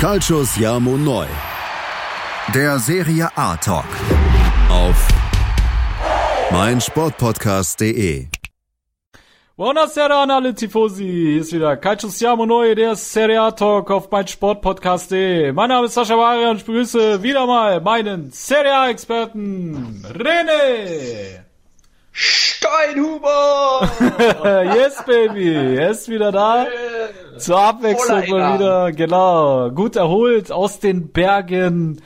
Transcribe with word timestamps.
Calcius 0.00 0.56
Jamo 0.56 0.96
Neu. 0.96 1.26
Der 2.54 2.78
Serie 2.78 3.28
A 3.36 3.54
Talk. 3.56 3.84
Auf 4.70 5.08
meinsportpodcast.de. 6.50 8.28
Buonasera 9.58 10.22
an 10.22 10.30
alle 10.30 10.54
Tifosi. 10.54 11.04
Hier 11.04 11.40
ist 11.42 11.52
wieder 11.52 11.76
Calcius 11.76 12.18
Jamo 12.18 12.46
Neu, 12.46 12.74
der 12.74 12.96
Serie 12.96 13.42
A 13.42 13.50
Talk 13.50 13.90
auf 13.90 14.10
meinsportpodcast.de. 14.10 15.52
Mein 15.52 15.68
Name 15.68 15.84
ist 15.84 15.92
Sascha 15.92 16.16
Waria 16.16 16.50
und 16.50 16.56
ich 16.56 16.64
begrüße 16.64 17.22
wieder 17.22 17.46
mal 17.46 17.82
meinen 17.82 18.30
Serie 18.30 18.74
A 18.74 18.88
Experten 18.88 20.02
René. 20.14 21.49
Steinhuber! 22.12 23.88
yes, 24.74 25.04
baby. 25.06 25.54
Er 25.54 25.90
ist 25.90 26.08
wieder 26.08 26.32
da. 26.32 26.66
Zur 27.38 27.60
Abwechslung 27.60 28.28
mal 28.30 28.58
wieder, 28.58 28.92
genau. 28.92 29.70
Gut 29.70 29.96
erholt 29.96 30.50
aus 30.50 30.80
den 30.80 31.08
Bergen. 31.08 32.00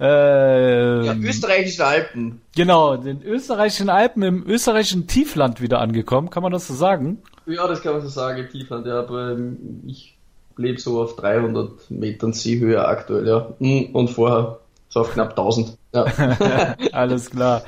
Äh, 0.00 1.04
ja, 1.04 1.14
österreichischen 1.14 1.82
Alpen. 1.82 2.40
Genau, 2.56 2.96
den 2.96 3.22
österreichischen 3.22 3.90
Alpen 3.90 4.22
im 4.22 4.46
österreichischen 4.48 5.06
Tiefland 5.06 5.60
wieder 5.60 5.78
angekommen. 5.80 6.30
Kann 6.30 6.42
man 6.42 6.52
das 6.52 6.66
so 6.66 6.74
sagen? 6.74 7.22
Ja, 7.46 7.66
das 7.66 7.82
kann 7.82 7.92
man 7.92 8.02
so 8.02 8.08
sagen, 8.08 8.48
Tiefland. 8.50 8.86
Ja, 8.86 9.00
aber 9.00 9.32
ähm, 9.32 9.82
ich 9.86 10.16
lebe 10.56 10.80
so 10.80 11.02
auf 11.02 11.16
300 11.16 11.90
Metern 11.90 12.32
Seehöhe 12.32 12.82
aktuell, 12.86 13.28
ja. 13.28 13.52
Hm, 13.58 13.94
und 13.94 14.08
vorher 14.08 14.60
so 14.88 15.00
auf 15.00 15.12
knapp 15.12 15.30
1000. 15.30 15.76
Ja. 15.94 16.04
Alles 16.92 17.30
klar. 17.30 17.62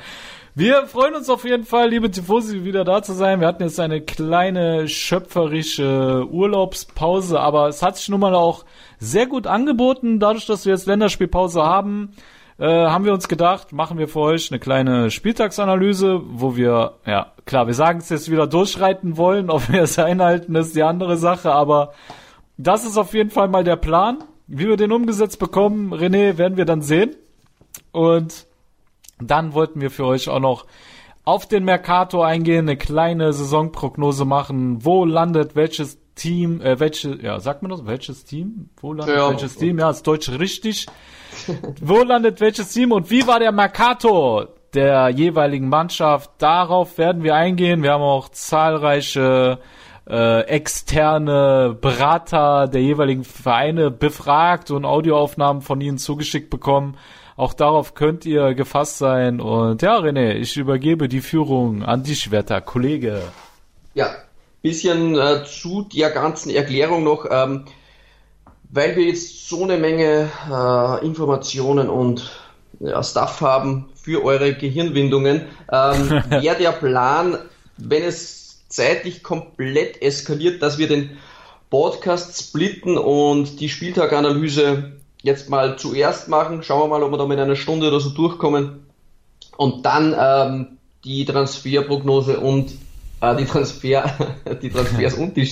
Wir 0.55 0.85
freuen 0.85 1.15
uns 1.15 1.31
auf 1.31 1.45
jeden 1.45 1.63
Fall, 1.63 1.89
liebe 1.89 2.11
Tifosi, 2.11 2.63
wieder 2.63 2.83
da 2.83 3.01
zu 3.01 3.13
sein. 3.13 3.39
Wir 3.39 3.47
hatten 3.47 3.63
jetzt 3.63 3.79
eine 3.79 4.01
kleine 4.01 4.87
schöpferische 4.87 6.27
Urlaubspause, 6.29 7.39
aber 7.39 7.69
es 7.69 7.81
hat 7.81 7.97
sich 7.97 8.07
nun 8.09 8.19
mal 8.19 8.35
auch 8.35 8.63
sehr 8.99 9.25
gut 9.25 9.47
angeboten. 9.47 10.19
Dadurch, 10.19 10.45
dass 10.45 10.67
wir 10.67 10.73
jetzt 10.73 10.85
Länderspielpause 10.85 11.63
haben, 11.63 12.11
äh, 12.59 12.67
haben 12.67 13.03
wir 13.03 13.13
uns 13.13 13.27
gedacht, 13.27 13.71
machen 13.71 13.97
wir 13.97 14.07
für 14.07 14.19
euch 14.19 14.51
eine 14.51 14.59
kleine 14.59 15.09
Spieltagsanalyse, 15.09 16.21
wo 16.23 16.55
wir, 16.55 16.99
ja, 17.07 17.31
klar, 17.45 17.65
wir 17.65 17.73
sagen 17.73 17.97
es 17.97 18.09
jetzt 18.09 18.29
wieder 18.29 18.45
durchreiten 18.45 19.17
wollen, 19.17 19.49
ob 19.49 19.71
wir 19.71 19.81
es 19.81 19.97
einhalten, 19.97 20.53
ist 20.53 20.75
die 20.75 20.83
andere 20.83 21.17
Sache, 21.17 21.51
aber 21.51 21.93
das 22.57 22.85
ist 22.85 22.99
auf 22.99 23.15
jeden 23.15 23.31
Fall 23.31 23.47
mal 23.47 23.63
der 23.63 23.77
Plan. 23.77 24.23
Wie 24.45 24.67
wir 24.67 24.77
den 24.77 24.91
umgesetzt 24.91 25.39
bekommen, 25.39 25.95
René, 25.95 26.37
werden 26.37 26.57
wir 26.57 26.65
dann 26.65 26.83
sehen. 26.83 27.15
Und 27.91 28.45
dann 29.19 29.53
wollten 29.53 29.81
wir 29.81 29.91
für 29.91 30.05
euch 30.05 30.29
auch 30.29 30.39
noch 30.39 30.65
auf 31.25 31.47
den 31.47 31.63
Mercato 31.63 32.21
eingehen, 32.21 32.67
eine 32.67 32.77
kleine 32.77 33.31
Saisonprognose 33.33 34.25
machen. 34.25 34.83
Wo 34.83 35.05
landet 35.05 35.55
welches 35.55 35.99
Team, 36.15 36.61
äh, 36.61 36.79
welche, 36.79 37.21
ja, 37.21 37.39
sagt 37.39 37.61
man 37.61 37.71
das? 37.71 37.85
Welches 37.85 38.25
Team? 38.25 38.69
Wo 38.77 38.93
landet 38.93 39.15
ja. 39.15 39.29
welches 39.29 39.55
Team? 39.55 39.79
Ja, 39.79 39.89
ist 39.89 40.05
Deutsch 40.05 40.29
richtig. 40.29 40.87
Wo 41.81 42.03
landet 42.03 42.41
welches 42.41 42.71
Team 42.71 42.91
und 42.91 43.09
wie 43.09 43.25
war 43.25 43.39
der 43.39 43.51
Mercato 43.51 44.45
der 44.75 45.09
jeweiligen 45.09 45.67
Mannschaft? 45.67 46.29
Darauf 46.37 46.99
werden 46.99 47.23
wir 47.23 47.33
eingehen. 47.33 47.81
Wir 47.81 47.93
haben 47.93 48.03
auch 48.03 48.29
zahlreiche 48.29 49.57
äh, 50.07 50.41
externe 50.41 51.75
Berater 51.79 52.67
der 52.67 52.81
jeweiligen 52.81 53.23
Vereine 53.23 53.89
befragt 53.89 54.69
und 54.69 54.85
Audioaufnahmen 54.85 55.61
von 55.61 55.81
ihnen 55.81 55.97
zugeschickt 55.97 56.49
bekommen. 56.49 56.97
Auch 57.35 57.53
darauf 57.53 57.95
könnt 57.95 58.25
ihr 58.25 58.53
gefasst 58.53 58.97
sein. 58.97 59.41
Und 59.41 59.81
ja, 59.81 59.97
René, 59.97 60.33
ich 60.33 60.57
übergebe 60.57 61.07
die 61.07 61.21
Führung 61.21 61.83
an 61.83 62.03
dich, 62.03 62.31
werter 62.31 62.61
Kollege. 62.61 63.21
Ja, 63.95 64.15
bisschen 64.61 65.15
äh, 65.17 65.43
zu 65.45 65.83
der 65.93 66.09
ganzen 66.11 66.49
Erklärung 66.49 67.03
noch, 67.03 67.25
ähm, 67.29 67.65
weil 68.69 68.95
wir 68.95 69.05
jetzt 69.05 69.49
so 69.49 69.63
eine 69.63 69.77
Menge 69.77 70.29
äh, 70.49 71.05
Informationen 71.05 71.89
und 71.89 72.31
ja, 72.79 73.03
Stuff 73.03 73.41
haben 73.41 73.89
für 73.95 74.23
eure 74.23 74.53
Gehirnwindungen, 74.53 75.43
ähm, 75.71 76.09
wäre 76.29 76.57
der 76.57 76.71
Plan, 76.71 77.37
wenn 77.77 78.03
es 78.03 78.63
zeitlich 78.69 79.21
komplett 79.21 80.01
eskaliert, 80.01 80.61
dass 80.61 80.77
wir 80.77 80.87
den 80.87 81.17
Podcast 81.69 82.39
splitten 82.39 82.97
und 82.97 83.59
die 83.59 83.69
Spieltaganalyse 83.69 84.93
jetzt 85.23 85.49
mal 85.49 85.77
zuerst 85.77 86.27
machen. 86.27 86.61
Schauen 86.61 86.81
wir 86.81 86.87
mal, 86.87 87.03
ob 87.03 87.11
wir 87.11 87.17
da 87.17 87.25
mit 87.25 87.39
einer 87.39 87.55
Stunde 87.55 87.87
oder 87.87 87.99
so 87.99 88.11
durchkommen. 88.11 88.85
Und 89.57 89.85
dann 89.85 90.15
ähm, 90.17 90.77
die 91.03 91.25
Transferprognose 91.25 92.39
und 92.39 92.71
äh, 93.21 93.35
die 93.37 93.45
Transfer, 93.45 94.03
die 94.61 94.69
Transfers 94.69 95.13
und 95.15 95.37
die, 95.37 95.49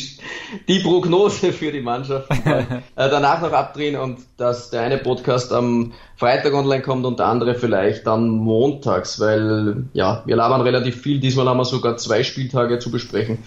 die 0.67 0.79
Prognose 0.79 1.53
für 1.53 1.71
die 1.71 1.81
Mannschaft 1.81 2.29
äh, 2.45 2.81
danach 2.95 3.41
noch 3.41 3.53
abdrehen 3.53 3.95
und 3.95 4.19
dass 4.37 4.71
der 4.71 4.81
eine 4.81 4.97
Podcast 4.97 5.53
am 5.53 5.93
Freitag 6.17 6.53
online 6.53 6.81
kommt 6.81 7.05
und 7.05 7.19
der 7.19 7.27
andere 7.27 7.55
vielleicht 7.55 8.05
dann 8.07 8.29
montags, 8.29 9.19
weil 9.19 9.85
ja, 9.93 10.23
wir 10.25 10.35
labern 10.35 10.61
relativ 10.61 11.01
viel. 11.01 11.19
Diesmal 11.19 11.47
haben 11.47 11.57
wir 11.57 11.65
sogar 11.65 11.97
zwei 11.97 12.23
Spieltage 12.23 12.79
zu 12.79 12.91
besprechen. 12.91 13.39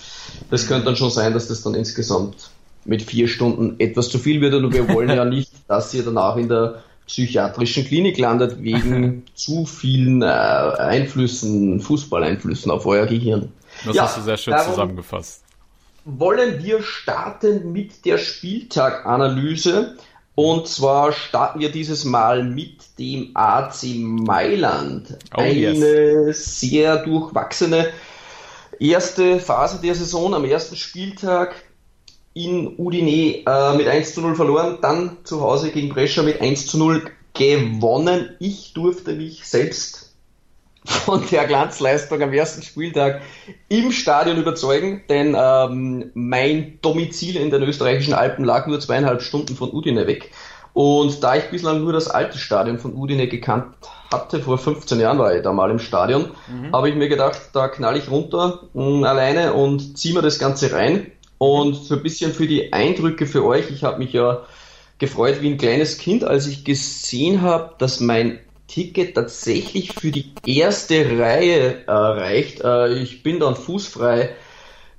Das 0.51 0.69
könnte 0.69 0.87
dann 0.87 0.97
schon 0.97 1.11
sein, 1.11 1.35
dass 1.35 1.49
das 1.49 1.63
dann 1.63 1.75
insgesamt 1.75 2.51
mit 2.85 3.03
vier 3.03 3.29
Stunden 3.29 3.77
etwas 3.79 4.09
zu 4.09 4.19
viel 4.19 4.41
wird 4.41 4.55
und 4.55 4.73
wir 4.73 4.89
wollen 4.89 5.09
ja 5.09 5.25
nicht, 5.25 5.53
dass 5.69 5.93
ihr 5.95 6.03
danach 6.03 6.37
in 6.37 6.49
der 6.49 6.83
psychiatrischen 7.07 7.85
Klinik 7.85 8.19
landet 8.19 8.63
wegen 8.63 9.25
zu 9.35 9.67
vielen 9.67 10.23
äh, 10.23 10.27
Einflüssen, 10.27 11.81
Fußballeinflüssen 11.81 12.71
auf 12.71 12.87
euer 12.87 13.07
Gehirn. 13.07 13.53
Das 13.85 13.97
ja, 13.97 14.03
hast 14.05 14.19
du 14.19 14.23
sehr 14.23 14.37
schön 14.37 14.59
zusammengefasst. 14.59 15.43
Wollen 16.07 16.63
wir 16.63 16.83
starten 16.83 17.73
mit 17.73 18.05
der 18.05 18.19
Spieltaganalyse 18.19 19.97
und 20.35 20.67
zwar 20.67 21.13
starten 21.13 21.61
wir 21.61 21.71
dieses 21.71 22.05
Mal 22.05 22.43
mit 22.43 22.99
dem 22.99 23.31
AC 23.35 23.85
Mailand. 23.97 25.17
Oh, 25.35 25.41
Eine 25.41 26.27
yes. 26.27 26.61
sehr 26.61 26.99
durchwachsene 27.05 27.89
erste 28.81 29.39
Phase 29.39 29.81
der 29.81 29.95
Saison 29.95 30.35
am 30.35 30.45
ersten 30.45 30.77
Spieltag 30.77 31.55
in 32.35 32.75
Udine 32.79 33.45
äh, 33.47 33.77
mit 33.77 33.87
1 33.87 34.15
zu 34.15 34.21
0 34.21 34.35
verloren, 34.35 34.79
dann 34.83 35.19
zu 35.25 35.41
Hause 35.41 35.71
gegen 35.71 35.89
Brescia 35.89 36.23
mit 36.23 36.41
1 36.41 36.67
zu 36.67 36.79
0 36.79 37.05
gewonnen. 37.33 38.37
Ich 38.41 38.73
durfte 38.75 39.15
mich 39.15 39.47
selbst 39.47 40.15
von 40.85 41.23
der 41.31 41.47
Glanzleistung 41.47 42.21
am 42.21 42.33
ersten 42.33 42.63
Spieltag 42.63 43.23
im 43.69 43.91
Stadion 43.91 44.37
überzeugen, 44.37 45.03
denn 45.09 45.35
ähm, 45.39 46.11
mein 46.15 46.79
Domizil 46.83 47.37
in 47.37 47.51
den 47.51 47.63
österreichischen 47.63 48.13
Alpen 48.13 48.45
lag 48.45 48.67
nur 48.67 48.81
zweieinhalb 48.81 49.23
Stunden 49.23 49.57
von 49.57 49.73
Udine 49.73 50.07
weg. 50.07 50.31
Und 50.75 51.23
da 51.23 51.37
ich 51.37 51.45
bislang 51.45 51.83
nur 51.83 51.93
das 51.93 52.09
alte 52.09 52.37
Stadion 52.37 52.79
von 52.79 52.95
Udine 52.95 53.29
gekannt 53.29 53.77
hatte, 54.13 54.41
vor 54.41 54.59
15 54.59 54.99
Jahren 55.01 55.19
war 55.19 55.35
ich 55.35 55.43
da 55.43 55.53
mal 55.53 55.71
im 55.71 55.79
Stadion, 55.79 56.33
mhm. 56.49 56.73
habe 56.73 56.89
ich 56.91 56.97
mir 56.97 57.09
gedacht, 57.09 57.41
da 57.53 57.69
knall 57.69 57.97
ich 57.97 58.11
runter 58.11 58.65
mh, 58.75 58.85
mm, 58.85 59.05
alleine 59.05 59.55
und 59.55 59.97
ziehe 59.97 60.15
mir 60.15 60.23
das 60.23 60.41
Ganze 60.41 60.73
rein. 60.73 61.13
Und 61.39 61.75
so 61.75 61.97
ein 61.97 62.03
bisschen 62.03 62.33
für 62.33 62.47
die 62.47 62.73
Eindrücke 62.73 63.27
für 63.27 63.45
euch, 63.45 63.71
ich 63.71 63.85
habe 63.85 63.99
mich 63.99 64.13
ja 64.13 64.43
gefreut 64.99 65.41
wie 65.41 65.51
ein 65.51 65.59
kleines 65.59 65.99
Kind, 65.99 66.25
als 66.25 66.47
ich 66.47 66.65
gesehen 66.65 67.43
habe, 67.43 67.75
dass 67.79 68.01
mein 68.01 68.39
Ticket 68.69 69.15
tatsächlich 69.15 69.93
für 69.93 70.11
die 70.11 70.33
erste 70.47 71.19
Reihe 71.19 71.87
äh, 71.87 71.91
reicht. 71.91 72.63
Äh, 72.63 72.95
ich 72.95 73.23
bin 73.23 73.41
dann 73.41 73.57
fußfrei 73.57 74.31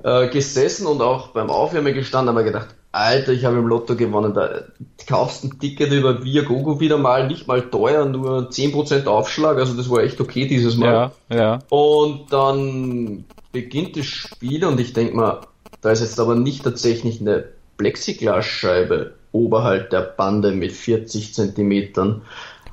äh, 0.04 0.28
gesessen 0.28 0.86
und 0.86 1.02
auch 1.02 1.30
beim 1.30 1.50
Aufwärmen 1.50 1.94
gestanden, 1.94 2.36
habe 2.36 2.46
gedacht, 2.46 2.76
Alter, 2.92 3.34
ich 3.34 3.44
habe 3.44 3.58
im 3.58 3.68
Lotto 3.68 3.96
gewonnen. 3.96 4.34
Da 4.34 4.62
kaufst 5.08 5.44
ein 5.44 5.60
Ticket 5.60 5.92
über 5.92 6.24
Viagogo 6.24 6.80
wieder 6.80 6.98
mal, 6.98 7.28
nicht 7.28 7.48
mal 7.48 7.62
teuer, 7.70 8.06
nur 8.06 8.50
10% 8.50 9.06
Aufschlag, 9.08 9.58
also 9.58 9.74
das 9.74 9.90
war 9.90 10.04
echt 10.04 10.22
okay 10.22 10.48
dieses 10.48 10.78
Mal. 10.78 11.12
Ja, 11.30 11.36
ja. 11.36 11.60
Und 11.70 12.32
dann 12.32 13.26
beginnt 13.52 13.98
das 13.98 14.06
Spiel 14.06 14.64
und 14.64 14.80
ich 14.80 14.94
denke 14.94 15.16
mal, 15.16 15.42
da 15.86 15.92
ist 15.92 16.02
jetzt 16.02 16.20
aber 16.20 16.34
nicht 16.34 16.64
tatsächlich 16.64 17.22
eine 17.22 17.46
Plexiglasscheibe 17.78 19.14
oberhalb 19.32 19.92
der 19.92 20.02
Bande 20.02 20.52
mit 20.52 20.72
40 20.72 21.36
Zentimetern. 21.36 22.24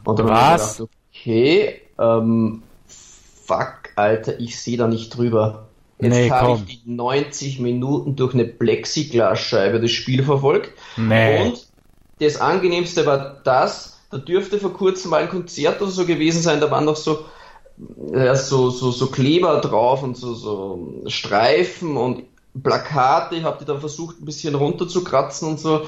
Und 0.04 0.18
dann 0.18 0.28
Was? 0.28 0.78
habe 0.78 0.88
ich 1.12 1.24
gedacht, 1.24 1.42
okay, 1.50 1.80
ähm, 1.98 2.62
fuck, 2.86 3.90
Alter, 3.96 4.40
ich 4.40 4.58
sehe 4.58 4.78
da 4.78 4.88
nicht 4.88 5.14
drüber. 5.14 5.66
Jetzt 6.00 6.14
nee, 6.14 6.30
habe 6.30 6.58
ich 6.66 6.84
die 6.84 6.90
90 6.90 7.60
Minuten 7.60 8.16
durch 8.16 8.32
eine 8.32 8.46
Plexiglasscheibe 8.46 9.78
das 9.78 9.90
Spiel 9.90 10.22
verfolgt. 10.22 10.72
Nee. 10.96 11.42
Und 11.42 11.66
das 12.18 12.40
angenehmste 12.40 13.04
war 13.04 13.42
das, 13.44 14.00
da 14.10 14.16
dürfte 14.16 14.58
vor 14.58 14.72
kurzem 14.72 15.10
mal 15.10 15.24
ein 15.24 15.28
Konzert 15.28 15.82
oder 15.82 15.90
so 15.90 16.06
gewesen 16.06 16.40
sein, 16.40 16.62
da 16.62 16.70
waren 16.70 16.86
noch 16.86 16.96
so, 16.96 17.26
ja, 18.10 18.34
so, 18.36 18.70
so, 18.70 18.90
so 18.90 19.08
Kleber 19.08 19.60
drauf 19.60 20.02
und 20.02 20.16
so, 20.16 20.32
so 20.32 21.02
Streifen 21.08 21.98
und 21.98 22.31
Plakate, 22.60 23.36
ich 23.36 23.44
habe 23.44 23.58
die 23.60 23.64
dann 23.64 23.80
versucht 23.80 24.20
ein 24.20 24.24
bisschen 24.24 24.54
runterzukratzen 24.54 25.48
und 25.48 25.60
so. 25.60 25.86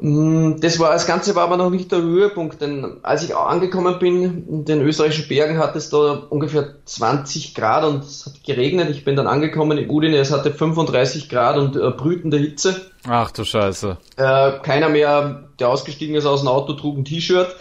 Mm, 0.00 0.60
das 0.60 0.78
war, 0.78 0.92
das 0.92 1.06
Ganze 1.06 1.34
war 1.34 1.44
aber 1.44 1.56
noch 1.56 1.70
nicht 1.70 1.90
der 1.90 2.02
Höhepunkt, 2.02 2.60
denn 2.60 2.98
als 3.02 3.22
ich 3.22 3.34
angekommen 3.34 3.98
bin 3.98 4.46
in 4.46 4.64
den 4.64 4.82
österreichischen 4.82 5.28
Bergen, 5.28 5.58
hat 5.58 5.74
es 5.76 5.88
da 5.88 6.26
ungefähr 6.28 6.74
20 6.84 7.54
Grad 7.54 7.84
und 7.84 8.04
es 8.04 8.26
hat 8.26 8.44
geregnet. 8.44 8.90
Ich 8.90 9.04
bin 9.04 9.16
dann 9.16 9.26
angekommen 9.26 9.78
in 9.78 9.90
Udine, 9.90 10.18
es 10.18 10.32
hatte 10.32 10.52
35 10.52 11.28
Grad 11.28 11.56
und 11.56 11.76
äh, 11.76 11.90
brütende 11.90 12.36
Hitze. 12.36 12.90
Ach 13.08 13.30
du 13.30 13.44
Scheiße. 13.44 13.96
Äh, 14.16 14.52
keiner 14.62 14.88
mehr, 14.88 15.48
der 15.58 15.68
ausgestiegen 15.68 16.14
ist 16.14 16.26
aus 16.26 16.40
dem 16.40 16.48
Auto, 16.48 16.74
trug 16.74 16.98
ein 16.98 17.04
T-Shirt. 17.04 17.54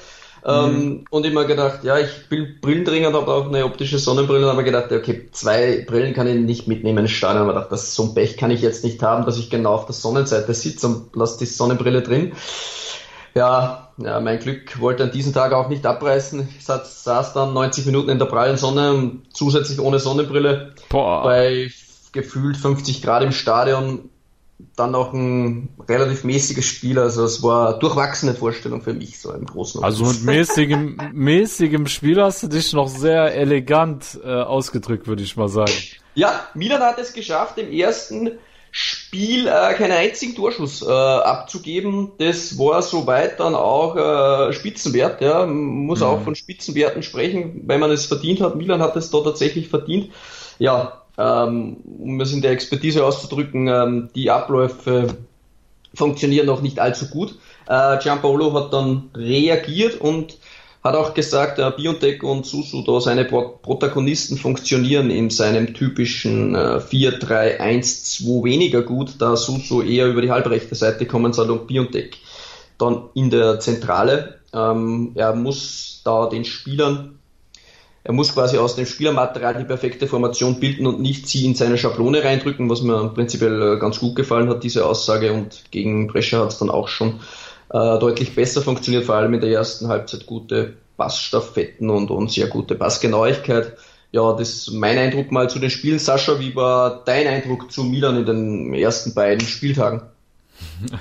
Ähm, 0.48 0.76
mhm. 0.76 1.06
Und 1.10 1.26
immer 1.26 1.46
gedacht, 1.46 1.84
ja, 1.84 1.98
ich 1.98 2.30
bin 2.30 2.58
Brillenträger 2.62 3.08
und 3.08 3.16
habe 3.16 3.34
auch 3.34 3.48
eine 3.48 3.66
optische 3.66 3.98
Sonnenbrille 3.98 4.46
und 4.46 4.52
habe 4.52 4.64
gedacht, 4.64 4.92
okay, 4.92 5.28
zwei 5.32 5.84
Brillen 5.88 6.14
kann 6.14 6.28
ich 6.28 6.36
nicht 6.36 6.68
mitnehmen 6.68 7.00
ins 7.00 7.12
Stadion. 7.12 7.44
Aber 7.44 7.54
gedacht, 7.54 7.72
das, 7.72 7.96
so 7.96 8.04
ein 8.04 8.14
Pech 8.14 8.38
kann 8.38 8.52
ich 8.52 8.62
jetzt 8.62 8.84
nicht 8.84 9.02
haben, 9.02 9.26
dass 9.26 9.40
ich 9.40 9.50
genau 9.50 9.74
auf 9.74 9.88
der 9.88 9.96
Sonnenseite 9.96 10.54
sitze 10.54 10.88
und 10.88 11.16
lasse 11.16 11.40
die 11.40 11.46
Sonnenbrille 11.46 12.04
drin. 12.04 12.34
Ja, 13.34 13.90
ja, 13.98 14.20
mein 14.20 14.40
Glück 14.40 14.80
wollte 14.80 15.04
an 15.04 15.12
diesem 15.12 15.34
Tag 15.34 15.52
auch 15.52 15.68
nicht 15.68 15.86
abreißen. 15.86 16.48
Ich 16.58 16.66
saß, 16.66 17.04
saß 17.04 17.34
dann 17.34 17.54
90 17.54 17.88
Minuten 17.88 18.10
in 18.10 18.20
der 18.20 18.26
prallen 18.26 18.58
Sonne, 18.58 19.14
zusätzlich 19.34 19.80
ohne 19.80 20.00
Sonnenbrille. 20.00 20.74
Boah. 20.90 21.24
Bei 21.24 21.72
gefühlt 22.12 22.56
50 22.56 23.02
Grad 23.02 23.24
im 23.24 23.32
Stadion 23.32 24.10
dann 24.76 24.92
noch 24.92 25.14
ein 25.14 25.70
relativ 25.88 26.24
mäßiges 26.24 26.66
Spiel. 26.66 27.00
Also 27.00 27.26
es 27.26 27.44
war 27.44 27.70
eine 27.70 27.80
durchwachsene 27.80 28.34
Vorstellung 28.34 28.82
für 28.82 28.94
mich, 28.94 29.20
so 29.20 29.34
im 29.34 29.46
Großen 29.46 29.80
und 29.80 29.86
Also 29.86 30.06
mit 30.06 30.24
mäßigem, 30.24 30.98
mäßigem 31.14 31.88
Spiel 31.88 32.22
hast 32.22 32.44
du 32.44 32.48
dich 32.48 32.74
noch 32.74 32.88
sehr 32.88 33.36
elegant 33.36 34.20
äh, 34.24 34.28
ausgedrückt, 34.28 35.08
würde 35.08 35.24
ich 35.24 35.36
mal 35.36 35.50
sagen. 35.50 35.74
Ja, 36.14 36.48
Milan 36.54 36.82
hat 36.82 37.00
es 37.00 37.14
geschafft, 37.14 37.58
im 37.58 37.72
ersten 37.72 38.32
Spiel 38.72 39.48
äh, 39.48 39.74
keinen 39.76 39.94
einzigen 39.94 40.36
Torschuss 40.36 40.82
äh, 40.82 40.92
abzugeben. 40.92 42.12
Das 42.18 42.58
war 42.58 42.82
soweit 42.82 43.40
dann 43.40 43.56
auch 43.56 43.96
äh, 43.96 44.52
Spitzenwert. 44.52 45.22
Ja. 45.22 45.46
Man 45.46 45.86
muss 45.86 46.00
mhm. 46.00 46.06
auch 46.06 46.22
von 46.24 46.36
Spitzenwerten 46.36 47.02
sprechen, 47.02 47.62
wenn 47.68 47.80
man 47.80 47.92
es 47.92 48.06
verdient 48.06 48.42
hat. 48.42 48.56
Milan 48.56 48.82
hat 48.82 48.98
es 48.98 49.12
da 49.12 49.22
tatsächlich 49.22 49.70
verdient. 49.70 50.12
Ja, 50.60 51.05
ähm, 51.18 51.78
um 52.00 52.20
es 52.22 52.34
in 52.34 52.42
der 52.42 52.52
Expertise 52.52 53.06
auszudrücken, 53.06 53.68
ähm, 53.68 54.10
die 54.16 54.32
Abläufe 54.32 55.16
funktionieren 55.94 56.46
noch 56.46 56.62
nicht 56.62 56.80
allzu 56.80 57.08
gut. 57.08 57.38
Äh, 57.68 57.98
Giampaolo 58.00 58.54
hat 58.54 58.74
dann 58.74 59.10
reagiert 59.16 60.00
und 60.00 60.38
hat 60.84 60.96
auch 60.96 61.16
gesagt, 61.16 61.58
äh, 61.58 61.72
Biontech 61.76 62.22
und 62.22 62.46
Susu, 62.46 62.84
da 62.84 63.02
seine 63.02 63.26
Protagonisten 63.26 64.38
funktionieren 64.38 65.10
in 65.10 65.32
seinem 65.32 65.74
typischen 65.74 66.54
äh, 66.54 66.78
4-3-1-2 66.78 68.44
weniger 68.44 68.84
gut, 68.84 69.16
da 69.20 69.36
Susu 69.36 69.82
eher 69.82 70.08
über 70.08 70.22
die 70.22 70.32
halbrechte 70.32 70.76
Seite 70.76 71.08
kommen 71.08 71.34
soll 71.34 71.50
und 71.50 71.66
Biontech 71.66 72.18
dann 72.78 73.10
in 73.16 73.30
der 73.32 73.60
Zentrale. 73.60 74.40
Ähm, 74.54 75.14
er 75.16 75.34
muss 75.34 76.02
da 76.04 76.28
den 76.28 76.46
Spielern 76.46 77.20
er 78.06 78.14
muss 78.14 78.36
quasi 78.36 78.60
aus 78.60 78.76
dem 78.76 78.86
Spielermaterial 78.86 79.56
die 79.56 79.64
perfekte 79.64 80.06
Formation 80.06 80.60
bilden 80.60 80.86
und 80.86 81.02
nicht 81.02 81.28
sie 81.28 81.44
in 81.44 81.56
seine 81.56 81.76
Schablone 81.76 82.24
reindrücken, 82.24 82.70
was 82.70 82.84
mir 82.84 83.10
prinzipiell 83.10 83.78
äh, 83.78 83.80
ganz 83.80 84.00
gut 84.00 84.16
gefallen 84.16 84.48
hat, 84.48 84.64
diese 84.64 84.86
Aussage. 84.86 85.34
Und 85.34 85.64
gegen 85.72 86.06
Brescia 86.06 86.42
hat 86.42 86.50
es 86.50 86.60
dann 86.60 86.70
auch 86.70 86.88
schon 86.88 87.20
äh, 87.72 87.98
deutlich 87.98 88.36
besser 88.36 88.62
funktioniert, 88.62 89.06
vor 89.06 89.16
allem 89.16 89.34
in 89.34 89.42
der 89.42 89.50
ersten 89.50 89.88
Halbzeit 89.88 90.28
gute 90.28 90.74
Passstaffetten 90.98 91.90
und, 91.90 92.12
und 92.12 92.32
sehr 92.32 92.46
gute 92.46 92.76
Passgenauigkeit. 92.76 93.76
Ja, 94.12 94.34
das 94.34 94.50
ist 94.50 94.72
mein 94.72 95.00
Eindruck 95.00 95.32
mal 95.32 95.50
zu 95.50 95.58
den 95.58 95.72
Spielen. 95.72 95.98
Sascha, 95.98 96.40
wie 96.40 96.56
war 96.56 97.04
dein 97.06 97.26
Eindruck 97.26 97.72
zu 97.72 97.84
Milan 97.84 98.18
in 98.18 98.26
den 98.28 98.74
ersten 98.76 99.16
beiden 99.16 99.48
Spieltagen? 99.48 100.02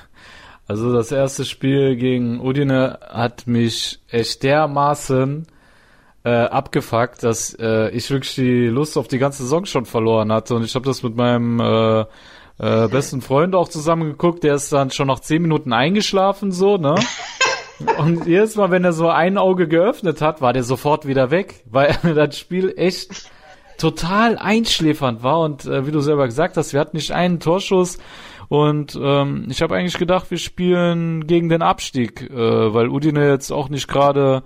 Also 0.66 0.94
das 0.94 1.12
erste 1.12 1.44
Spiel 1.44 1.94
gegen 1.96 2.40
Udine 2.40 2.98
hat 3.02 3.46
mich 3.46 4.00
echt 4.08 4.42
dermaßen 4.44 5.46
äh, 6.24 6.30
abgefuckt, 6.30 7.22
dass 7.22 7.54
äh, 7.60 7.90
ich 7.90 8.10
wirklich 8.10 8.34
die 8.34 8.66
Lust 8.66 8.96
auf 8.96 9.08
die 9.08 9.18
ganze 9.18 9.42
Saison 9.42 9.66
schon 9.66 9.84
verloren 9.84 10.32
hatte. 10.32 10.54
Und 10.54 10.64
ich 10.64 10.74
habe 10.74 10.86
das 10.86 11.02
mit 11.02 11.14
meinem 11.16 11.60
äh, 11.60 12.00
äh, 12.58 12.88
besten 12.88 13.20
Freund 13.20 13.54
auch 13.54 13.68
zusammen 13.68 14.04
geguckt. 14.04 14.42
Der 14.42 14.54
ist 14.54 14.72
dann 14.72 14.90
schon 14.90 15.08
nach 15.08 15.20
zehn 15.20 15.42
Minuten 15.42 15.72
eingeschlafen, 15.72 16.50
so, 16.50 16.76
ne? 16.76 16.94
Und 17.98 18.26
jedes 18.26 18.54
Mal, 18.56 18.70
wenn 18.70 18.84
er 18.84 18.92
so 18.92 19.08
ein 19.08 19.36
Auge 19.36 19.66
geöffnet 19.66 20.20
hat, 20.20 20.40
war 20.40 20.52
der 20.52 20.62
sofort 20.62 21.06
wieder 21.06 21.30
weg, 21.30 21.64
weil 21.66 21.96
das 22.14 22.38
Spiel 22.38 22.72
echt 22.76 23.30
total 23.78 24.38
einschläfernd 24.38 25.22
war. 25.22 25.40
Und 25.40 25.66
äh, 25.66 25.86
wie 25.86 25.90
du 25.90 26.00
selber 26.00 26.26
gesagt 26.26 26.56
hast, 26.56 26.72
wir 26.72 26.80
hatten 26.80 26.96
nicht 26.96 27.10
einen 27.10 27.40
Torschuss. 27.40 27.98
Und 28.48 28.98
ähm, 29.00 29.46
ich 29.50 29.60
habe 29.60 29.74
eigentlich 29.74 29.98
gedacht, 29.98 30.30
wir 30.30 30.38
spielen 30.38 31.26
gegen 31.26 31.48
den 31.48 31.62
Abstieg, 31.62 32.30
äh, 32.30 32.74
weil 32.74 32.88
Udine 32.88 33.28
jetzt 33.28 33.50
auch 33.50 33.68
nicht 33.68 33.88
gerade 33.88 34.42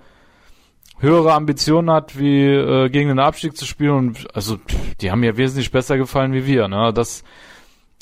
höhere 0.99 1.33
Ambitionen 1.33 1.89
hat, 1.91 2.17
wie 2.19 2.45
äh, 2.45 2.89
gegen 2.89 3.09
den 3.09 3.19
Abstieg 3.19 3.55
zu 3.55 3.65
spielen. 3.65 3.91
Und 3.91 4.35
also 4.35 4.57
die 5.01 5.11
haben 5.11 5.21
mir 5.21 5.37
wesentlich 5.37 5.71
besser 5.71 5.97
gefallen 5.97 6.33
wie 6.33 6.45
wir. 6.45 6.67
Ne? 6.67 6.91
Das 6.93 7.23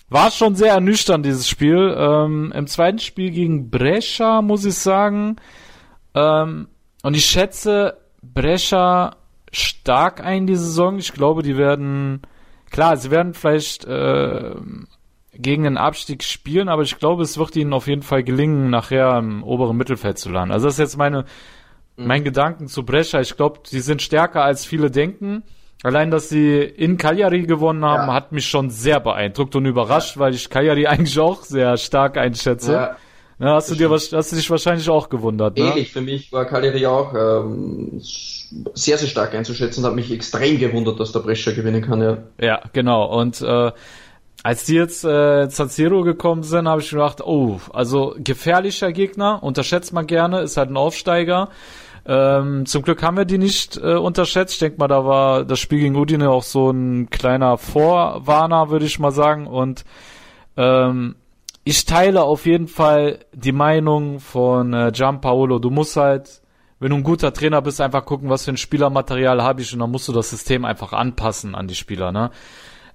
war 0.10 0.32
schon 0.32 0.56
sehr 0.56 0.74
ernüchternd, 0.74 1.26
dieses 1.26 1.48
Spiel. 1.48 1.96
Ähm, 1.98 2.52
Im 2.56 2.68
zweiten 2.68 3.00
Spiel 3.00 3.32
gegen 3.32 3.70
Brescia, 3.70 4.42
muss 4.42 4.66
ich 4.66 4.76
sagen. 4.76 5.36
Ähm, 6.14 6.68
und 7.04 7.16
ich 7.16 7.26
schätze 7.26 7.98
Brescia 8.22 9.16
stark 9.52 10.24
ein, 10.24 10.48
die 10.48 10.56
Saison. 10.56 10.98
Ich 10.98 11.14
glaube, 11.14 11.44
die 11.44 11.58
werden, 11.58 12.22
klar, 12.72 12.98
sie 12.98 13.12
werden 13.12 13.34
vielleicht 13.34 13.86
äh, 13.86 14.56
gegen 15.34 15.64
den 15.64 15.78
Abstieg 15.78 16.24
spielen, 16.24 16.68
aber 16.68 16.82
ich 16.82 16.98
glaube, 16.98 17.24
es 17.24 17.38
wird 17.38 17.56
ihnen 17.56 17.74
auf 17.74 17.88
jeden 17.88 18.02
Fall 18.02 18.24
gelingen, 18.24 18.70
nachher 18.70 19.18
im 19.18 19.44
oberen 19.44 19.78
Mittelfeld 19.78 20.18
zu 20.18 20.30
landen. 20.30 20.52
Also 20.52 20.66
das 20.66 20.76
ist 20.76 20.80
jetzt 20.80 20.98
meine 20.98 21.26
Mhm. 21.98 22.08
Mein 22.08 22.24
Gedanken 22.24 22.68
zu 22.68 22.84
Brescia, 22.84 23.20
ich 23.20 23.36
glaube, 23.36 23.60
sie 23.66 23.82
sind 23.82 24.02
stärker 24.02 24.44
als 24.44 24.66
viele 24.66 24.90
denken. 24.90 25.44
Allein, 25.84 26.10
dass 26.10 26.30
sie 26.30 26.60
in 26.60 26.98
Cagliari 26.98 27.44
gewonnen 27.44 27.86
haben, 27.86 28.08
ja. 28.08 28.14
hat 28.14 28.32
mich 28.32 28.48
schon 28.48 28.70
sehr 28.70 29.00
beeindruckt 29.00 29.56
und 29.56 29.66
überrascht, 29.66 30.16
ja. 30.16 30.22
weil 30.22 30.34
ich 30.34 30.50
Cagliari 30.50 30.88
eigentlich 30.88 31.20
auch 31.20 31.44
sehr 31.44 31.78
stark 31.78 32.18
einschätze. 32.18 32.74
Ja. 32.74 32.98
Ja, 33.40 33.54
hast 33.54 33.70
du 33.70 33.76
dir 33.76 33.92
hast 33.92 34.12
du 34.12 34.36
dich 34.36 34.50
wahrscheinlich 34.50 34.90
auch 34.90 35.10
gewundert, 35.10 35.58
ne? 35.58 35.66
Ähnlich, 35.66 35.94
für 35.94 36.02
mich 36.02 36.32
war 36.32 36.46
Cagliari 36.46 36.88
auch 36.88 37.14
ähm, 37.14 38.02
sehr, 38.02 38.98
sehr 38.98 39.08
stark 39.08 39.36
einzuschätzen 39.36 39.84
und 39.84 39.90
hat 39.92 39.96
mich 39.96 40.12
extrem 40.12 40.58
gewundert, 40.58 41.00
dass 41.00 41.12
der 41.12 41.20
Brescia 41.20 41.54
gewinnen 41.54 41.84
kann, 41.84 42.02
ja. 42.02 42.18
Ja, 42.42 42.62
genau. 42.74 43.06
Und 43.06 43.40
äh, 43.42 43.72
als 44.42 44.66
die 44.66 44.76
jetzt 44.76 45.04
äh, 45.04 45.50
San 45.50 45.70
Siro 45.70 46.02
gekommen 46.04 46.42
sind, 46.42 46.68
habe 46.68 46.82
ich 46.82 46.90
gedacht, 46.90 47.22
oh, 47.22 47.60
also 47.74 48.16
gefährlicher 48.18 48.92
Gegner, 48.92 49.44
unterschätzt 49.44 49.94
man 49.94 50.08
gerne, 50.08 50.42
ist 50.42 50.58
halt 50.58 50.70
ein 50.72 50.78
Aufsteiger. 50.78 51.50
Ähm, 52.10 52.66
zum 52.66 52.84
Glück 52.84 53.04
haben 53.04 53.18
wir 53.18 53.26
die 53.26 53.38
nicht 53.38 53.76
äh, 53.76 53.96
unterschätzt. 53.96 54.54
Ich 54.54 54.60
denke 54.60 54.80
mal, 54.80 54.88
da 54.88 55.06
war 55.06 55.44
das 55.44 55.60
Spiel 55.60 55.80
gegen 55.80 55.98
Udine 55.98 56.30
auch 56.30 56.44
so 56.44 56.72
ein 56.72 57.10
kleiner 57.10 57.58
Vorwarner, 57.58 58.70
würde 58.70 58.86
ich 58.86 58.98
mal 58.98 59.12
sagen. 59.12 59.46
Und 59.46 59.84
ähm, 60.56 61.16
ich 61.66 61.84
teile 61.84 62.24
auf 62.24 62.46
jeden 62.46 62.70
Fall 62.70 63.20
die 63.34 63.52
Meinung 63.52 64.22
von 64.22 64.74
äh, 64.74 64.92
Gianpaolo. 64.94 65.60
Du 65.60 65.70
musst 65.70 65.98
halt, 65.98 66.42
wenn 66.80 66.92
du 66.92 66.96
ein 66.96 67.04
guter 67.04 67.34
Trainer 67.34 67.62
bist, 67.62 67.82
einfach 67.82 68.06
gucken, 68.06 68.30
was 68.30 68.46
für 68.46 68.52
ein 68.52 68.58
Spielermaterial 68.58 69.44
habe 69.44 69.62
ich 69.62 69.74
und 69.74 69.80
dann 69.80 69.92
musst 69.92 70.08
du 70.08 70.14
das 70.14 70.30
System 70.30 70.64
einfach 70.64 70.94
anpassen 70.94 71.56
an 71.56 71.68
die 71.68 71.76
Spieler. 71.76 72.14
Ne? 72.14 72.32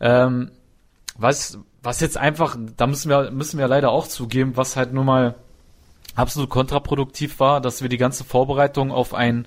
Ähm, 0.01 0.53
was, 1.19 1.59
was 1.83 2.01
jetzt 2.01 2.17
einfach, 2.17 2.57
da 2.79 2.87
müssen 2.87 3.11
wir, 3.11 3.31
müssen 3.31 3.59
wir 3.59 3.69
leider 3.69 3.91
auch 3.91 4.09
zugeben, 4.09 4.57
was 4.57 4.79
halt 4.79 4.95
nur 4.95 5.05
mal 5.05 5.35
absolut 6.15 6.51
kontraproduktiv 6.51 7.41
war, 7.41 7.61
dass 7.61 7.83
wir 7.83 7.89
die 7.89 7.99
ganze 7.99 8.25
Vorbereitung 8.25 8.91
auf 8.91 9.15
ein 9.15 9.47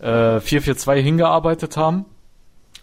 äh, 0.00 0.38
4-4-2 0.38 0.96
hingearbeitet 1.00 1.76
haben 1.76 2.06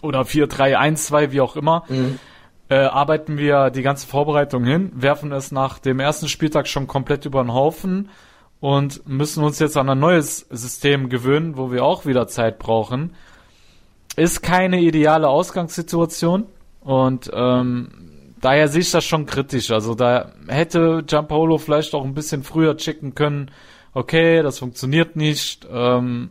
oder 0.01 0.21
4-3-1-2, 0.21 1.31
wie 1.31 1.41
auch 1.41 1.55
immer. 1.55 1.83
Mhm. 1.87 2.19
Äh, 2.67 2.77
arbeiten 2.77 3.37
wir 3.37 3.69
die 3.69 3.83
ganze 3.83 4.07
Vorbereitung 4.07 4.63
hin, 4.63 4.91
werfen 4.95 5.31
es 5.31 5.51
nach 5.51 5.77
dem 5.77 5.99
ersten 5.99 6.27
Spieltag 6.27 6.67
schon 6.67 6.87
komplett 6.87 7.25
über 7.25 7.43
den 7.43 7.53
Haufen 7.53 8.09
und 8.59 9.07
müssen 9.07 9.43
uns 9.43 9.59
jetzt 9.59 9.77
an 9.77 9.87
ein 9.87 9.99
neues 9.99 10.47
System 10.49 11.09
gewöhnen, 11.09 11.57
wo 11.57 11.71
wir 11.71 11.83
auch 11.83 12.07
wieder 12.07 12.27
Zeit 12.27 12.57
brauchen. 12.57 13.13
Ist 14.15 14.41
keine 14.41 14.81
ideale 14.81 15.27
Ausgangssituation 15.27 16.47
und 16.81 17.29
ähm, 17.33 18.14
daher 18.45 18.67
sehe 18.67 18.81
ich 18.81 18.91
das 18.91 19.03
schon 19.03 19.25
kritisch. 19.25 19.71
Also 19.71 19.95
da 19.95 20.31
hätte 20.47 21.03
Giampaolo 21.05 21.57
vielleicht 21.57 21.95
auch 21.95 22.05
ein 22.05 22.13
bisschen 22.13 22.43
früher 22.43 22.77
checken 22.77 23.15
können, 23.15 23.49
okay, 23.93 24.43
das 24.43 24.59
funktioniert 24.59 25.15
nicht. 25.15 25.67
Ähm, 25.71 26.29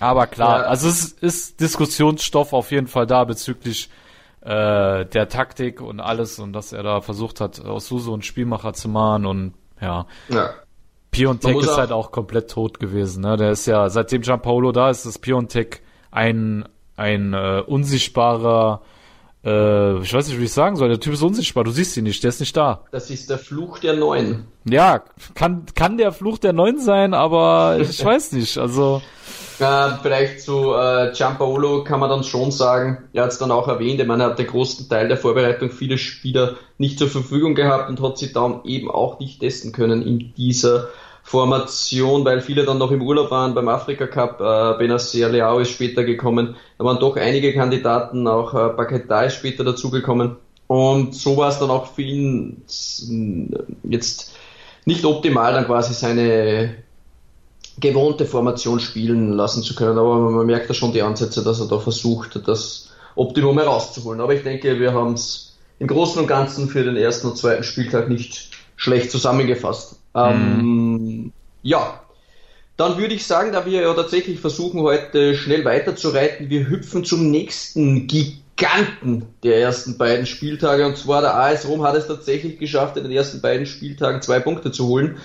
aber 0.00 0.26
klar, 0.26 0.60
ja. 0.60 0.66
also 0.66 0.86
es 0.86 1.12
ist 1.12 1.60
Diskussionsstoff 1.60 2.52
auf 2.52 2.70
jeden 2.72 2.88
Fall 2.88 3.06
da 3.06 3.24
bezüglich 3.24 3.88
äh, 4.42 5.06
der 5.06 5.28
Taktik 5.30 5.80
und 5.80 5.98
alles 6.00 6.38
und 6.38 6.52
dass 6.52 6.74
er 6.74 6.82
da 6.82 7.00
versucht 7.00 7.40
hat, 7.40 7.58
aus 7.64 7.86
Suso 7.86 8.12
einen 8.12 8.22
Spielmacher 8.22 8.74
zu 8.74 8.90
machen 8.90 9.24
und 9.24 9.54
ja. 9.80 10.06
ja. 10.28 10.50
Piontek 11.10 11.56
ist 11.56 11.78
halt 11.78 11.92
auch 11.92 12.10
komplett 12.10 12.50
tot 12.50 12.80
gewesen. 12.80 13.22
Ne? 13.22 13.38
Der 13.38 13.52
ist 13.52 13.64
ja, 13.64 13.88
seitdem 13.88 14.20
Giampaolo 14.20 14.72
da 14.72 14.90
ist, 14.90 15.06
ist 15.06 15.20
Piontek 15.20 15.80
ein, 16.10 16.68
ein 16.96 17.32
äh, 17.32 17.62
unsichtbarer 17.64 18.82
äh, 19.44 19.98
ich 20.00 20.12
weiß 20.12 20.28
nicht, 20.28 20.40
wie 20.40 20.44
ich 20.44 20.52
sagen 20.52 20.76
soll. 20.76 20.88
Der 20.88 21.00
Typ 21.00 21.12
ist 21.12 21.22
unsichtbar. 21.22 21.64
Du 21.64 21.70
siehst 21.70 21.96
ihn 21.96 22.04
nicht. 22.04 22.22
Der 22.22 22.30
ist 22.30 22.40
nicht 22.40 22.56
da. 22.56 22.80
Das 22.90 23.10
ist 23.10 23.28
der 23.28 23.38
Fluch 23.38 23.78
der 23.78 23.94
Neuen. 23.94 24.46
Ja, 24.68 25.02
kann, 25.34 25.66
kann 25.74 25.98
der 25.98 26.12
Fluch 26.12 26.38
der 26.38 26.52
Neuen 26.52 26.80
sein, 26.80 27.12
aber 27.14 27.78
ich 27.80 28.02
weiß 28.04 28.32
nicht. 28.32 28.56
Also. 28.56 29.02
Äh, 29.60 29.90
vielleicht 30.02 30.40
zu 30.40 30.74
äh, 30.74 31.12
Giampaolo 31.12 31.84
kann 31.84 32.00
man 32.00 32.10
dann 32.10 32.24
schon 32.24 32.50
sagen, 32.50 33.04
er 33.12 33.24
hat 33.24 33.32
es 33.32 33.38
dann 33.38 33.52
auch 33.52 33.68
erwähnt, 33.68 34.00
ich 34.00 34.06
meine, 34.06 34.24
er 34.24 34.30
hat 34.30 34.38
den 34.38 34.48
großen 34.48 34.88
Teil 34.88 35.06
der 35.06 35.16
Vorbereitung 35.16 35.70
viele 35.70 35.96
Spieler 35.96 36.56
nicht 36.76 36.98
zur 36.98 37.08
Verfügung 37.08 37.54
gehabt 37.54 37.88
und 37.88 38.02
hat 38.02 38.18
sie 38.18 38.32
dann 38.32 38.64
eben 38.64 38.90
auch 38.90 39.20
nicht 39.20 39.38
testen 39.38 39.70
können 39.70 40.02
in 40.02 40.34
dieser 40.34 40.88
Formation, 41.26 42.22
weil 42.26 42.42
viele 42.42 42.64
dann 42.64 42.76
noch 42.76 42.90
im 42.90 43.00
Urlaub 43.00 43.30
waren 43.30 43.54
beim 43.54 43.68
Afrika 43.68 44.06
Cup. 44.06 44.40
Äh, 44.40 44.78
Benacer 44.78 45.30
Leao 45.30 45.58
ist 45.58 45.70
später 45.70 46.04
gekommen. 46.04 46.54
Da 46.78 46.84
waren 46.84 47.00
doch 47.00 47.16
einige 47.16 47.54
Kandidaten, 47.54 48.28
auch 48.28 48.52
äh, 48.52 48.68
Paquetá 48.76 49.24
ist 49.24 49.36
später 49.36 49.64
dazugekommen. 49.64 50.36
Und 50.66 51.14
so 51.14 51.36
war 51.38 51.48
es 51.48 51.58
dann 51.58 51.70
auch 51.70 51.86
für 51.86 52.02
ihn 52.02 52.62
jetzt 53.84 54.36
nicht 54.84 55.04
optimal, 55.04 55.54
dann 55.54 55.64
quasi 55.64 55.94
seine 55.94 56.74
gewohnte 57.78 58.26
Formation 58.26 58.78
spielen 58.78 59.32
lassen 59.32 59.62
zu 59.62 59.74
können. 59.74 59.98
Aber 59.98 60.30
man 60.30 60.46
merkt 60.46 60.68
da 60.68 60.74
schon 60.74 60.92
die 60.92 61.02
Ansätze, 61.02 61.42
dass 61.42 61.58
er 61.58 61.68
da 61.68 61.78
versucht, 61.78 62.46
das 62.46 62.90
Optimum 63.14 63.58
herauszuholen. 63.58 64.20
Aber 64.20 64.34
ich 64.34 64.42
denke, 64.42 64.78
wir 64.78 64.92
haben 64.92 65.14
es 65.14 65.56
im 65.78 65.86
Großen 65.86 66.20
und 66.20 66.28
Ganzen 66.28 66.68
für 66.68 66.84
den 66.84 66.96
ersten 66.96 67.28
und 67.28 67.38
zweiten 67.38 67.64
Spieltag 67.64 68.10
nicht 68.10 68.50
schlecht 68.76 69.10
zusammengefasst. 69.10 69.96
Ähm, 70.14 70.58
ja, 71.64 72.00
dann 72.76 72.98
würde 72.98 73.14
ich 73.14 73.26
sagen, 73.26 73.52
da 73.52 73.66
wir 73.66 73.82
ja 73.82 73.94
tatsächlich 73.94 74.38
versuchen, 74.38 74.80
heute 74.80 75.34
schnell 75.34 75.64
weiterzureiten, 75.64 76.50
wir 76.50 76.68
hüpfen 76.68 77.04
zum 77.04 77.30
nächsten 77.30 78.06
Giganten 78.06 79.26
der 79.42 79.60
ersten 79.60 79.96
beiden 79.96 80.26
Spieltage. 80.26 80.86
Und 80.86 80.96
zwar 80.96 81.22
der 81.22 81.36
AS 81.36 81.66
Rom 81.66 81.82
hat 81.82 81.96
es 81.96 82.06
tatsächlich 82.06 82.58
geschafft, 82.58 82.96
in 82.96 83.04
den 83.04 83.12
ersten 83.12 83.40
beiden 83.40 83.66
Spieltagen 83.66 84.22
zwei 84.22 84.40
Punkte 84.40 84.70
zu 84.70 84.86
holen. 84.86 85.16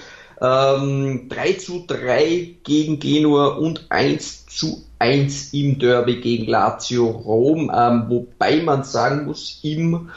Ähm, 0.41 1.27
3 1.27 1.53
zu 1.53 1.83
3 1.85 2.55
gegen 2.63 2.99
Genua 2.99 3.47
und 3.55 3.87
1 3.89 4.45
zu 4.45 4.85
1 4.99 5.53
im 5.53 5.79
Derby 5.79 6.21
gegen 6.21 6.45
Lazio 6.45 7.07
Rom. 7.07 7.69
Ähm, 7.75 8.05
wobei 8.07 8.61
man 8.61 8.83
sagen 8.85 9.25
muss, 9.25 9.59
im 9.63 10.09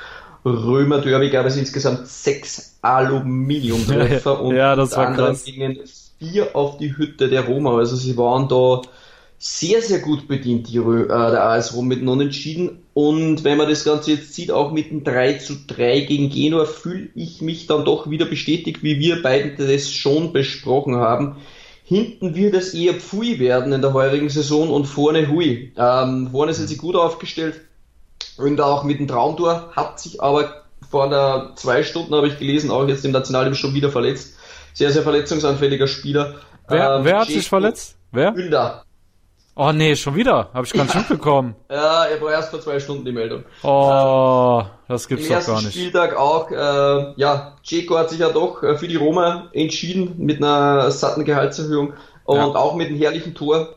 Römer 0.44 1.00
Derby 1.00 1.30
gab 1.30 1.46
es 1.46 1.56
insgesamt 1.56 2.06
sechs 2.06 2.78
Aluminiumtreffer 2.82 4.40
und 4.42 4.54
ja, 4.54 4.76
das 4.76 4.96
war 4.96 5.14
krass. 5.14 5.44
gingen 5.44 5.78
vier 6.22 6.54
auf 6.54 6.78
die 6.78 6.96
Hütte 6.96 7.28
der 7.28 7.46
Roma. 7.46 7.76
Also 7.76 7.96
sie 7.96 8.16
waren 8.16 8.48
da 8.48 8.82
sehr, 9.38 9.82
sehr 9.82 9.98
gut 9.98 10.28
bedient, 10.28 10.68
die 10.68 10.78
Rö 10.78 11.04
äh, 11.04 11.08
der 11.08 11.44
AS 11.44 11.74
Rom 11.74 11.88
mit 11.88 11.98
einem 11.98 12.10
Unentschieden. 12.10 12.84
Und 12.94 13.42
wenn 13.42 13.58
man 13.58 13.68
das 13.68 13.84
Ganze 13.84 14.12
jetzt 14.12 14.34
sieht, 14.34 14.52
auch 14.52 14.70
mit 14.70 14.90
dem 14.90 15.02
3 15.02 15.34
zu 15.34 15.54
3 15.66 16.00
gegen 16.00 16.30
Genua, 16.30 16.64
fühle 16.64 17.08
ich 17.16 17.42
mich 17.42 17.66
dann 17.66 17.84
doch 17.84 18.08
wieder 18.08 18.26
bestätigt, 18.26 18.84
wie 18.84 19.00
wir 19.00 19.20
beiden 19.22 19.56
das 19.56 19.90
schon 19.90 20.32
besprochen 20.32 20.96
haben. 20.96 21.36
Hinten 21.84 22.36
wird 22.36 22.54
es 22.54 22.72
eher 22.72 22.94
Pfui 22.94 23.40
werden 23.40 23.72
in 23.72 23.82
der 23.82 23.92
heurigen 23.92 24.28
Saison 24.28 24.70
und 24.70 24.86
vorne 24.86 25.28
Hui. 25.28 25.72
Ähm, 25.76 26.28
vorne 26.30 26.54
sind 26.54 26.68
sie 26.68 26.76
gut 26.76 26.94
aufgestellt 26.94 27.60
und 28.36 28.60
auch 28.60 28.84
mit 28.84 29.00
dem 29.00 29.08
Traumtor, 29.08 29.72
hat 29.74 29.98
sich 29.98 30.22
aber 30.22 30.62
vor 30.88 31.06
einer 31.06 31.52
zwei 31.56 31.82
Stunden, 31.82 32.14
habe 32.14 32.28
ich 32.28 32.38
gelesen, 32.38 32.70
auch 32.70 32.86
jetzt 32.86 33.04
im 33.04 33.10
Nationalteam 33.10 33.54
schon 33.54 33.74
wieder 33.74 33.90
verletzt. 33.90 34.36
Sehr, 34.74 34.90
sehr 34.90 35.02
verletzungsanfälliger 35.02 35.86
Spieler. 35.86 36.36
Wer, 36.68 36.96
ähm, 36.96 37.04
wer 37.04 37.18
hat 37.20 37.28
sich 37.28 37.48
verletzt? 37.48 37.96
Wer? 38.10 38.32
Günder. 38.32 38.84
Oh 39.54 39.70
nee, 39.70 39.94
schon 39.96 40.14
wieder. 40.14 40.48
Habe 40.54 40.66
ich 40.66 40.72
gar 40.72 40.84
nicht 40.84 40.94
mitbekommen. 40.94 41.54
Ja, 41.70 42.06
er 42.06 42.20
war 42.22 42.32
erst 42.32 42.50
vor 42.50 42.60
zwei 42.60 42.80
Stunden 42.80 43.04
die 43.04 43.12
Meldung. 43.12 43.44
Oh, 43.62 44.62
das 44.88 45.06
gibt's 45.06 45.28
doch 45.28 45.46
gar 45.46 45.60
nicht. 45.60 45.72
Spieltag 45.72 46.16
auch, 46.16 46.50
äh, 46.50 47.12
ja, 47.16 47.56
Ceco 47.62 47.98
hat 47.98 48.08
sich 48.08 48.20
ja 48.20 48.30
doch 48.30 48.62
äh, 48.62 48.78
für 48.78 48.88
die 48.88 48.96
Roma 48.96 49.50
entschieden 49.52 50.14
mit 50.16 50.38
einer 50.38 50.90
satten 50.90 51.26
Gehaltserhöhung 51.26 51.92
und 52.24 52.36
ja. 52.36 52.46
auch 52.46 52.76
mit 52.76 52.88
einem 52.88 52.96
herrlichen 52.96 53.34
Tor. 53.34 53.74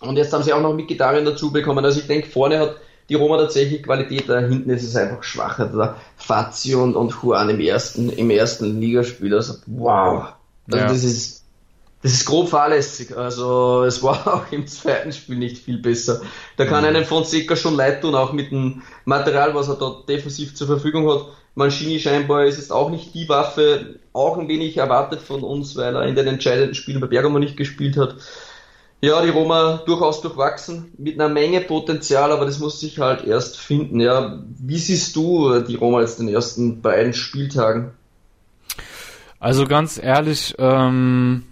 Und 0.00 0.16
jetzt 0.16 0.32
haben 0.32 0.42
sie 0.42 0.52
auch 0.54 0.62
noch 0.62 0.72
mit 0.72 0.88
Gitarren 0.88 1.26
dazu 1.26 1.52
bekommen. 1.52 1.84
Also 1.84 2.00
ich 2.00 2.06
denke, 2.06 2.28
vorne 2.28 2.58
hat 2.58 2.76
die 3.08 3.14
Roma 3.14 3.36
tatsächlich 3.36 3.82
Qualität, 3.82 4.28
da 4.28 4.40
hinten 4.40 4.70
ist 4.70 4.84
es 4.84 4.96
einfach 4.96 5.22
schwach. 5.22 5.58
Also 5.58 5.78
da 5.78 5.96
Fazio 6.16 6.82
und, 6.82 6.96
und 6.96 7.14
Juan 7.22 7.50
im 7.50 7.60
ersten, 7.60 8.10
im 8.10 8.30
ersten 8.30 8.80
Ligaspiel. 8.80 9.34
Also, 9.34 9.54
wow. 9.66 10.32
Also 10.66 10.78
ja. 10.78 10.86
das 10.86 11.04
ist, 11.04 11.44
das 12.02 12.12
ist 12.12 12.24
grob 12.24 12.48
fahrlässig. 12.48 13.16
Also 13.16 13.84
es 13.84 14.02
war 14.02 14.26
auch 14.34 14.52
im 14.52 14.66
zweiten 14.66 15.12
Spiel 15.12 15.36
nicht 15.36 15.58
viel 15.58 15.78
besser. 15.78 16.20
Da 16.56 16.64
kann 16.64 16.82
mhm. 16.82 16.88
einem 16.88 17.04
Fonseca 17.04 17.56
schon 17.56 17.74
leid 17.74 18.02
tun, 18.02 18.14
auch 18.14 18.32
mit 18.32 18.50
dem 18.50 18.82
Material, 19.04 19.54
was 19.54 19.68
er 19.68 19.76
dort 19.76 20.08
defensiv 20.08 20.54
zur 20.54 20.66
Verfügung 20.66 21.10
hat. 21.10 21.26
Mancini 21.54 21.98
scheinbar 21.98 22.46
ist 22.46 22.58
es 22.58 22.70
auch 22.70 22.88
nicht 22.88 23.14
die 23.14 23.28
Waffe, 23.28 23.96
auch 24.14 24.38
ein 24.38 24.48
wenig 24.48 24.78
erwartet 24.78 25.20
von 25.20 25.42
uns, 25.42 25.76
weil 25.76 25.94
er 25.94 26.06
in 26.06 26.14
den 26.14 26.26
entscheidenden 26.26 26.74
Spielen 26.74 27.00
bei 27.00 27.08
Bergamo 27.08 27.38
nicht 27.38 27.58
gespielt 27.58 27.98
hat. 27.98 28.16
Ja, 29.04 29.20
die 29.20 29.30
Roma 29.30 29.82
durchaus 29.84 30.20
durchwachsen, 30.20 30.92
mit 30.96 31.20
einer 31.20 31.28
Menge 31.28 31.60
Potenzial, 31.60 32.30
aber 32.30 32.44
das 32.44 32.60
muss 32.60 32.78
sich 32.78 33.00
halt 33.00 33.24
erst 33.24 33.58
finden. 33.58 33.98
Ja, 33.98 34.38
wie 34.60 34.78
siehst 34.78 35.16
du 35.16 35.58
die 35.60 35.74
Roma 35.74 36.02
jetzt 36.02 36.20
den 36.20 36.28
ersten 36.28 36.82
beiden 36.82 37.12
Spieltagen? 37.12 37.90
Also 39.40 39.66
ganz 39.66 40.00
ehrlich, 40.00 40.54
ähm, 40.58 41.42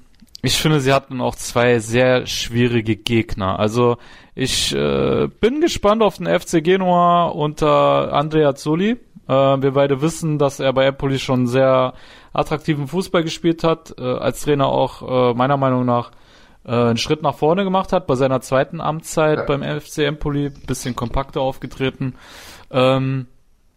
ich 0.42 0.59
finde, 0.59 0.78
sie 0.78 0.92
hatten 0.92 1.21
auch 1.21 1.35
zwei 1.35 1.80
sehr 1.80 2.25
schwierige 2.28 2.95
Gegner. 2.95 3.59
Also 3.59 3.97
ich 4.37 4.73
äh, 4.73 5.26
bin 5.40 5.61
gespannt 5.61 6.02
auf 6.02 6.19
den 6.19 6.28
FC 6.28 6.62
Genua 6.62 7.26
unter 7.30 8.12
Andrea 8.12 8.54
Zoli. 8.54 8.90
Äh, 9.26 9.33
wir 9.33 9.73
beide 9.73 10.00
wissen, 10.02 10.38
dass 10.38 10.61
er 10.61 10.73
bei 10.73 10.87
Empoli 10.87 11.19
schon 11.19 11.49
sehr 11.49 11.95
attraktiven 12.33 12.87
Fußball 12.87 13.25
gespielt 13.25 13.64
hat, 13.64 13.92
äh, 13.99 14.02
als 14.02 14.42
Trainer 14.42 14.69
auch 14.69 15.33
äh, 15.33 15.35
meiner 15.35 15.57
Meinung 15.57 15.85
nach 15.85 16.12
äh, 16.64 16.73
einen 16.73 16.97
Schritt 16.97 17.23
nach 17.23 17.35
vorne 17.35 17.64
gemacht 17.64 17.93
hat 17.93 18.07
bei 18.07 18.14
seiner 18.14 18.40
zweiten 18.40 18.81
Amtszeit 18.81 19.38
ja. 19.38 19.45
beim 19.45 19.62
FC 19.62 19.99
Empoli, 19.99 20.50
bisschen 20.50 20.95
kompakter 20.95 21.40
aufgetreten. 21.40 22.14
Ähm, 22.71 23.26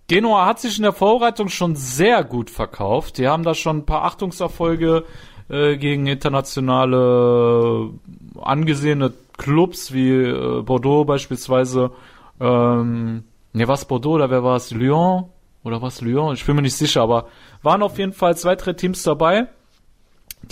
Genua 0.07 0.45
hat 0.45 0.59
sich 0.59 0.77
in 0.77 0.83
der 0.83 0.93
Vorbereitung 0.93 1.49
schon 1.49 1.75
sehr 1.75 2.23
gut 2.23 2.49
verkauft. 2.49 3.17
Die 3.17 3.27
haben 3.27 3.43
da 3.43 3.53
schon 3.53 3.77
ein 3.77 3.85
paar 3.85 4.03
Achtungserfolge 4.03 5.05
äh, 5.49 5.77
gegen 5.77 6.07
internationale 6.07 7.91
angesehene 8.41 9.13
Clubs 9.37 9.93
wie 9.93 10.11
äh, 10.11 10.61
Bordeaux 10.61 11.05
beispielsweise. 11.05 11.91
Ähm, 12.39 13.23
ne, 13.53 13.67
was 13.67 13.85
Bordeaux 13.85 14.15
oder 14.15 14.29
wer 14.29 14.43
war 14.43 14.57
es? 14.57 14.71
Lyon? 14.71 15.25
Oder 15.63 15.81
was 15.81 16.01
Lyon? 16.01 16.33
Ich 16.33 16.45
bin 16.45 16.57
mir 16.57 16.61
nicht 16.61 16.75
sicher, 16.75 17.01
aber 17.01 17.27
waren 17.61 17.81
auf 17.81 17.97
jeden 17.97 18.11
Fall 18.11 18.35
zwei, 18.35 18.55
drei 18.55 18.73
Teams 18.73 19.03
dabei 19.03 19.47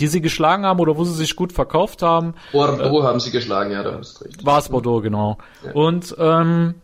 die 0.00 0.06
sie 0.06 0.20
geschlagen 0.20 0.64
haben 0.64 0.80
oder 0.80 0.96
wo 0.96 1.04
sie 1.04 1.14
sich 1.14 1.36
gut 1.36 1.52
verkauft 1.52 2.02
haben. 2.02 2.34
Bordeaux 2.52 3.00
äh, 3.00 3.02
haben 3.04 3.20
sie 3.20 3.30
geschlagen, 3.30 3.72
ja, 3.72 3.82
da 3.82 3.98
hast 3.98 4.20
du 4.20 4.24
recht. 4.24 4.44
War 4.44 4.58
es 4.58 4.68
Bordeaux, 4.68 5.00
genau. 5.00 5.38
Ja. 5.64 5.72
Und 5.72 6.14
ähm, 6.18 6.74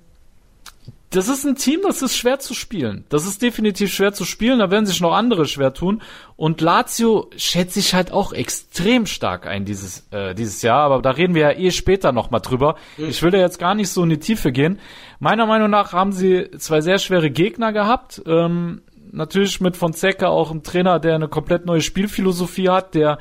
das 1.10 1.28
ist 1.28 1.46
ein 1.46 1.56
Team, 1.56 1.80
das 1.82 2.02
ist 2.02 2.16
schwer 2.16 2.38
zu 2.38 2.52
spielen. 2.52 3.04
Das 3.08 3.26
ist 3.26 3.40
definitiv 3.40 3.92
schwer 3.92 4.12
zu 4.12 4.26
spielen, 4.26 4.58
da 4.58 4.70
werden 4.70 4.84
sich 4.84 5.00
noch 5.00 5.14
andere 5.14 5.46
schwer 5.46 5.72
tun. 5.72 6.02
Und 6.36 6.60
Lazio 6.60 7.30
schätze 7.36 7.78
ich 7.78 7.94
halt 7.94 8.12
auch 8.12 8.34
extrem 8.34 9.06
stark 9.06 9.46
ein 9.46 9.64
dieses, 9.64 10.06
äh, 10.10 10.34
dieses 10.34 10.60
Jahr, 10.60 10.80
aber 10.80 11.00
da 11.00 11.10
reden 11.10 11.34
wir 11.34 11.42
ja 11.42 11.58
eh 11.58 11.70
später 11.70 12.12
nochmal 12.12 12.42
drüber. 12.42 12.76
Mhm. 12.98 13.08
Ich 13.08 13.22
will 13.22 13.30
da 13.30 13.38
jetzt 13.38 13.58
gar 13.58 13.74
nicht 13.74 13.88
so 13.88 14.02
in 14.02 14.10
die 14.10 14.18
Tiefe 14.18 14.52
gehen. 14.52 14.78
Meiner 15.18 15.46
Meinung 15.46 15.70
nach 15.70 15.94
haben 15.94 16.12
sie 16.12 16.50
zwei 16.58 16.82
sehr 16.82 16.98
schwere 16.98 17.30
Gegner 17.30 17.72
gehabt. 17.72 18.22
Ähm, 18.26 18.82
natürlich 19.12 19.60
mit 19.60 19.76
Fonseca 19.76 20.28
auch 20.28 20.50
ein 20.50 20.62
Trainer, 20.62 20.98
der 20.98 21.14
eine 21.14 21.28
komplett 21.28 21.66
neue 21.66 21.80
Spielphilosophie 21.80 22.68
hat, 22.68 22.94
der 22.94 23.18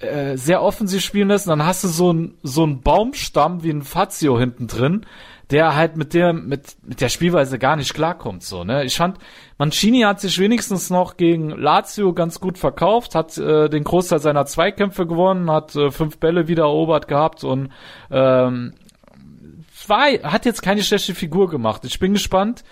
äh, 0.00 0.36
sehr 0.36 0.62
offensiv 0.62 1.02
spielen 1.02 1.28
lässt. 1.28 1.46
Und 1.46 1.58
dann 1.58 1.66
hast 1.66 1.84
du 1.84 1.88
so 1.88 2.12
ein 2.12 2.34
so 2.42 2.64
ein 2.64 2.80
Baumstamm 2.80 3.62
wie 3.62 3.70
ein 3.70 3.82
Fazio 3.82 4.38
hinten 4.38 4.66
drin, 4.66 5.06
der 5.50 5.76
halt 5.76 5.96
mit 5.96 6.12
der 6.14 6.32
mit 6.32 6.76
mit 6.82 7.00
der 7.00 7.08
Spielweise 7.08 7.58
gar 7.58 7.76
nicht 7.76 7.94
klarkommt. 7.94 8.42
So 8.42 8.64
ne, 8.64 8.84
ich 8.84 8.96
fand 8.96 9.18
Mancini 9.58 10.00
hat 10.00 10.20
sich 10.20 10.38
wenigstens 10.38 10.90
noch 10.90 11.16
gegen 11.16 11.50
Lazio 11.50 12.12
ganz 12.14 12.40
gut 12.40 12.58
verkauft, 12.58 13.14
hat 13.14 13.38
äh, 13.38 13.68
den 13.68 13.84
Großteil 13.84 14.18
seiner 14.18 14.44
Zweikämpfe 14.44 15.06
gewonnen, 15.06 15.50
hat 15.50 15.76
äh, 15.76 15.90
fünf 15.90 16.18
Bälle 16.18 16.48
wieder 16.48 16.64
erobert 16.64 17.06
gehabt 17.06 17.44
und 17.44 17.70
ähm, 18.10 18.74
war, 19.86 20.06
hat 20.24 20.44
jetzt 20.46 20.62
keine 20.62 20.82
schlechte 20.82 21.14
Figur 21.14 21.48
gemacht. 21.48 21.84
Ich 21.84 21.98
bin 21.98 22.12
gespannt, 22.12 22.64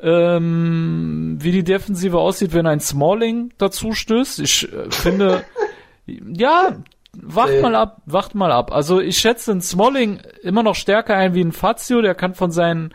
ähm, 0.00 1.38
wie 1.40 1.52
die 1.52 1.64
Defensive 1.64 2.18
aussieht, 2.18 2.52
wenn 2.52 2.66
ein 2.66 2.80
Smalling 2.80 3.52
dazu 3.58 3.92
stößt. 3.92 4.40
Ich 4.40 4.72
äh, 4.72 4.90
finde, 4.90 5.44
ja, 6.06 6.76
wacht 7.12 7.60
mal 7.60 7.74
ab, 7.74 8.02
wacht 8.06 8.34
mal 8.34 8.52
ab. 8.52 8.72
Also 8.72 9.00
ich 9.00 9.18
schätze 9.18 9.52
den 9.52 9.60
Smalling 9.60 10.20
immer 10.42 10.62
noch 10.62 10.74
stärker 10.74 11.16
ein 11.16 11.34
wie 11.34 11.42
ein 11.42 11.52
Fazio, 11.52 12.00
der 12.00 12.14
kann 12.14 12.34
von 12.34 12.50
seinen 12.50 12.94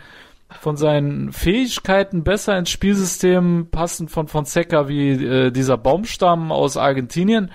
von 0.62 0.78
seinen 0.78 1.34
Fähigkeiten 1.34 2.24
besser 2.24 2.56
ins 2.58 2.70
Spielsystem 2.70 3.70
passen 3.72 4.08
von 4.08 4.28
Fonseca 4.28 4.88
wie 4.88 5.10
äh, 5.12 5.52
dieser 5.52 5.78
Baumstamm 5.78 6.52
aus 6.52 6.78
Argentinien. 6.78 7.50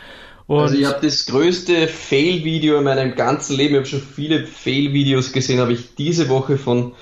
Und 0.49 0.61
also 0.61 0.77
ich 0.77 0.87
habe 0.87 1.07
das 1.07 1.27
größte 1.27 1.87
Fail-Video 1.87 2.79
in 2.79 2.85
meinem 2.85 3.15
ganzen 3.15 3.57
Leben, 3.57 3.75
ich 3.75 3.79
habe 3.79 3.87
schon 3.87 4.03
viele 4.03 4.47
Fail-Videos 4.47 5.33
gesehen, 5.33 5.61
habe 5.61 5.75
ich 5.75 5.95
diese 5.95 6.29
Woche 6.29 6.57
von 6.57 6.93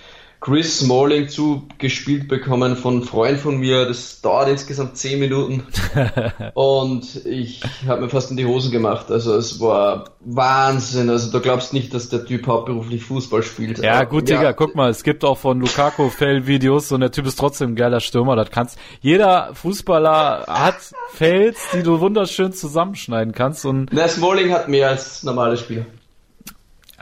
Chris 0.46 0.78
Smalling 0.78 1.28
zugespielt 1.28 2.28
bekommen 2.28 2.76
von 2.76 3.02
Freund 3.02 3.40
von 3.40 3.58
mir. 3.58 3.84
Das 3.84 4.20
dauert 4.20 4.48
insgesamt 4.48 4.96
zehn 4.96 5.18
Minuten. 5.18 5.66
und 6.54 7.26
ich 7.26 7.62
habe 7.88 8.02
mir 8.02 8.08
fast 8.08 8.30
in 8.30 8.36
die 8.36 8.46
Hosen 8.46 8.70
gemacht. 8.70 9.10
Also 9.10 9.34
es 9.34 9.58
war 9.58 10.04
Wahnsinn. 10.20 11.10
Also 11.10 11.32
du 11.32 11.40
glaubst 11.40 11.72
nicht, 11.72 11.92
dass 11.92 12.10
der 12.10 12.24
Typ 12.24 12.46
hauptberuflich 12.46 13.02
Fußball 13.02 13.42
spielt. 13.42 13.80
Ja, 13.80 14.04
gut, 14.04 14.30
ja. 14.30 14.36
Digga, 14.36 14.52
guck 14.52 14.76
mal, 14.76 14.88
es 14.88 15.02
gibt 15.02 15.24
auch 15.24 15.36
von 15.36 15.58
Lukaku 15.58 16.10
Fail-Videos 16.10 16.92
und 16.92 17.00
der 17.00 17.10
Typ 17.10 17.26
ist 17.26 17.40
trotzdem 17.40 17.70
ein 17.70 17.74
geiler 17.74 17.98
Stürmer. 17.98 18.36
Das 18.36 18.52
kannst, 18.52 18.78
jeder 19.00 19.50
Fußballer 19.52 20.44
hat 20.46 20.76
Fails, 21.08 21.70
die 21.74 21.82
du 21.82 21.98
wunderschön 21.98 22.52
zusammenschneiden 22.52 23.32
kannst 23.32 23.66
und. 23.66 23.88
Na, 23.90 24.06
Smalling 24.06 24.52
hat 24.52 24.68
mehr 24.68 24.90
als 24.90 25.24
normale 25.24 25.56
Spieler. 25.56 25.86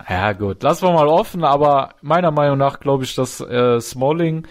Ja, 0.08 0.32
gut, 0.32 0.62
lassen 0.62 0.86
wir 0.86 0.92
mal 0.92 1.08
offen, 1.08 1.44
aber 1.44 1.90
meiner 2.02 2.30
Meinung 2.30 2.58
nach 2.58 2.80
glaube 2.80 3.04
ich, 3.04 3.14
dass 3.14 3.40
äh, 3.40 3.80
Smalling 3.80 4.46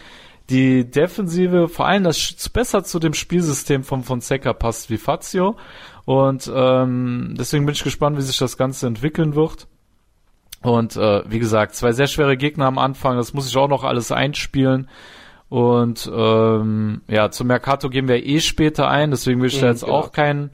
die 0.49 0.89
Defensive, 0.89 1.69
vor 1.69 1.87
allem 1.87 2.03
das 2.03 2.49
besser 2.49 2.83
zu 2.83 2.99
dem 2.99 3.13
Spielsystem 3.13 3.83
von 3.83 4.03
Fonseca 4.03 4.53
passt 4.53 4.89
wie 4.89 4.97
Fazio. 4.97 5.57
Und 6.05 6.51
ähm, 6.53 7.35
deswegen 7.37 7.65
bin 7.65 7.73
ich 7.73 7.83
gespannt, 7.83 8.17
wie 8.17 8.21
sich 8.21 8.37
das 8.37 8.57
Ganze 8.57 8.87
entwickeln 8.87 9.35
wird. 9.35 9.67
Und 10.61 10.95
äh, 10.95 11.23
wie 11.29 11.39
gesagt, 11.39 11.75
zwei 11.75 11.91
sehr 11.91 12.07
schwere 12.07 12.37
Gegner 12.37 12.65
am 12.65 12.77
Anfang, 12.77 13.17
das 13.17 13.33
muss 13.33 13.47
ich 13.47 13.57
auch 13.57 13.67
noch 13.67 13.83
alles 13.83 14.11
einspielen. 14.11 14.89
Und 15.49 16.09
ähm, 16.13 17.01
ja, 17.07 17.31
zum 17.31 17.47
Mercato 17.47 17.89
gehen 17.89 18.07
wir 18.07 18.25
eh 18.25 18.39
später 18.39 18.89
ein, 18.89 19.11
deswegen 19.11 19.39
will 19.41 19.49
ich 19.49 19.59
da 19.59 19.67
mhm, 19.67 19.71
jetzt 19.71 19.85
genau. 19.85 19.97
auch 19.97 20.11
kein 20.11 20.51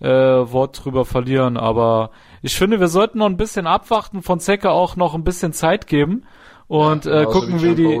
äh, 0.00 0.08
Wort 0.08 0.84
drüber 0.84 1.04
verlieren, 1.04 1.56
aber 1.56 2.10
ich 2.42 2.56
finde, 2.56 2.80
wir 2.80 2.88
sollten 2.88 3.18
noch 3.18 3.26
ein 3.26 3.36
bisschen 3.36 3.66
abwarten, 3.66 4.22
von 4.22 4.40
Zecke 4.40 4.70
auch 4.70 4.96
noch 4.96 5.14
ein 5.14 5.24
bisschen 5.24 5.52
Zeit 5.52 5.86
geben 5.86 6.24
und 6.66 7.04
ja, 7.04 7.22
äh, 7.22 7.24
gucken, 7.24 7.62
wie 7.62 7.74
die. 7.74 8.00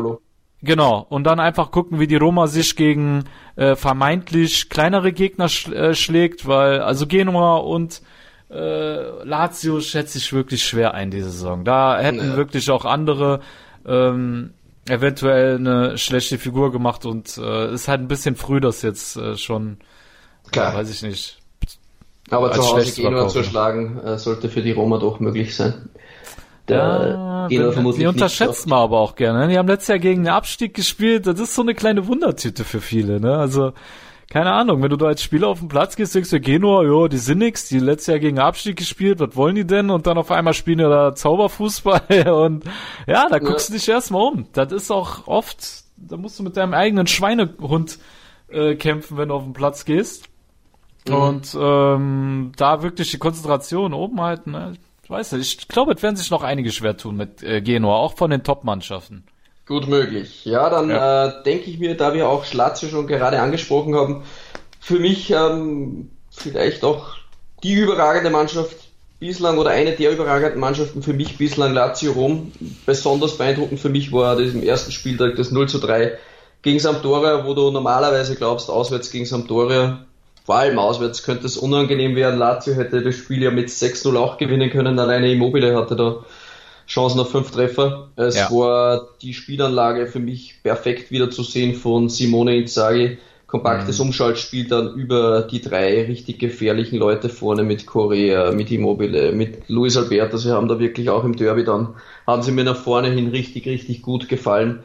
Genau, 0.62 1.04
und 1.10 1.24
dann 1.24 1.40
einfach 1.40 1.70
gucken, 1.70 2.00
wie 2.00 2.06
die 2.06 2.16
Roma 2.16 2.46
sich 2.46 2.74
gegen 2.74 3.24
äh, 3.56 3.76
vermeintlich 3.76 4.70
kleinere 4.70 5.12
Gegner 5.12 5.48
sch 5.48 5.68
äh, 5.68 5.94
schlägt, 5.94 6.46
weil 6.46 6.80
also 6.80 7.06
Genua 7.06 7.56
und 7.56 8.00
äh, 8.50 9.24
Lazio 9.24 9.80
schätze 9.80 10.16
ich 10.16 10.32
wirklich 10.32 10.64
schwer 10.64 10.94
ein 10.94 11.10
diese 11.10 11.30
Saison. 11.30 11.64
Da 11.64 11.98
hätten 11.98 12.18
ja. 12.18 12.36
wirklich 12.36 12.70
auch 12.70 12.86
andere 12.86 13.40
ähm, 13.86 14.54
eventuell 14.88 15.56
eine 15.56 15.98
schlechte 15.98 16.38
Figur 16.38 16.72
gemacht 16.72 17.04
und 17.04 17.36
äh, 17.36 17.72
ist 17.72 17.88
halt 17.88 18.00
ein 18.00 18.08
bisschen 18.08 18.36
früh, 18.36 18.60
das 18.60 18.82
jetzt 18.82 19.16
äh, 19.16 19.36
schon, 19.36 19.78
Klar. 20.50 20.74
weiß 20.74 20.90
ich 20.90 21.02
nicht, 21.02 21.38
aber 22.30 22.52
zu 22.52 22.62
Hause 22.62 23.02
Genua 23.02 23.28
zu 23.28 23.42
schlagen, 23.42 23.98
äh, 23.98 24.18
sollte 24.18 24.48
für 24.48 24.62
die 24.62 24.72
Roma 24.72 24.98
doch 24.98 25.20
möglich 25.20 25.54
sein. 25.54 25.90
Der 26.68 26.78
ja, 26.78 27.48
Genua 27.48 27.72
vermutlich 27.72 28.00
die 28.00 28.06
unterschätzt 28.06 28.66
man 28.66 28.78
aber 28.78 28.98
auch 28.98 29.16
gerne. 29.16 29.40
Ne? 29.40 29.48
Die 29.48 29.58
haben 29.58 29.68
letztes 29.68 29.88
Jahr 29.88 29.98
gegen 29.98 30.24
den 30.24 30.32
Abstieg 30.32 30.74
gespielt. 30.74 31.26
Das 31.26 31.38
ist 31.38 31.54
so 31.54 31.62
eine 31.62 31.74
kleine 31.74 32.06
Wundertüte 32.06 32.64
für 32.64 32.80
viele. 32.80 33.20
Ne? 33.20 33.36
Also 33.36 33.72
keine 34.30 34.52
Ahnung, 34.52 34.82
wenn 34.82 34.90
du 34.90 34.96
da 34.96 35.06
als 35.06 35.22
Spieler 35.22 35.48
auf 35.48 35.60
den 35.60 35.68
Platz 35.68 35.94
gehst, 35.94 36.14
denkst 36.14 36.30
du, 36.30 36.40
Genua, 36.40 36.82
jo, 36.82 37.06
die 37.06 37.18
sind 37.18 37.38
nix, 37.38 37.68
die 37.68 37.78
letztes 37.78 38.08
Jahr 38.08 38.18
gegen 38.18 38.38
Abstieg 38.38 38.76
gespielt, 38.76 39.20
was 39.20 39.36
wollen 39.36 39.54
die 39.54 39.66
denn? 39.66 39.90
Und 39.90 40.06
dann 40.06 40.18
auf 40.18 40.30
einmal 40.30 40.54
spielen 40.54 40.78
die 40.78 40.84
da 40.84 41.14
Zauberfußball 41.14 42.28
und 42.32 42.64
ja, 43.06 43.28
da 43.28 43.38
guckst 43.38 43.68
ja. 43.68 43.74
du 43.74 43.78
dich 43.78 43.88
erstmal 43.88 44.22
um. 44.22 44.46
Das 44.52 44.72
ist 44.72 44.90
auch 44.90 45.28
oft, 45.28 45.84
da 45.96 46.16
musst 46.16 46.38
du 46.38 46.42
mit 46.42 46.56
deinem 46.56 46.74
eigenen 46.74 47.06
Schweinehund 47.06 47.98
äh, 48.48 48.74
kämpfen, 48.74 49.18
wenn 49.18 49.28
du 49.28 49.34
auf 49.34 49.44
den 49.44 49.52
Platz 49.52 49.84
gehst. 49.84 50.24
Mhm. 51.06 51.14
Und 51.14 51.56
ähm, 51.58 52.52
da 52.56 52.82
wirklich 52.82 53.10
die 53.10 53.18
Konzentration 53.18 53.92
oben 53.92 54.20
halten, 54.20 54.52
ne? 54.52 54.74
ich 55.02 55.10
weiß 55.10 55.32
nicht, 55.32 55.60
ich 55.60 55.68
glaube, 55.68 55.92
es 55.92 56.02
werden 56.02 56.16
sich 56.16 56.30
noch 56.30 56.42
einige 56.42 56.72
schwer 56.72 56.96
tun 56.96 57.16
mit 57.16 57.42
äh, 57.42 57.60
Genua, 57.60 57.96
auch 57.96 58.16
von 58.16 58.30
den 58.30 58.42
Top-Mannschaften. 58.42 59.24
Gut 59.66 59.88
möglich. 59.88 60.44
Ja, 60.44 60.68
dann 60.68 60.90
ja. 60.90 61.26
äh, 61.26 61.42
denke 61.44 61.70
ich 61.70 61.78
mir, 61.78 61.96
da 61.96 62.12
wir 62.14 62.28
auch 62.28 62.50
Lazio 62.52 62.88
schon 62.88 63.06
gerade 63.06 63.40
angesprochen 63.40 63.94
haben, 63.94 64.22
für 64.80 64.98
mich 64.98 65.30
ähm, 65.30 66.10
vielleicht 66.30 66.84
auch 66.84 67.16
die 67.62 67.72
überragende 67.74 68.30
Mannschaft 68.30 68.76
bislang 69.18 69.56
oder 69.56 69.70
eine 69.70 69.92
der 69.92 70.12
überragenden 70.12 70.60
Mannschaften 70.60 71.02
für 71.02 71.14
mich 71.14 71.38
bislang 71.38 71.72
Lazio 71.72 72.12
Rom. 72.12 72.52
Besonders 72.84 73.38
beeindruckend 73.38 73.80
für 73.80 73.88
mich 73.88 74.12
war 74.12 74.36
das 74.36 74.52
im 74.52 74.62
ersten 74.62 74.92
Spieltag 74.92 75.36
das 75.36 75.50
0 75.50 75.68
zu 75.68 75.78
3 75.78 76.18
gegen 76.60 76.78
Sampdoria, 76.78 77.46
wo 77.46 77.54
du 77.54 77.70
normalerweise 77.70 78.36
glaubst, 78.36 78.70
auswärts 78.70 79.10
gegen 79.10 79.24
Sampdoria 79.24 80.04
vor 80.44 80.56
allem 80.56 80.78
auswärts 80.78 81.22
könnte 81.22 81.46
es 81.46 81.56
unangenehm 81.56 82.16
werden. 82.16 82.38
Lazio 82.38 82.74
hätte 82.74 83.02
das 83.02 83.14
Spiel 83.14 83.42
ja 83.42 83.50
mit 83.50 83.70
6-0 83.70 84.14
auch 84.16 84.36
gewinnen 84.36 84.70
können. 84.70 84.98
Alleine 84.98 85.32
Immobile 85.32 85.74
hatte 85.74 85.96
da 85.96 86.24
Chancen 86.86 87.18
auf 87.18 87.30
fünf 87.30 87.50
Treffer. 87.50 88.10
Es 88.16 88.36
ja. 88.36 88.50
war 88.50 89.08
die 89.22 89.32
Spielanlage 89.32 90.06
für 90.06 90.20
mich 90.20 90.62
perfekt 90.62 91.10
wieder 91.10 91.30
zu 91.30 91.42
sehen 91.42 91.74
von 91.74 92.10
Simone 92.10 92.58
Inzaghi. 92.58 93.16
Kompaktes 93.46 93.98
mhm. 93.98 94.06
Umschaltspiel 94.06 94.68
dann 94.68 94.92
über 94.94 95.42
die 95.42 95.62
drei 95.62 96.04
richtig 96.04 96.40
gefährlichen 96.40 96.98
Leute 96.98 97.30
vorne 97.30 97.62
mit 97.62 97.86
Korea, 97.86 98.52
mit 98.52 98.70
Immobile, 98.70 99.32
mit 99.32 99.68
Luis 99.68 99.96
Alberto. 99.96 100.36
Sie 100.36 100.52
haben 100.52 100.68
da 100.68 100.78
wirklich 100.78 101.08
auch 101.08 101.24
im 101.24 101.36
Derby 101.36 101.64
dann, 101.64 101.94
haben 102.26 102.42
sie 102.42 102.52
mir 102.52 102.64
nach 102.64 102.76
vorne 102.76 103.08
hin 103.08 103.28
richtig, 103.28 103.66
richtig 103.66 104.02
gut 104.02 104.28
gefallen 104.28 104.82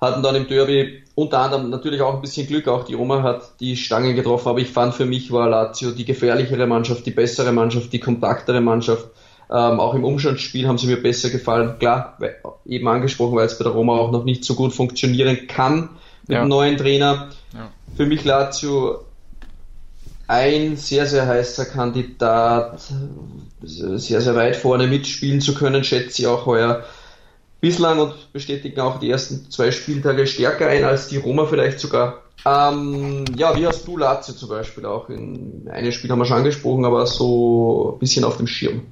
hatten 0.00 0.22
dann 0.22 0.34
im 0.34 0.46
Derby 0.46 1.02
unter 1.14 1.38
anderem 1.38 1.70
natürlich 1.70 2.02
auch 2.02 2.14
ein 2.14 2.20
bisschen 2.20 2.46
Glück, 2.46 2.68
auch 2.68 2.84
die 2.84 2.94
Roma 2.94 3.22
hat 3.22 3.58
die 3.60 3.76
Stangen 3.76 4.14
getroffen, 4.14 4.48
aber 4.48 4.58
ich 4.58 4.70
fand 4.70 4.94
für 4.94 5.06
mich 5.06 5.32
war 5.32 5.48
Lazio 5.48 5.90
die 5.92 6.04
gefährlichere 6.04 6.66
Mannschaft, 6.66 7.06
die 7.06 7.10
bessere 7.10 7.52
Mannschaft, 7.52 7.92
die 7.92 8.00
kompaktere 8.00 8.60
Mannschaft. 8.60 9.06
Ähm, 9.48 9.80
auch 9.80 9.94
im 9.94 10.04
Umstandsspiel 10.04 10.68
haben 10.68 10.76
sie 10.76 10.88
mir 10.88 11.00
besser 11.00 11.30
gefallen. 11.30 11.78
Klar, 11.78 12.18
eben 12.66 12.86
angesprochen, 12.88 13.36
weil 13.36 13.46
es 13.46 13.56
bei 13.56 13.64
der 13.64 13.72
Roma 13.72 13.96
auch 13.96 14.10
noch 14.10 14.24
nicht 14.24 14.44
so 14.44 14.54
gut 14.54 14.74
funktionieren 14.74 15.46
kann 15.46 15.90
mit 16.26 16.34
ja. 16.34 16.40
einem 16.40 16.50
neuen 16.50 16.76
Trainer. 16.76 17.30
Ja. 17.54 17.70
Für 17.96 18.06
mich 18.06 18.24
Lazio 18.24 19.04
ein 20.26 20.76
sehr, 20.76 21.06
sehr 21.06 21.26
heißer 21.26 21.66
Kandidat, 21.66 22.80
sehr, 23.62 24.20
sehr 24.20 24.34
weit 24.34 24.56
vorne 24.56 24.86
mitspielen 24.88 25.40
zu 25.40 25.54
können, 25.54 25.84
schätze 25.84 26.22
ich 26.22 26.28
auch 26.28 26.44
heuer 26.46 26.84
bislang 27.60 27.98
und 27.98 28.32
bestätigen 28.32 28.80
auch 28.80 28.98
die 28.98 29.10
ersten 29.10 29.50
zwei 29.50 29.70
Spieltage 29.70 30.26
stärker 30.26 30.68
ein 30.68 30.84
als 30.84 31.08
die 31.08 31.16
Roma 31.16 31.46
vielleicht 31.46 31.80
sogar. 31.80 32.22
Ähm, 32.44 33.24
ja, 33.36 33.56
wie 33.56 33.66
hast 33.66 33.86
du 33.88 33.96
Lazio 33.96 34.34
zum 34.34 34.48
Beispiel 34.48 34.86
auch? 34.86 35.08
In 35.08 35.68
einem 35.68 35.90
Spiel 35.90 36.10
haben 36.10 36.18
wir 36.18 36.26
schon 36.26 36.36
angesprochen, 36.38 36.84
aber 36.84 37.06
so 37.06 37.94
ein 37.94 37.98
bisschen 37.98 38.24
auf 38.24 38.36
dem 38.36 38.46
Schirm. 38.46 38.82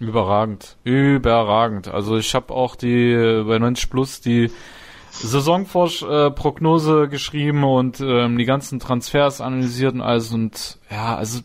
Überragend, 0.00 0.76
überragend. 0.82 1.88
Also 1.88 2.16
ich 2.16 2.34
habe 2.34 2.52
auch 2.52 2.74
die 2.74 3.14
bei 3.46 3.58
90 3.58 3.90
Plus 3.90 4.20
die 4.20 4.50
Saisonprognose 5.12 7.08
geschrieben 7.08 7.62
und 7.62 8.00
ähm, 8.00 8.36
die 8.36 8.44
ganzen 8.44 8.80
Transfers 8.80 9.40
analysiert 9.40 9.94
und 9.94 10.00
alles 10.00 10.32
und 10.32 10.78
ja, 10.90 11.14
also 11.14 11.40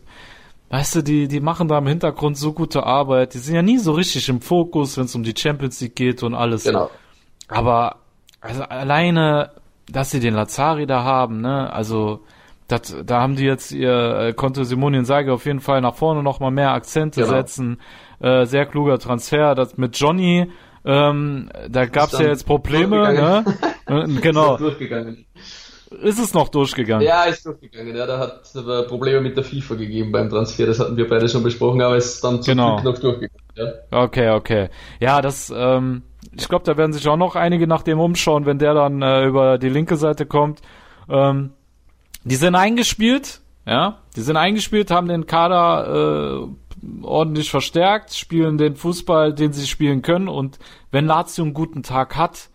weißt 0.70 0.96
du, 0.96 1.02
die, 1.02 1.28
die 1.28 1.40
machen 1.40 1.68
da 1.68 1.78
im 1.78 1.88
Hintergrund 1.88 2.38
so 2.38 2.54
gute 2.54 2.84
Arbeit. 2.84 3.34
Die 3.34 3.40
sind 3.40 3.56
ja 3.56 3.62
nie 3.62 3.80
so 3.80 3.92
richtig 3.92 4.30
im 4.30 4.42
Fokus, 4.42 4.98
wenn 4.98 5.06
es 5.06 5.16
um 5.16 5.24
die 5.24 5.34
Champions 5.38 5.82
League 5.82 5.96
geht 5.96 6.24
und 6.24 6.34
alles. 6.34 6.64
Genau. 6.64 6.90
Aber 7.48 7.98
also 8.42 8.64
alleine, 8.64 9.52
dass 9.90 10.12
sie 10.12 10.20
den 10.20 10.36
Lazari 10.36 10.86
da 10.86 11.04
haben, 11.04 11.42
ne, 11.42 11.72
also 11.74 12.22
das, 12.68 12.96
da 13.04 13.22
haben 13.22 13.36
die 13.36 13.46
jetzt 13.46 13.72
ihr 13.72 14.20
äh, 14.20 14.34
konnte 14.34 14.64
Simonien 14.64 15.04
Sage 15.04 15.34
auf 15.34 15.46
jeden 15.46 15.60
Fall 15.60 15.82
nach 15.82 15.96
vorne 15.96 16.22
noch 16.22 16.40
mal 16.40 16.52
mehr 16.52 16.72
Akzente 16.72 17.22
genau. 17.22 17.34
setzen. 17.34 17.82
Äh, 18.20 18.46
sehr 18.46 18.68
kluger 18.68 19.00
Transfer. 19.00 19.56
Das 19.56 19.78
mit 19.78 19.98
Johnny, 20.00 20.52
ähm, 20.86 21.50
da 21.68 21.86
gab's 21.86 22.14
ja 22.20 22.28
jetzt 22.28 22.46
Probleme, 22.46 23.14
ne? 23.14 23.46
genau. 24.22 24.60
Ist 25.92 26.20
es 26.20 26.34
noch 26.34 26.50
durchgegangen? 26.50 27.06
Ja, 27.06 27.24
ist 27.24 27.46
durchgegangen. 27.46 27.96
Ja, 27.96 28.06
da 28.06 28.20
hat 28.20 28.42
es 28.44 28.54
Probleme 28.88 29.22
mit 29.22 29.36
der 29.36 29.44
FIFA 29.44 29.76
gegeben 29.76 30.12
beim 30.12 30.30
Transfer. 30.30 30.68
Das 30.68 30.80
hatten 30.80 30.98
wir 30.98 31.08
beide 31.08 31.28
schon 31.28 31.42
besprochen, 31.42 31.82
aber 31.82 31.98
es 31.98 32.16
ist 32.16 32.24
dann 32.24 32.42
zum 32.44 32.52
genau. 32.52 32.76
Glück 32.76 32.96
noch 32.96 33.02
durchgegangen. 33.02 33.44
Ja. 33.56 34.04
Okay, 34.04 34.30
okay. 34.30 34.70
Ja, 35.00 35.22
das, 35.22 35.52
ähm, 35.56 36.04
ich 36.38 36.48
glaube, 36.48 36.64
da 36.66 36.78
werden 36.78 36.94
sich 36.94 37.08
auch 37.08 37.18
noch 37.18 37.36
einige 37.36 37.66
nach 37.66 37.82
dem 37.82 38.00
umschauen, 38.00 38.46
wenn 38.46 38.60
der 38.60 38.74
dann 38.74 39.02
äh, 39.02 39.26
über 39.26 39.58
die 39.58 39.70
linke 39.70 39.98
Seite 39.98 40.26
kommt. 40.26 40.62
Ähm, 41.10 41.52
die 42.24 42.36
sind 42.36 42.56
eingespielt, 42.56 43.42
ja, 43.66 44.00
die 44.16 44.22
sind 44.22 44.38
eingespielt, 44.38 44.92
haben 44.92 45.08
den 45.08 45.26
Kader 45.26 46.46
äh, 46.46 47.04
ordentlich 47.04 47.50
verstärkt, 47.50 48.14
spielen 48.14 48.58
den 48.58 48.76
Fußball, 48.76 49.34
den 49.34 49.54
sie 49.54 49.68
spielen 49.68 50.02
können 50.02 50.28
und 50.28 50.60
wenn 50.92 51.06
Lazio 51.06 51.44
einen 51.44 51.54
guten 51.54 51.84
Tag 51.84 52.16
hat, 52.16 52.50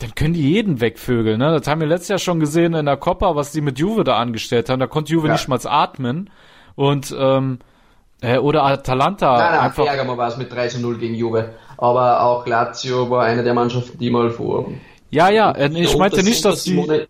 dann 0.00 0.14
können 0.14 0.34
die 0.34 0.50
jeden 0.50 0.80
wegvögeln, 0.80 1.38
ne? 1.38 1.58
Das 1.58 1.68
haben 1.68 1.80
wir 1.80 1.86
letztes 1.86 2.08
Jahr 2.08 2.18
schon 2.18 2.40
gesehen 2.40 2.74
in 2.74 2.86
der 2.86 2.96
Coppa, 2.96 3.36
was 3.36 3.52
die 3.52 3.60
mit 3.60 3.78
Juve 3.78 4.02
da 4.02 4.16
angestellt 4.16 4.68
haben. 4.68 4.80
Da 4.80 4.86
konnte 4.86 5.12
Juve 5.12 5.28
ja. 5.28 5.34
nicht 5.34 5.46
mal 5.46 5.60
atmen. 5.62 6.30
Und, 6.74 7.14
ähm, 7.18 7.58
äh, 8.22 8.38
oder 8.38 8.64
Atalanta. 8.64 9.36
Nein, 9.36 9.52
nein, 9.52 9.60
einfach. 9.60 9.84
Bergamo 9.84 10.16
war 10.16 10.28
es 10.28 10.38
mit 10.38 10.50
3 10.52 10.68
zu 10.68 10.80
0 10.80 10.98
gegen 10.98 11.14
Juve. 11.14 11.50
Aber 11.76 12.22
auch 12.22 12.46
Lazio 12.46 13.10
war 13.10 13.24
eine 13.24 13.42
der 13.42 13.52
Mannschaften, 13.54 13.98
die 13.98 14.10
mal 14.10 14.30
vor. 14.30 14.72
Ja, 15.10 15.28
ja, 15.28 15.50
äh, 15.52 15.70
ich 15.74 15.96
meinte 15.96 16.22
nicht, 16.22 16.44
dass 16.44 16.64
die. 16.64 17.06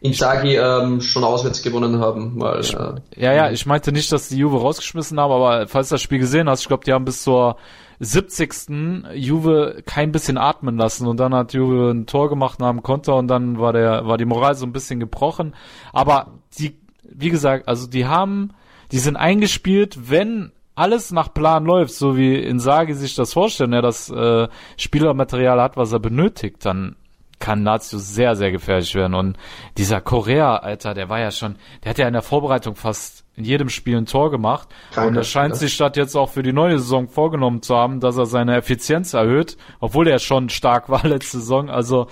Inzaghi 0.00 0.56
ähm, 0.56 1.00
schon 1.00 1.22
auswärts 1.22 1.62
gewonnen 1.62 2.00
haben. 2.00 2.40
Weil, 2.40 2.60
äh, 2.60 3.20
ja, 3.20 3.32
ja, 3.34 3.50
ich 3.50 3.66
meinte 3.66 3.92
nicht, 3.92 4.10
dass 4.10 4.28
die 4.28 4.38
Juve 4.38 4.58
rausgeschmissen 4.58 5.20
haben, 5.20 5.30
aber 5.30 5.68
falls 5.68 5.90
du 5.90 5.94
das 5.94 6.02
Spiel 6.02 6.18
gesehen 6.18 6.48
hast, 6.48 6.62
ich 6.62 6.68
glaube, 6.68 6.84
die 6.84 6.92
haben 6.92 7.04
bis 7.04 7.22
zur 7.22 7.56
70. 8.04 9.04
Juve 9.14 9.82
kein 9.86 10.10
bisschen 10.10 10.36
atmen 10.36 10.76
lassen 10.76 11.06
und 11.06 11.20
dann 11.20 11.32
hat 11.32 11.52
Juve 11.52 11.92
ein 11.92 12.06
Tor 12.06 12.28
gemacht 12.28 12.58
nach 12.58 12.70
dem 12.70 12.82
Konter 12.82 13.14
und 13.14 13.28
dann 13.28 13.60
war 13.60 13.72
der 13.72 14.06
war 14.06 14.18
die 14.18 14.24
Moral 14.24 14.56
so 14.56 14.66
ein 14.66 14.72
bisschen 14.72 14.98
gebrochen. 14.98 15.54
Aber 15.92 16.32
die, 16.58 16.80
wie 17.04 17.30
gesagt, 17.30 17.68
also 17.68 17.86
die 17.86 18.06
haben, 18.06 18.54
die 18.90 18.98
sind 18.98 19.16
eingespielt, 19.16 20.10
wenn 20.10 20.50
alles 20.74 21.12
nach 21.12 21.32
Plan 21.32 21.64
läuft, 21.64 21.94
so 21.94 22.16
wie 22.16 22.34
Insagi 22.34 22.94
sich 22.94 23.14
das 23.14 23.34
vorstellen, 23.34 23.72
er 23.72 23.82
das 23.82 24.10
äh, 24.10 24.48
Spielermaterial 24.76 25.60
hat, 25.60 25.76
was 25.76 25.92
er 25.92 26.00
benötigt, 26.00 26.64
dann 26.64 26.96
kann 27.38 27.62
Lazio 27.62 28.00
sehr, 28.00 28.34
sehr 28.34 28.50
gefährlich 28.50 28.96
werden. 28.96 29.14
Und 29.14 29.36
dieser 29.76 30.00
Korea, 30.00 30.56
Alter, 30.56 30.94
der 30.94 31.08
war 31.08 31.20
ja 31.20 31.30
schon, 31.30 31.56
der 31.84 31.90
hat 31.90 31.98
ja 31.98 32.06
in 32.08 32.14
der 32.14 32.22
Vorbereitung 32.22 32.74
fast 32.74 33.21
in 33.36 33.44
jedem 33.44 33.68
Spiel 33.68 33.96
ein 33.96 34.06
Tor 34.06 34.30
gemacht. 34.30 34.68
Kranke, 34.92 35.08
und 35.08 35.16
er 35.16 35.24
scheint 35.24 35.56
sich 35.56 35.76
das 35.76 35.92
jetzt 35.96 36.16
auch 36.16 36.28
für 36.28 36.42
die 36.42 36.52
neue 36.52 36.78
Saison 36.78 37.08
vorgenommen 37.08 37.62
zu 37.62 37.74
haben, 37.74 38.00
dass 38.00 38.16
er 38.16 38.26
seine 38.26 38.56
Effizienz 38.56 39.14
erhöht, 39.14 39.56
obwohl 39.80 40.06
er 40.08 40.18
schon 40.18 40.48
stark 40.48 40.88
war 40.88 41.06
letzte 41.06 41.38
Saison. 41.38 41.70
Also 41.70 42.08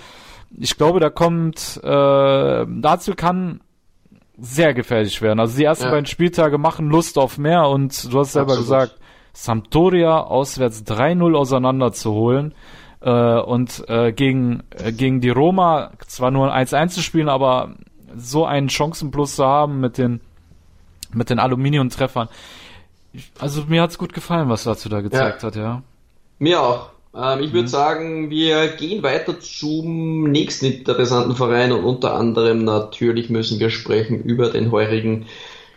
ich 0.57 0.77
glaube, 0.77 0.99
da 0.99 1.09
kommt, 1.09 1.79
äh, 1.83 2.63
Lazio 2.63 3.15
kann 3.15 3.61
sehr 4.37 4.73
gefährlich 4.73 5.21
werden. 5.21 5.39
Also 5.39 5.57
die 5.57 5.63
ersten 5.63 5.85
ja. 5.85 5.91
beiden 5.91 6.07
Spieltage 6.07 6.57
machen 6.57 6.89
Lust 6.89 7.17
auf 7.17 7.37
mehr 7.37 7.67
und 7.67 8.11
du 8.11 8.19
hast 8.19 8.33
selber 8.33 8.53
Absolut. 8.53 8.63
gesagt, 8.63 8.99
Sampdoria 9.33 10.21
auswärts 10.21 10.83
3-0 10.85 11.35
auseinanderzuholen 11.35 12.53
äh, 13.01 13.39
und 13.39 13.87
äh, 13.87 14.11
gegen, 14.11 14.63
äh, 14.71 14.91
gegen 14.91 15.21
die 15.21 15.29
Roma 15.29 15.91
zwar 16.07 16.31
nur 16.31 16.51
ein 16.51 16.65
1-1 16.65 16.87
zu 16.89 17.01
spielen, 17.01 17.29
aber 17.29 17.75
so 18.15 18.45
einen 18.45 18.69
Chancenplus 18.69 19.35
zu 19.35 19.45
haben 19.45 19.79
mit 19.79 19.97
den, 19.97 20.21
mit 21.13 21.29
den 21.29 21.39
Aluminiumtreffern. 21.39 22.29
Also 23.39 23.63
mir 23.67 23.81
hat's 23.81 23.97
gut 23.97 24.13
gefallen, 24.13 24.49
was 24.49 24.63
dazu 24.63 24.89
da 24.89 25.01
gezeigt 25.01 25.43
ja. 25.43 25.47
hat, 25.47 25.55
ja. 25.55 25.83
Mir 26.39 26.61
auch. 26.61 26.89
Ähm, 27.15 27.41
ich 27.41 27.51
würde 27.51 27.63
mhm. 27.63 27.67
sagen, 27.67 28.29
wir 28.29 28.69
gehen 28.69 29.03
weiter 29.03 29.39
zum 29.39 30.31
nächsten 30.31 30.65
interessanten 30.65 31.35
Verein 31.35 31.71
und 31.71 31.83
unter 31.83 32.15
anderem 32.15 32.63
natürlich 32.63 33.29
müssen 33.29 33.59
wir 33.59 33.69
sprechen 33.69 34.23
über 34.23 34.49
den 34.49 34.71
heurigen 34.71 35.25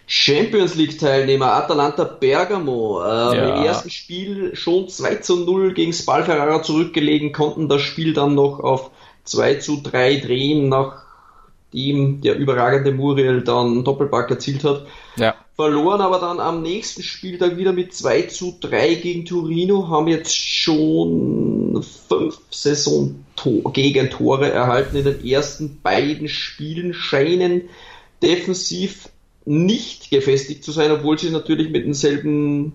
Champions 0.07 0.75
League 0.75 0.99
Teilnehmer 0.99 1.53
Atalanta 1.55 2.05
Bergamo. 2.05 3.03
Äh, 3.03 3.37
ja. 3.37 3.57
Im 3.57 3.65
ersten 3.65 3.91
Spiel 3.91 4.55
schon 4.55 4.89
2 4.89 5.17
zu 5.17 5.45
0 5.45 5.75
gegen 5.75 5.93
Spal 5.93 6.25
Ferrara 6.25 6.63
zurückgelegen, 6.63 7.33
konnten 7.33 7.69
das 7.69 7.83
Spiel 7.83 8.13
dann 8.13 8.35
noch 8.35 8.61
auf 8.61 8.91
2 9.25 9.55
zu 9.57 9.81
3 9.83 10.21
drehen, 10.21 10.69
nachdem 11.75 12.21
der 12.21 12.37
überragende 12.37 12.93
Muriel 12.93 13.43
dann 13.43 13.83
Doppelpack 13.85 14.31
erzielt 14.31 14.63
hat. 14.65 14.87
Ja. 15.17 15.35
Verloren 15.57 16.01
aber 16.01 16.21
dann 16.21 16.41
am 16.41 16.63
nächsten 16.63 17.03
Spieltag 17.03 17.57
wieder 17.57 17.73
mit 17.73 17.95
2 17.95 18.23
zu 18.23 18.57
3 18.61 18.95
gegen 18.95 19.25
Torino, 19.25 19.89
haben 19.89 20.09
jetzt 20.09 20.37
schon 20.37 21.85
fünf 22.09 22.41
Saison-Gegentore 22.51 24.51
erhalten 24.51 24.97
in 24.97 25.05
den 25.05 25.25
ersten 25.25 25.81
beiden 25.81 26.27
Spielen, 26.29 26.93
scheinen 26.95 27.63
defensiv 28.23 29.09
nicht 29.45 30.11
gefestigt 30.11 30.65
zu 30.65 30.73
sein, 30.73 30.91
obwohl 30.91 31.19
sie 31.19 31.31
natürlich 31.31 31.71
mit 31.71 31.85
denselben 31.85 32.73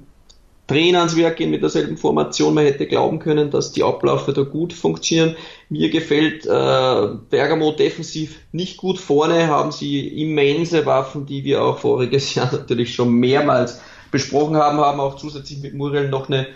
Trainer 0.70 1.00
ans 1.00 1.18
Werk 1.18 1.38
gehen, 1.38 1.50
mit 1.50 1.64
derselben 1.64 1.98
Formation. 1.98 2.54
Man 2.54 2.66
hätte 2.66 2.86
glauben 2.86 3.18
können, 3.18 3.50
dass 3.50 3.72
die 3.72 3.84
Abläufe 3.84 4.34
da 4.34 4.44
gut 4.44 4.72
funktionieren. 4.72 5.36
Mir 5.70 5.90
gefällt 5.90 6.46
äh, 6.46 7.08
Bergamo 7.30 7.72
defensiv 7.72 8.40
nicht 8.52 8.78
gut. 8.78 9.00
Vorne 9.00 9.48
haben 9.48 9.72
sie 9.72 10.08
immense 10.22 10.86
Waffen, 10.86 11.26
die 11.26 11.44
wir 11.44 11.64
auch 11.64 11.80
voriges 11.80 12.36
Jahr 12.36 12.52
natürlich 12.52 12.94
schon 12.94 13.12
mehrmals 13.14 13.82
besprochen 14.12 14.58
haben, 14.58 14.78
haben 14.78 15.00
auch 15.00 15.16
zusätzlich 15.16 15.60
mit 15.60 15.74
Muriel 15.74 16.10
noch 16.10 16.30
eine 16.30 16.48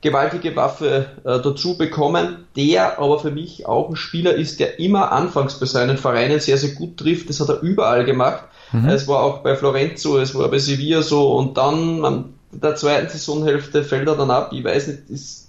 gewaltige 0.00 0.54
Waffe 0.54 1.06
äh, 1.24 1.40
dazu 1.40 1.76
bekommen, 1.76 2.46
der 2.54 3.00
aber 3.00 3.18
für 3.18 3.32
mich 3.32 3.66
auch 3.66 3.88
ein 3.88 3.96
Spieler 3.96 4.34
ist, 4.34 4.60
der 4.60 4.78
immer 4.78 5.10
anfangs 5.10 5.58
bei 5.58 5.66
seinen 5.66 5.98
Vereinen 5.98 6.38
sehr, 6.38 6.56
sehr 6.56 6.70
gut 6.70 6.98
trifft. 6.98 7.28
Das 7.28 7.40
hat 7.40 7.48
er 7.48 7.60
überall 7.62 8.04
gemacht. 8.04 8.44
Mhm. 8.70 8.88
Es 8.88 9.08
war 9.08 9.24
auch 9.24 9.38
bei 9.38 9.56
Florenzo, 9.56 10.18
es 10.18 10.36
war 10.36 10.48
bei 10.48 10.58
Sevilla 10.58 11.02
so 11.02 11.32
und 11.32 11.56
dann 11.56 12.04
am 12.04 12.35
der 12.62 12.76
zweiten 12.76 13.08
Saisonhälfte 13.08 13.84
fällt 13.84 14.08
er 14.08 14.16
dann 14.16 14.30
ab. 14.30 14.50
Ich 14.52 14.64
weiß 14.64 14.88
nicht, 14.88 15.10
ist 15.10 15.46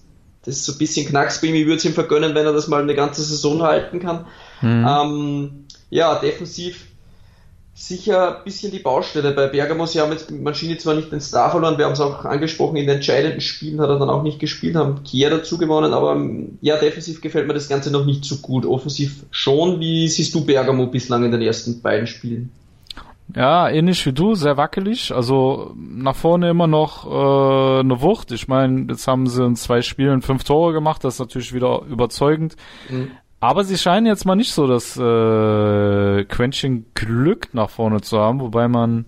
das 0.47 0.55
ist 0.55 0.65
so 0.65 0.71
ein 0.71 0.77
bisschen 0.77 1.05
Knacks 1.05 1.41
bei 1.41 1.47
ihm. 1.47 1.55
Ich 1.55 1.65
würde 1.65 1.75
es 1.75 1.83
ihm 1.83 1.93
vergönnen, 1.93 2.33
wenn 2.33 2.45
er 2.45 2.53
das 2.53 2.69
mal 2.69 2.81
eine 2.81 2.95
ganze 2.95 3.21
Saison 3.21 3.63
halten 3.63 3.99
kann. 3.99 4.25
Mhm. 4.61 4.87
Ähm, 4.87 5.51
ja, 5.89 6.15
defensiv 6.19 6.85
sicher 7.77 8.37
ein 8.37 8.43
bisschen 8.43 8.71
die 8.71 8.79
Baustelle 8.79 9.31
bei 9.31 9.47
Bergamo. 9.47 9.85
Sie 9.85 9.99
haben 9.99 10.11
jetzt 10.11 10.31
mit 10.31 10.41
Maschine 10.41 10.77
zwar 10.77 10.95
nicht 10.95 11.11
den 11.11 11.19
Star 11.19 11.51
verloren, 11.51 11.77
wir 11.77 11.85
haben 11.85 11.93
es 11.93 11.99
auch 11.99 12.25
angesprochen, 12.25 12.77
in 12.77 12.87
den 12.87 12.95
entscheidenden 12.95 13.41
Spielen 13.41 13.79
hat 13.79 13.89
er 13.89 13.99
dann 13.99 14.09
auch 14.09 14.23
nicht 14.23 14.39
gespielt, 14.39 14.75
haben 14.75 15.03
Kier 15.03 15.29
dazu 15.29 15.57
gewonnen, 15.57 15.93
aber 15.93 16.19
ja, 16.61 16.77
defensiv 16.77 17.21
gefällt 17.21 17.45
mir 17.45 17.53
das 17.53 17.69
Ganze 17.69 17.91
noch 17.91 18.05
nicht 18.05 18.25
so 18.25 18.37
gut. 18.37 18.65
Offensiv 18.65 19.25
schon. 19.31 19.79
Wie 19.79 20.07
siehst 20.07 20.33
du 20.33 20.45
Bergamo 20.45 20.87
bislang 20.87 21.23
in 21.23 21.31
den 21.31 21.41
ersten 21.41 21.81
beiden 21.81 22.07
Spielen? 22.07 22.51
Ja, 23.35 23.69
ähnlich 23.69 24.05
wie 24.05 24.13
du, 24.13 24.35
sehr 24.35 24.57
wackelig. 24.57 25.13
Also 25.13 25.73
nach 25.75 26.15
vorne 26.15 26.49
immer 26.49 26.67
noch 26.67 27.05
äh, 27.05 27.79
eine 27.81 28.01
Wucht. 28.01 28.31
Ich 28.31 28.47
meine, 28.47 28.87
jetzt 28.89 29.07
haben 29.07 29.27
sie 29.27 29.43
in 29.43 29.55
zwei 29.55 29.81
Spielen 29.81 30.21
fünf 30.21 30.43
Tore 30.43 30.73
gemacht, 30.73 31.03
das 31.03 31.15
ist 31.15 31.19
natürlich 31.19 31.53
wieder 31.53 31.81
überzeugend. 31.89 32.55
Mhm. 32.89 33.11
Aber 33.39 33.63
sie 33.63 33.77
scheinen 33.77 34.07
jetzt 34.07 34.25
mal 34.25 34.35
nicht 34.35 34.51
so 34.51 34.65
das 34.65 34.97
äh, 34.97 36.23
Quäntchen 36.25 36.87
Glück 36.95 37.49
nach 37.53 37.69
vorne 37.69 38.01
zu 38.01 38.17
haben, 38.17 38.39
wobei 38.39 38.67
man 38.67 39.05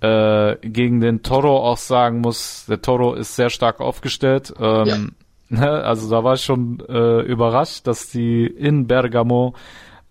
äh, 0.00 0.56
gegen 0.62 1.00
den 1.00 1.22
Toro 1.22 1.58
auch 1.58 1.76
sagen 1.76 2.20
muss, 2.20 2.64
der 2.66 2.80
Toro 2.80 3.14
ist 3.14 3.36
sehr 3.36 3.50
stark 3.50 3.80
aufgestellt. 3.80 4.52
Ähm, 4.58 4.86
ja. 4.86 4.96
Ne, 5.52 5.68
also 5.68 6.08
da 6.08 6.22
war 6.22 6.34
ich 6.34 6.42
schon 6.42 6.78
äh, 6.88 7.22
überrascht, 7.22 7.84
dass 7.88 8.08
die 8.08 8.46
in 8.46 8.86
Bergamo 8.86 9.54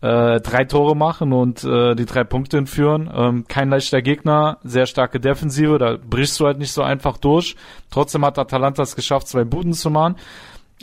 äh, 0.02 0.40
drei 0.40 0.64
Tore 0.64 0.96
machen 0.96 1.34
und 1.34 1.64
äh, 1.64 1.96
die 1.96 2.06
drei 2.06 2.24
Punkte 2.24 2.58
entführen. 2.58 3.10
Ähm, 3.14 3.46
kein 3.48 3.70
leichter 3.70 4.02
Gegner, 4.02 4.58
sehr 4.64 4.86
starke 4.86 5.20
Defensive, 5.20 5.78
da 5.78 5.98
brichst 5.98 6.40
du 6.40 6.46
halt 6.46 6.58
nicht 6.58 6.72
so 6.72 6.82
einfach 6.82 7.18
durch. 7.18 7.56
Trotzdem 7.90 8.26
hat 8.26 8.40
Atalanta 8.40 8.84
es 8.84 8.96
geschafft, 8.96 9.28
zwei 9.28 9.44
Buden 9.44 9.74
zu 9.74 9.90
machen. 9.90 10.16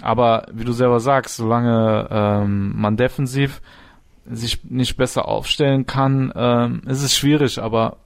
Aber 0.03 0.47
wie 0.53 0.65
du 0.65 0.73
selber 0.73 1.01
sagst, 1.01 1.37
solange 1.37 2.09
ähm, 2.11 2.75
man 2.77 2.97
defensiv 2.99 3.63
sich 4.27 4.63
nicht 4.65 4.97
besser 4.97 5.27
aufstellen 5.27 5.87
kann, 5.87 6.33
ähm, 6.37 6.83
ist 6.87 7.03
es 7.03 7.17
schwierig. 7.17 7.59
Aber 7.59 7.97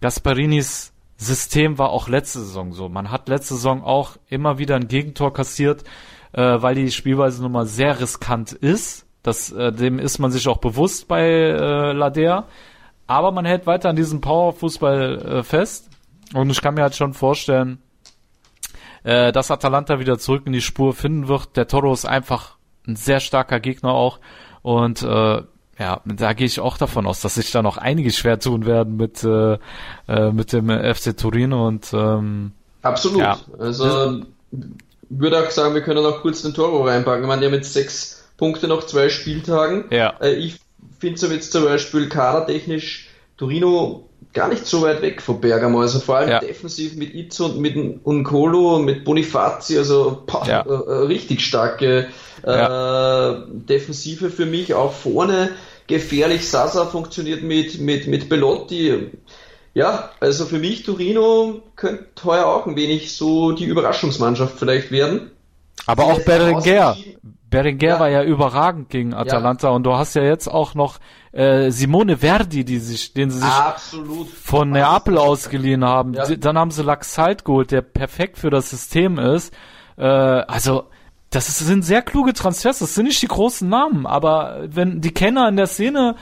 Gasparinis 0.00 0.92
System 1.16 1.78
war 1.78 1.90
auch 1.90 2.08
letzte 2.08 2.40
Saison 2.40 2.72
so. 2.72 2.88
Man 2.88 3.10
hat 3.10 3.28
letzte 3.28 3.54
Saison 3.54 3.82
auch 3.82 4.16
immer 4.28 4.58
wieder 4.58 4.76
ein 4.76 4.86
Gegentor 4.86 5.32
kassiert, 5.32 5.82
äh, 6.32 6.42
weil 6.42 6.76
die 6.76 6.92
Spielweise 6.92 7.42
nun 7.42 7.52
mal 7.52 7.66
sehr 7.66 8.00
riskant 8.00 8.52
ist 8.52 9.03
das, 9.24 9.50
äh, 9.50 9.72
dem 9.72 9.98
ist 9.98 10.18
man 10.20 10.30
sich 10.30 10.46
auch 10.46 10.58
bewusst 10.58 11.08
bei 11.08 11.22
äh, 11.22 11.92
Ladea. 11.92 12.44
Aber 13.06 13.32
man 13.32 13.44
hält 13.44 13.66
weiter 13.66 13.88
an 13.88 13.96
diesem 13.96 14.20
Powerfußball 14.20 15.18
äh, 15.18 15.42
fest. 15.42 15.88
Und 16.34 16.50
ich 16.50 16.60
kann 16.60 16.74
mir 16.74 16.82
halt 16.82 16.94
schon 16.94 17.14
vorstellen, 17.14 17.78
äh, 19.02 19.32
dass 19.32 19.50
Atalanta 19.50 19.98
wieder 19.98 20.18
zurück 20.18 20.42
in 20.46 20.52
die 20.52 20.60
Spur 20.60 20.94
finden 20.94 21.26
wird. 21.26 21.56
Der 21.56 21.66
Toro 21.66 21.92
ist 21.92 22.04
einfach 22.04 22.56
ein 22.86 22.96
sehr 22.96 23.18
starker 23.18 23.60
Gegner 23.60 23.92
auch. 23.92 24.20
Und 24.62 25.02
äh, 25.02 25.42
ja, 25.78 26.00
da 26.04 26.32
gehe 26.34 26.46
ich 26.46 26.60
auch 26.60 26.76
davon 26.76 27.06
aus, 27.06 27.20
dass 27.20 27.34
sich 27.34 27.50
da 27.50 27.62
noch 27.62 27.78
einige 27.78 28.10
schwer 28.10 28.38
tun 28.38 28.66
werden 28.66 28.96
mit, 28.96 29.24
äh, 29.24 29.58
äh, 30.06 30.30
mit 30.32 30.52
dem 30.52 30.68
FC 30.68 31.16
Torino 31.16 31.66
und 31.66 31.92
ähm, 31.94 32.52
Absolut. 32.82 33.22
Ja. 33.22 33.38
Also 33.58 34.22
würde 35.08 35.38
auch 35.38 35.50
sagen, 35.50 35.74
wir 35.74 35.82
können 35.82 36.04
auch 36.04 36.20
kurz 36.20 36.42
den 36.42 36.52
Toro 36.52 36.84
reinpacken. 36.84 37.22
Ich 37.22 37.28
meine, 37.28 37.40
die 37.40 37.46
haben 37.46 37.54
jetzt 37.54 37.72
sechs 37.72 38.23
Punkte 38.44 38.68
nach 38.68 38.84
zwei 38.84 39.08
Spieltagen. 39.08 39.86
Ja. 39.88 40.18
Äh, 40.20 40.34
ich 40.34 40.56
finde 41.00 41.18
so 41.18 41.28
jetzt 41.28 41.50
zum 41.50 41.64
Beispiel 41.64 42.10
kadertechnisch 42.10 43.08
Torino 43.38 44.04
gar 44.34 44.48
nicht 44.48 44.66
so 44.66 44.82
weit 44.82 45.00
weg 45.00 45.22
von 45.22 45.40
Bergamo. 45.40 45.80
Also 45.80 45.98
vor 45.98 46.16
allem 46.16 46.28
ja. 46.28 46.40
defensiv 46.40 46.94
mit 46.96 47.14
Itzo 47.14 47.46
und 47.46 47.60
mit 47.60 47.74
Uncolo 48.04 48.76
und 48.76 48.84
mit 48.84 49.02
Bonifazi, 49.02 49.78
also 49.78 50.24
boah, 50.26 50.46
ja. 50.46 50.60
äh, 50.60 51.06
richtig 51.06 51.40
starke 51.40 52.08
äh, 52.46 52.50
ja. 52.50 53.46
Defensive 53.48 54.28
für 54.28 54.44
mich. 54.44 54.74
Auch 54.74 54.92
vorne 54.92 55.52
gefährlich. 55.86 56.46
Sasa 56.46 56.84
funktioniert 56.84 57.42
mit, 57.42 57.80
mit, 57.80 58.08
mit 58.08 58.28
Belotti. 58.28 59.08
Ja, 59.72 60.10
also 60.20 60.44
für 60.44 60.58
mich 60.58 60.82
Torino 60.82 61.62
könnte 61.76 62.04
heuer 62.24 62.44
auch 62.44 62.66
ein 62.66 62.76
wenig 62.76 63.16
so 63.16 63.52
die 63.52 63.64
Überraschungsmannschaft 63.64 64.58
vielleicht 64.58 64.90
werden. 64.90 65.30
Aber 65.86 66.04
auch 66.04 66.20
Berenguer. 66.20 66.98
Berenguer 67.54 67.88
ja. 67.88 68.00
war 68.00 68.08
ja 68.08 68.24
überragend 68.24 68.90
gegen 68.90 69.14
Atalanta 69.14 69.68
ja. 69.68 69.74
und 69.74 69.84
du 69.84 69.94
hast 69.94 70.14
ja 70.14 70.22
jetzt 70.22 70.48
auch 70.48 70.74
noch 70.74 70.98
äh, 71.30 71.70
Simone 71.70 72.18
Verdi, 72.18 72.64
die 72.64 72.78
sich, 72.78 73.14
den 73.14 73.30
sie 73.30 73.38
sich 73.38 73.48
Absolut. 73.48 74.28
von 74.28 74.70
Neapel 74.70 75.18
ausgeliehen 75.18 75.84
haben. 75.84 76.14
Ja. 76.14 76.26
Dann 76.26 76.58
haben 76.58 76.72
sie 76.72 76.82
Laxalt 76.82 77.44
geholt, 77.44 77.70
der 77.70 77.82
perfekt 77.82 78.38
für 78.38 78.50
das 78.50 78.70
System 78.70 79.20
ist. 79.20 79.54
Äh, 79.96 80.04
also 80.04 80.84
das 81.30 81.48
ist, 81.48 81.60
sind 81.60 81.84
sehr 81.84 82.02
kluge 82.02 82.32
Transfers. 82.32 82.80
Das 82.80 82.96
sind 82.96 83.04
nicht 83.04 83.22
die 83.22 83.28
großen 83.28 83.68
Namen, 83.68 84.04
aber 84.04 84.64
wenn 84.66 85.00
die 85.00 85.14
Kenner 85.14 85.48
in 85.48 85.56
der 85.56 85.68
Szene 85.68 86.16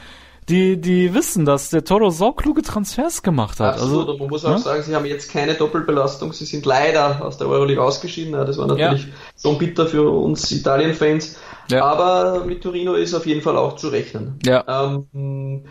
die, 0.48 0.80
die 0.80 1.14
wissen, 1.14 1.44
dass 1.44 1.70
der 1.70 1.84
Toro 1.84 2.10
saukluge 2.10 2.62
Transfers 2.62 3.22
gemacht 3.22 3.60
hat. 3.60 3.74
Absolut, 3.74 4.00
also, 4.00 4.12
und 4.12 4.20
man 4.20 4.28
muss 4.28 4.44
auch 4.44 4.50
ja? 4.50 4.58
sagen, 4.58 4.82
sie 4.82 4.94
haben 4.94 5.06
jetzt 5.06 5.30
keine 5.30 5.54
Doppelbelastung, 5.54 6.32
sie 6.32 6.44
sind 6.44 6.66
leider 6.66 7.24
aus 7.24 7.38
der 7.38 7.46
Euroleague 7.46 7.82
ausgeschieden, 7.82 8.32
das 8.32 8.58
war 8.58 8.66
natürlich 8.66 9.04
ja. 9.04 9.12
So 9.36 9.58
bitter 9.58 9.86
für 9.86 10.08
uns 10.10 10.50
Italien-Fans, 10.50 11.38
ja. 11.70 11.84
aber 11.84 12.44
mit 12.44 12.62
Torino 12.62 12.94
ist 12.94 13.14
auf 13.14 13.26
jeden 13.26 13.42
Fall 13.42 13.56
auch 13.56 13.76
zu 13.76 13.88
rechnen. 13.88 14.38
Ja, 14.44 14.64
ähm, 15.14 15.64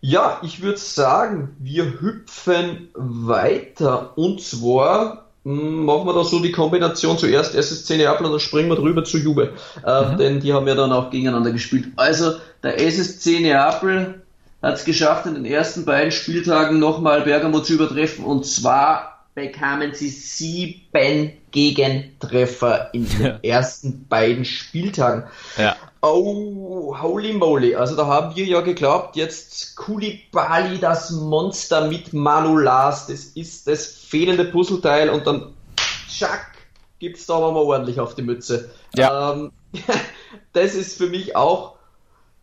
ja 0.00 0.40
ich 0.42 0.62
würde 0.62 0.78
sagen, 0.78 1.56
wir 1.58 2.00
hüpfen 2.00 2.88
weiter 2.94 4.16
und 4.16 4.40
zwar 4.40 5.24
hm, 5.44 5.84
machen 5.84 6.06
wir 6.06 6.14
da 6.14 6.24
so 6.24 6.40
die 6.40 6.52
Kombination 6.52 7.18
zuerst 7.18 7.54
SSC 7.54 7.98
Neapel 7.98 8.26
und 8.26 8.32
dann 8.32 8.40
springen 8.40 8.70
wir 8.70 8.76
drüber 8.76 9.04
zu 9.04 9.18
Juve. 9.18 9.52
Äh, 9.84 10.02
mhm. 10.02 10.18
Denn 10.18 10.40
die 10.40 10.52
haben 10.52 10.66
ja 10.66 10.74
dann 10.74 10.92
auch 10.92 11.10
gegeneinander 11.10 11.52
gespielt. 11.52 11.88
Also 11.96 12.32
der 12.62 12.80
SSC 12.80 13.40
Neapel 13.40 14.22
hat 14.62 14.76
es 14.76 14.84
geschafft, 14.86 15.26
in 15.26 15.34
den 15.34 15.44
ersten 15.44 15.84
beiden 15.84 16.10
Spieltagen 16.10 16.78
nochmal 16.78 17.22
Bergamo 17.22 17.60
zu 17.60 17.74
übertreffen. 17.74 18.24
Und 18.24 18.46
zwar 18.46 19.13
bekamen 19.34 19.94
sie 19.94 20.10
sieben 20.10 21.32
Gegentreffer 21.50 22.90
in 22.92 23.08
den 23.08 23.22
ja. 23.22 23.38
ersten 23.42 24.06
beiden 24.08 24.44
Spieltagen. 24.44 25.24
Ja. 25.56 25.76
Oh, 26.02 26.96
holy 27.00 27.32
moly. 27.32 27.74
Also 27.74 27.96
da 27.96 28.06
haben 28.06 28.36
wir 28.36 28.44
ja 28.44 28.60
geglaubt, 28.60 29.16
jetzt 29.16 29.76
Kulibali, 29.76 30.78
das 30.78 31.10
Monster 31.10 31.88
mit 31.88 32.12
Manulas, 32.12 33.06
das 33.06 33.24
ist 33.24 33.66
das 33.66 33.86
fehlende 33.86 34.44
Puzzleteil 34.44 35.08
und 35.08 35.26
dann 35.26 35.54
tschack, 36.08 36.52
gibt's 36.98 37.26
da 37.26 37.36
aber 37.36 37.52
mal 37.52 37.60
ordentlich 37.60 38.00
auf 38.00 38.14
die 38.14 38.22
Mütze. 38.22 38.70
Ja. 38.94 39.32
Ähm, 39.32 39.52
das 40.52 40.74
ist 40.74 40.98
für 40.98 41.06
mich 41.08 41.34
auch 41.36 41.74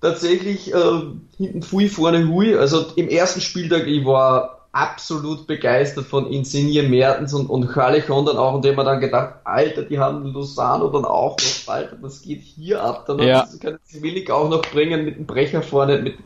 tatsächlich 0.01 0.73
äh, 0.73 1.01
hinten 1.37 1.61
Fui, 1.61 1.87
vorne 1.87 2.27
Hui. 2.27 2.55
Also 2.55 2.87
im 2.95 3.07
ersten 3.07 3.41
Spieltag, 3.41 3.87
ich 3.87 4.03
war 4.03 4.60
absolut 4.73 5.47
begeistert 5.47 6.05
von 6.05 6.27
Insigne 6.27 6.83
Mertens 6.83 7.33
und, 7.33 7.47
und 7.47 7.67
Charlechon 7.69 8.25
dann 8.25 8.37
auch 8.37 8.53
und 8.53 8.63
dem 8.63 8.75
man 8.75 8.85
dann 8.85 9.01
gedacht, 9.01 9.35
Alter, 9.43 9.83
die 9.83 9.99
haben 9.99 10.25
Luzano 10.31 10.87
dann 10.89 11.03
auch 11.03 11.37
noch 11.37 11.65
bald, 11.65 11.97
was 12.01 12.21
geht 12.21 12.41
hier 12.41 12.81
ab? 12.81 13.05
Dann 13.05 13.19
ja. 13.19 13.47
können 13.59 13.79
sie 13.83 14.01
Willig 14.01 14.31
auch 14.31 14.49
noch 14.49 14.61
bringen 14.61 15.03
mit 15.03 15.17
dem 15.17 15.25
Brecher 15.25 15.61
vorne, 15.61 15.97
mit 15.97 16.17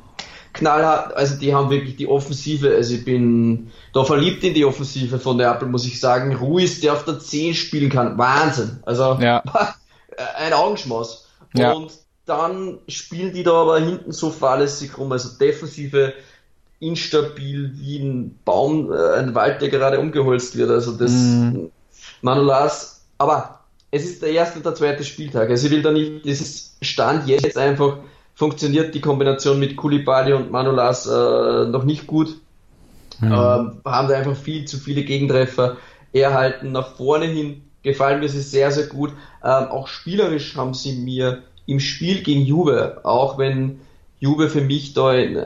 knallhart, 0.53 1.15
also 1.15 1.35
die 1.37 1.53
haben 1.53 1.69
wirklich 1.69 1.95
die 1.95 2.07
Offensive, 2.07 2.73
also 2.73 2.93
ich 2.93 3.03
bin 3.03 3.71
da 3.93 4.03
verliebt 4.03 4.43
in 4.43 4.53
die 4.53 4.65
Offensive 4.65 5.19
von 5.19 5.37
Neapel, 5.37 5.67
muss 5.67 5.85
ich 5.85 5.99
sagen. 5.99 6.35
Ruiz, 6.35 6.79
der 6.81 6.93
auf 6.93 7.03
der 7.03 7.19
10 7.19 7.55
spielen 7.55 7.89
kann, 7.89 8.17
Wahnsinn. 8.17 8.79
Also 8.85 9.17
ja. 9.19 9.43
ein 10.37 10.53
Augenschmaus. 10.53 11.27
Ja. 11.55 11.73
Und 11.73 11.91
dann 12.25 12.79
spielen 12.87 13.33
die 13.33 13.43
da 13.43 13.53
aber 13.53 13.79
hinten 13.79 14.11
so 14.11 14.29
fahrlässig 14.31 14.97
rum, 14.97 15.11
also 15.11 15.37
Defensive 15.37 16.13
instabil 16.79 17.71
wie 17.75 17.99
ein 17.99 18.39
Baum, 18.45 18.91
äh, 18.91 19.19
ein 19.19 19.35
Wald, 19.35 19.61
der 19.61 19.69
gerade 19.69 19.99
umgeholzt 19.99 20.57
wird. 20.57 20.69
Also 20.69 20.91
das 20.91 21.11
mm. 21.11 21.65
Manolas, 22.21 23.05
aber 23.17 23.59
es 23.91 24.03
ist 24.03 24.21
der 24.21 24.31
erste 24.31 24.57
und 24.57 24.65
der 24.65 24.75
zweite 24.75 25.03
Spieltag. 25.03 25.49
Also 25.49 25.67
ich 25.67 25.71
will 25.71 25.81
da 25.81 25.91
nicht, 25.91 26.25
das 26.25 26.41
ist 26.41 26.77
Stand 26.81 27.27
jetzt 27.27 27.57
einfach, 27.57 27.97
funktioniert 28.33 28.93
die 28.93 29.01
Kombination 29.01 29.59
mit 29.59 29.77
Kulibali 29.77 30.33
und 30.33 30.51
Manolas 30.51 31.07
äh, 31.07 31.65
noch 31.65 31.83
nicht 31.83 32.05
gut. 32.07 32.35
Mhm. 33.19 33.31
Ähm, 33.31 33.71
haben 33.85 34.07
da 34.09 34.17
einfach 34.17 34.35
viel 34.35 34.65
zu 34.65 34.77
viele 34.77 35.03
Gegentreffer 35.03 35.77
erhalten. 36.11 36.73
Nach 36.73 36.95
vorne 36.95 37.25
hin 37.25 37.63
gefallen 37.83 38.19
mir 38.19 38.27
sie 38.27 38.41
sehr, 38.41 38.71
sehr 38.71 38.87
gut. 38.87 39.11
Ähm, 39.43 39.67
auch 39.69 39.87
spielerisch 39.87 40.57
haben 40.57 40.73
sie 40.73 40.97
mir 40.97 41.43
im 41.65 41.79
Spiel 41.79 42.23
gegen 42.23 42.41
Juve, 42.41 42.99
auch 43.03 43.37
wenn 43.37 43.79
Juve 44.19 44.49
für 44.49 44.61
mich 44.61 44.93
da 44.93 45.13
in, 45.13 45.37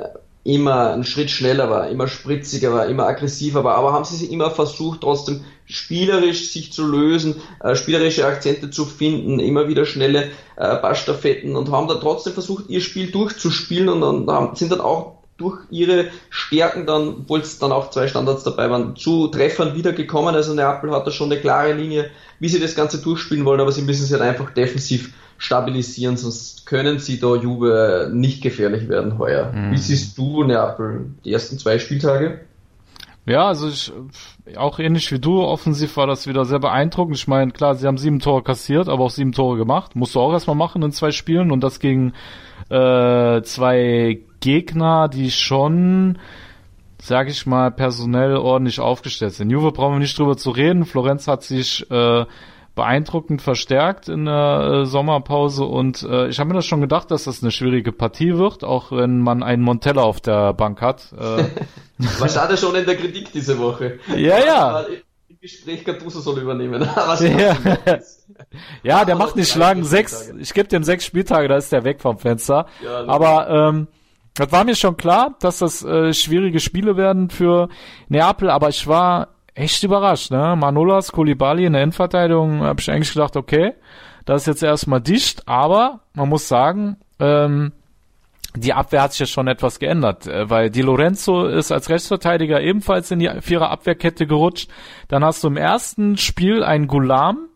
immer 0.54 0.92
einen 0.92 1.04
Schritt 1.04 1.30
schneller 1.30 1.70
war, 1.70 1.90
immer 1.90 2.08
spritziger 2.08 2.74
war, 2.74 2.88
immer 2.88 3.06
aggressiver 3.06 3.64
war, 3.64 3.76
aber 3.76 3.94
haben 3.94 4.06
sie 4.06 4.16
sich 4.16 4.32
immer 4.32 4.52
versucht, 4.52 5.02
trotzdem 5.02 5.44
spielerisch 5.66 6.52
sich 6.52 6.74
zu 6.74 6.86
lösen, 6.86 7.36
äh, 7.62 7.76
spielerische 7.76 8.26
Akzente 8.26 8.70
zu 8.70 8.86
finden, 8.86 9.40
immer 9.40 9.68
wieder 9.68 9.86
schnelle 9.86 10.30
äh, 10.56 10.76
Passstaffetten 10.78 11.56
und 11.56 11.72
haben 11.72 11.88
dann 11.88 12.02
trotzdem 12.02 12.34
versucht, 12.34 12.70
ihr 12.70 12.82
Spiel 12.82 13.12
durchzuspielen 13.12 13.90
und 13.90 14.02
dann 14.02 14.36
haben, 14.36 14.56
sind 14.56 14.72
dann 14.72 14.82
auch 14.82 15.20
durch 15.38 15.60
ihre 15.70 16.08
Stärken 16.30 16.86
dann, 16.86 17.10
obwohl 17.22 17.40
es 17.40 17.60
dann 17.60 17.72
auch 17.72 17.92
zwei 17.92 18.08
Standards 18.08 18.44
dabei 18.44 18.70
waren, 18.70 18.96
zu 18.96 19.28
Treffern 19.30 19.74
wiedergekommen. 19.74 20.36
Also 20.36 20.54
Neapel 20.54 20.92
hat 20.92 21.08
da 21.08 21.12
schon 21.12 21.32
eine 21.32 21.40
klare 21.40 21.74
Linie, 21.74 22.12
wie 22.40 22.50
sie 22.50 22.60
das 22.60 22.76
Ganze 22.76 23.02
durchspielen 23.02 23.46
wollen, 23.46 23.62
aber 23.62 23.72
sie 23.72 23.82
müssen 23.82 24.04
sich 24.04 24.14
halt 24.14 24.22
einfach 24.22 24.52
defensiv 24.52 25.14
stabilisieren, 25.38 26.18
sonst 26.18 26.66
können 26.66 27.00
sie 27.00 27.20
da 27.20 27.36
Juve 27.36 28.12
nicht 28.14 28.42
gefährlich 28.42 28.90
werden 28.90 29.18
heuer. 29.18 29.52
Mhm. 29.54 29.72
Wie 29.72 29.78
siehst 29.78 30.18
du 30.18 30.44
Neapel 30.44 31.12
die 31.24 31.32
ersten 31.32 31.58
zwei 31.58 31.80
Spieltage? 31.80 32.42
Ja, 33.26 33.48
also 33.48 33.70
ich, 33.70 33.94
auch 34.58 34.80
ähnlich 34.80 35.12
wie 35.12 35.20
du, 35.20 35.42
offensiv 35.42 35.98
war 35.98 36.08
das 36.08 36.28
wieder 36.28 36.46
sehr 36.46 36.60
beeindruckend. 36.60 37.16
Ich 37.16 37.28
meine, 37.28 37.52
klar, 37.52 37.76
sie 37.76 37.86
haben 37.86 37.98
sieben 37.98 38.20
Tore 38.20 38.42
kassiert, 38.42 38.90
aber 38.90 39.04
auch 39.04 39.12
sieben 39.12 39.34
Tore 39.34 39.58
gemacht. 39.58 39.96
Musst 39.96 40.16
du 40.16 40.20
auch 40.20 40.34
erstmal 40.34 40.56
machen 40.56 40.82
in 40.82 40.92
zwei 40.92 41.12
Spielen 41.12 41.52
und 41.52 41.62
das 41.64 41.80
gegen 41.80 42.14
äh, 42.70 43.42
zwei 43.44 44.20
Gegner, 44.40 45.10
die 45.10 45.32
schon, 45.32 46.18
sag 47.02 47.30
ich 47.30 47.46
mal, 47.46 47.72
personell 47.72 48.36
ordentlich 48.36 48.80
aufgestellt 48.80 49.34
sind. 49.34 49.50
Juve 49.50 49.72
brauchen 49.72 49.96
wir 49.96 50.00
nicht 50.00 50.18
drüber 50.18 50.38
zu 50.38 50.52
reden. 50.52 50.86
Florenz 50.86 51.28
hat 51.28 51.44
sich 51.44 51.90
äh, 51.90 52.26
beeindruckend 52.76 53.42
verstärkt 53.42 54.10
in 54.10 54.26
der 54.26 54.82
äh, 54.82 54.86
Sommerpause 54.86 55.66
und 55.66 56.04
äh, 56.04 56.28
ich 56.30 56.40
habe 56.40 56.50
mir 56.50 56.56
das 56.56 56.66
schon 56.66 56.82
gedacht, 56.82 57.12
dass 57.12 57.26
das 57.26 57.42
eine 57.42 57.52
schwierige 57.52 57.92
Partie 57.92 58.38
wird, 58.38 58.64
auch 58.64 58.92
wenn 58.92 59.20
man 59.20 59.44
einen 59.44 59.64
Montella 59.64 60.04
auf 60.04 60.22
der 60.22 60.54
Bank 60.54 60.82
hat. 60.82 61.12
Äh. 61.14 61.46
War 62.20 62.30
schade 62.30 62.56
schon 62.56 62.76
in 62.76 62.86
der 62.86 62.96
Kritik 62.96 63.32
diese 63.34 63.60
Woche. 63.60 64.00
Ja, 64.16 64.40
ja. 64.40 64.86
Gespräch 65.42 65.86
Gattuso 65.86 66.20
soll 66.20 66.40
übernehmen. 66.40 66.82
ja, 67.20 67.58
ja 68.84 69.06
der 69.06 69.16
macht 69.16 69.38
nicht 69.38 69.56
lang. 69.56 69.84
Sechs, 69.84 70.34
ich 70.38 70.54
gebe 70.54 70.68
dem 70.68 70.84
sechs 70.84 71.06
Spieltage, 71.06 71.48
da 71.48 71.56
ist 71.56 71.72
der 71.72 71.86
weg 71.86 72.02
vom 72.02 72.18
Fenster. 72.18 72.66
Ja, 72.84 73.06
Aber 73.08 73.50
ähm, 73.50 73.88
das 74.36 74.52
war 74.52 74.64
mir 74.64 74.76
schon 74.76 74.98
klar, 74.98 75.36
dass 75.40 75.60
das 75.60 75.84
äh, 75.84 76.14
schwierige 76.14 76.60
Spiele 76.60 76.96
werden 76.98 77.30
für 77.30 77.70
Neapel, 78.08 78.50
aber 78.50 78.70
ich 78.70 78.88
war 78.88 79.30
echt 79.54 79.84
überrascht, 79.84 80.32
ne? 80.32 80.56
Manolas, 80.58 81.12
Koulibaly 81.12 81.66
in 81.66 81.74
der 81.74 81.82
Endverteidigung, 81.82 82.62
habe 82.62 82.80
ich 82.80 82.90
eigentlich 82.90 83.12
gedacht, 83.12 83.36
okay, 83.36 83.74
das 84.26 84.44
ist 84.44 84.48
jetzt 84.48 84.64
erstmal 84.64 85.02
dicht, 85.02 85.48
aber 85.48 86.02
man 86.14 86.30
muss 86.30 86.48
sagen, 86.48 86.98
ähm, 87.20 87.74
die 88.56 88.74
Abwehr 88.74 89.04
hat 89.04 89.12
sich 89.12 89.20
ja 89.22 89.26
schon 89.26 89.48
etwas 89.48 89.80
geändert, 89.80 90.28
äh, 90.28 90.50
weil 90.50 90.70
Di 90.70 90.82
Lorenzo 90.82 91.46
ist 91.46 91.72
als 91.72 91.90
Rechtsverteidiger 91.90 92.62
ebenfalls 92.62 93.12
in 93.12 93.20
die 93.20 93.30
Vierer 93.42 93.70
Abwehrkette 93.70 94.26
gerutscht. 94.26 94.70
Dann 95.08 95.24
hast 95.24 95.44
du 95.44 95.50
im 95.50 95.58
ersten 95.58 96.18
Spiel 96.18 96.64
einen 96.64 96.88
Gulam 96.88 97.49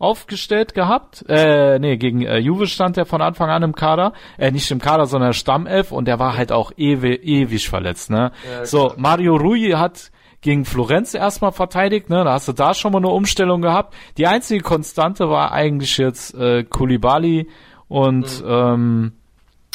aufgestellt 0.00 0.74
gehabt. 0.74 1.24
Äh, 1.28 1.78
nee, 1.78 1.98
gegen 1.98 2.22
äh, 2.22 2.38
Juve 2.38 2.66
stand 2.66 2.96
er 2.96 3.04
von 3.04 3.20
Anfang 3.20 3.50
an 3.50 3.62
im 3.62 3.74
Kader. 3.74 4.14
Äh, 4.38 4.50
nicht 4.50 4.70
im 4.70 4.80
Kader, 4.80 5.06
sondern 5.06 5.34
Stammelf 5.34 5.92
und 5.92 6.08
der 6.08 6.18
war 6.18 6.36
halt 6.36 6.50
auch 6.50 6.72
ewig, 6.76 7.22
ewig 7.22 7.68
verletzt, 7.68 8.10
ne? 8.10 8.32
Ja, 8.50 8.64
so, 8.64 8.94
Mario 8.96 9.36
Rui 9.36 9.72
hat 9.72 10.10
gegen 10.40 10.64
Florenz 10.64 11.12
erstmal 11.12 11.52
verteidigt, 11.52 12.08
ne? 12.08 12.24
Da 12.24 12.32
hast 12.32 12.48
du 12.48 12.52
da 12.52 12.72
schon 12.72 12.92
mal 12.92 12.98
eine 12.98 13.10
Umstellung 13.10 13.60
gehabt. 13.60 13.94
Die 14.16 14.26
einzige 14.26 14.62
Konstante 14.62 15.28
war 15.28 15.52
eigentlich 15.52 15.98
jetzt 15.98 16.34
äh, 16.34 16.64
Kulibali 16.64 17.48
und 17.86 18.42
mhm. 18.42 18.48
ähm, 18.48 19.12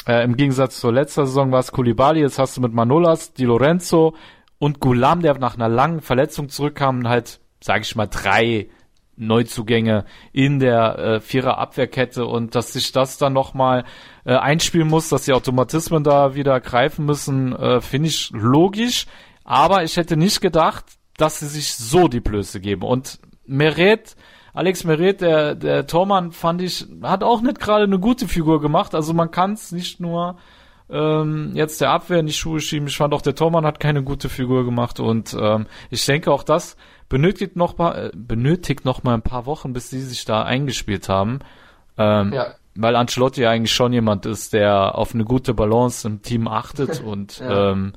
äh, 0.07 0.23
im 0.23 0.35
Gegensatz 0.35 0.79
zur 0.79 0.91
letzten 0.91 1.27
Saison 1.27 1.51
war 1.51 1.59
es 1.59 1.71
Kulibali, 1.71 2.21
jetzt 2.21 2.39
hast 2.39 2.57
du 2.57 2.61
mit 2.61 2.73
Manolas, 2.73 3.33
Di 3.33 3.45
Lorenzo 3.45 4.15
und 4.57 4.79
Gulam, 4.79 5.21
der 5.21 5.37
nach 5.37 5.53
einer 5.53 5.69
langen 5.69 6.01
Verletzung 6.01 6.49
zurückkam, 6.49 7.07
halt, 7.07 7.39
sag 7.61 7.81
ich 7.81 7.95
mal, 7.95 8.07
drei 8.07 8.69
Neuzugänge 9.17 10.05
in 10.33 10.59
der 10.59 10.97
äh, 10.97 11.19
Vierer 11.21 11.57
Abwehrkette 11.57 12.25
und 12.25 12.55
dass 12.55 12.73
sich 12.73 12.91
das 12.91 13.17
dann 13.17 13.33
nochmal 13.33 13.85
äh, 14.25 14.35
einspielen 14.35 14.87
muss, 14.87 15.09
dass 15.09 15.25
die 15.25 15.33
Automatismen 15.33 16.03
da 16.03 16.35
wieder 16.35 16.59
greifen 16.59 17.05
müssen, 17.05 17.55
äh, 17.55 17.81
finde 17.81 18.09
ich 18.09 18.31
logisch. 18.31 19.05
Aber 19.43 19.83
ich 19.83 19.97
hätte 19.97 20.17
nicht 20.17 20.41
gedacht, 20.41 20.85
dass 21.17 21.39
sie 21.39 21.47
sich 21.47 21.75
so 21.75 22.07
die 22.07 22.19
Blöße 22.19 22.59
geben. 22.59 22.83
Und 22.83 23.19
Meret, 23.45 24.15
Alex 24.53 24.83
Meret, 24.83 25.21
der, 25.21 25.55
der 25.55 25.87
Tormann, 25.87 26.31
fand 26.31 26.61
ich, 26.61 26.87
hat 27.03 27.23
auch 27.23 27.41
nicht 27.41 27.59
gerade 27.59 27.83
eine 27.83 27.99
gute 27.99 28.27
Figur 28.27 28.61
gemacht. 28.61 28.95
Also 28.95 29.13
man 29.13 29.31
kann 29.31 29.53
es 29.53 29.71
nicht 29.71 29.99
nur 29.99 30.37
ähm, 30.89 31.51
jetzt 31.53 31.81
der 31.81 31.91
Abwehr 31.91 32.19
in 32.19 32.27
die 32.27 32.33
Schuhe 32.33 32.59
schieben. 32.59 32.87
Ich 32.87 32.97
fand 32.97 33.13
auch, 33.13 33.21
der 33.21 33.35
Tormann 33.35 33.65
hat 33.65 33.79
keine 33.79 34.03
gute 34.03 34.29
Figur 34.29 34.65
gemacht. 34.65 34.99
Und 34.99 35.35
ähm, 35.39 35.67
ich 35.89 36.05
denke 36.05 36.31
auch 36.31 36.43
das 36.43 36.77
benötigt 37.09 37.55
noch 37.55 37.77
mal, 37.77 38.07
äh, 38.07 38.11
benötigt 38.15 38.85
noch 38.85 39.03
mal 39.03 39.13
ein 39.13 39.21
paar 39.21 39.45
Wochen, 39.45 39.73
bis 39.73 39.89
sie 39.89 40.01
sich 40.01 40.25
da 40.25 40.43
eingespielt 40.43 41.09
haben. 41.09 41.39
Ähm, 41.97 42.33
ja. 42.33 42.47
Weil 42.75 42.95
Ancelotti 42.95 43.45
eigentlich 43.45 43.73
schon 43.73 43.93
jemand 43.93 44.25
ist, 44.25 44.51
der 44.51 44.95
auf 44.97 45.13
eine 45.13 45.23
gute 45.23 45.53
Balance 45.53 46.07
im 46.07 46.21
Team 46.21 46.47
achtet 46.47 47.01
und 47.05 47.39
ja. 47.39 47.71
ähm, 47.71 47.93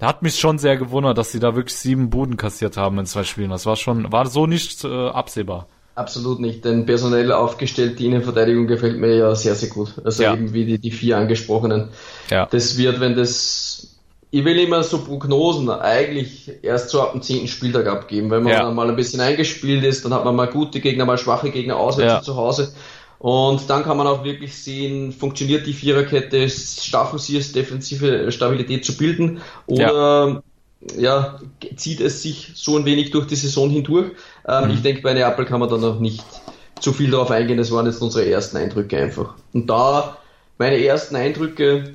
hat 0.00 0.22
mich 0.22 0.38
schon 0.38 0.58
sehr 0.58 0.76
gewundert, 0.76 1.18
dass 1.18 1.32
sie 1.32 1.40
da 1.40 1.56
wirklich 1.56 1.76
sieben 1.76 2.10
Buden 2.10 2.36
kassiert 2.36 2.76
haben 2.76 2.98
in 2.98 3.06
zwei 3.06 3.24
Spielen. 3.24 3.50
Das 3.50 3.66
war 3.66 3.76
schon, 3.76 4.12
war 4.12 4.26
so 4.26 4.46
nicht 4.46 4.84
äh, 4.84 5.08
absehbar. 5.08 5.66
Absolut 5.94 6.38
nicht, 6.38 6.64
denn 6.64 6.86
personell 6.86 7.32
aufgestellt 7.32 7.98
die 7.98 8.06
Innenverteidigung 8.06 8.68
gefällt 8.68 8.98
mir 8.98 9.16
ja 9.16 9.34
sehr, 9.34 9.56
sehr 9.56 9.68
gut. 9.68 9.94
Also 10.04 10.22
ja. 10.22 10.32
eben 10.32 10.52
wie 10.52 10.64
die, 10.64 10.78
die 10.78 10.92
vier 10.92 11.16
angesprochenen. 11.16 11.88
Ja. 12.30 12.46
Das 12.46 12.78
wird, 12.78 13.00
wenn 13.00 13.16
das, 13.16 13.97
ich 14.30 14.44
will 14.44 14.58
immer 14.58 14.82
so 14.82 14.98
Prognosen 14.98 15.70
eigentlich 15.70 16.50
erst 16.62 16.90
so 16.90 17.00
ab 17.00 17.12
dem 17.12 17.22
zehnten 17.22 17.48
Spieltag 17.48 17.86
abgeben. 17.86 18.30
Wenn 18.30 18.42
man 18.42 18.52
ja. 18.52 18.62
dann 18.62 18.74
mal 18.74 18.88
ein 18.88 18.96
bisschen 18.96 19.20
eingespielt 19.20 19.84
ist, 19.84 20.04
dann 20.04 20.12
hat 20.12 20.24
man 20.24 20.36
mal 20.36 20.48
gute 20.48 20.80
Gegner, 20.80 21.06
mal 21.06 21.18
schwache 21.18 21.50
Gegner 21.50 21.76
auswärts 21.76 22.12
ja. 22.12 22.22
zu 22.22 22.36
Hause. 22.36 22.72
Und 23.18 23.68
dann 23.68 23.82
kann 23.82 23.96
man 23.96 24.06
auch 24.06 24.24
wirklich 24.24 24.54
sehen, 24.56 25.12
funktioniert 25.12 25.66
die 25.66 25.72
Viererkette, 25.72 26.48
schaffen 26.48 27.18
sie 27.18 27.36
es, 27.36 27.52
defensive 27.52 28.30
Stabilität 28.30 28.84
zu 28.84 28.96
bilden 28.96 29.40
oder 29.66 30.42
ja, 30.96 31.40
zieht 31.74 32.00
es 32.00 32.22
sich 32.22 32.52
so 32.54 32.76
ein 32.76 32.84
wenig 32.84 33.10
durch 33.10 33.26
die 33.26 33.34
Saison 33.34 33.70
hindurch. 33.70 34.12
Ähm, 34.46 34.66
mhm. 34.66 34.70
Ich 34.70 34.82
denke, 34.82 35.02
bei 35.02 35.14
Neapel 35.14 35.44
kann 35.44 35.58
man 35.58 35.68
da 35.68 35.76
noch 35.76 35.98
nicht 35.98 36.22
zu 36.78 36.92
viel 36.92 37.10
darauf 37.10 37.32
eingehen. 37.32 37.58
Das 37.58 37.72
waren 37.72 37.86
jetzt 37.86 38.00
unsere 38.00 38.30
ersten 38.30 38.56
Eindrücke 38.56 38.96
einfach. 38.96 39.34
Und 39.52 39.68
da 39.68 40.18
meine 40.58 40.82
ersten 40.84 41.16
Eindrücke 41.16 41.94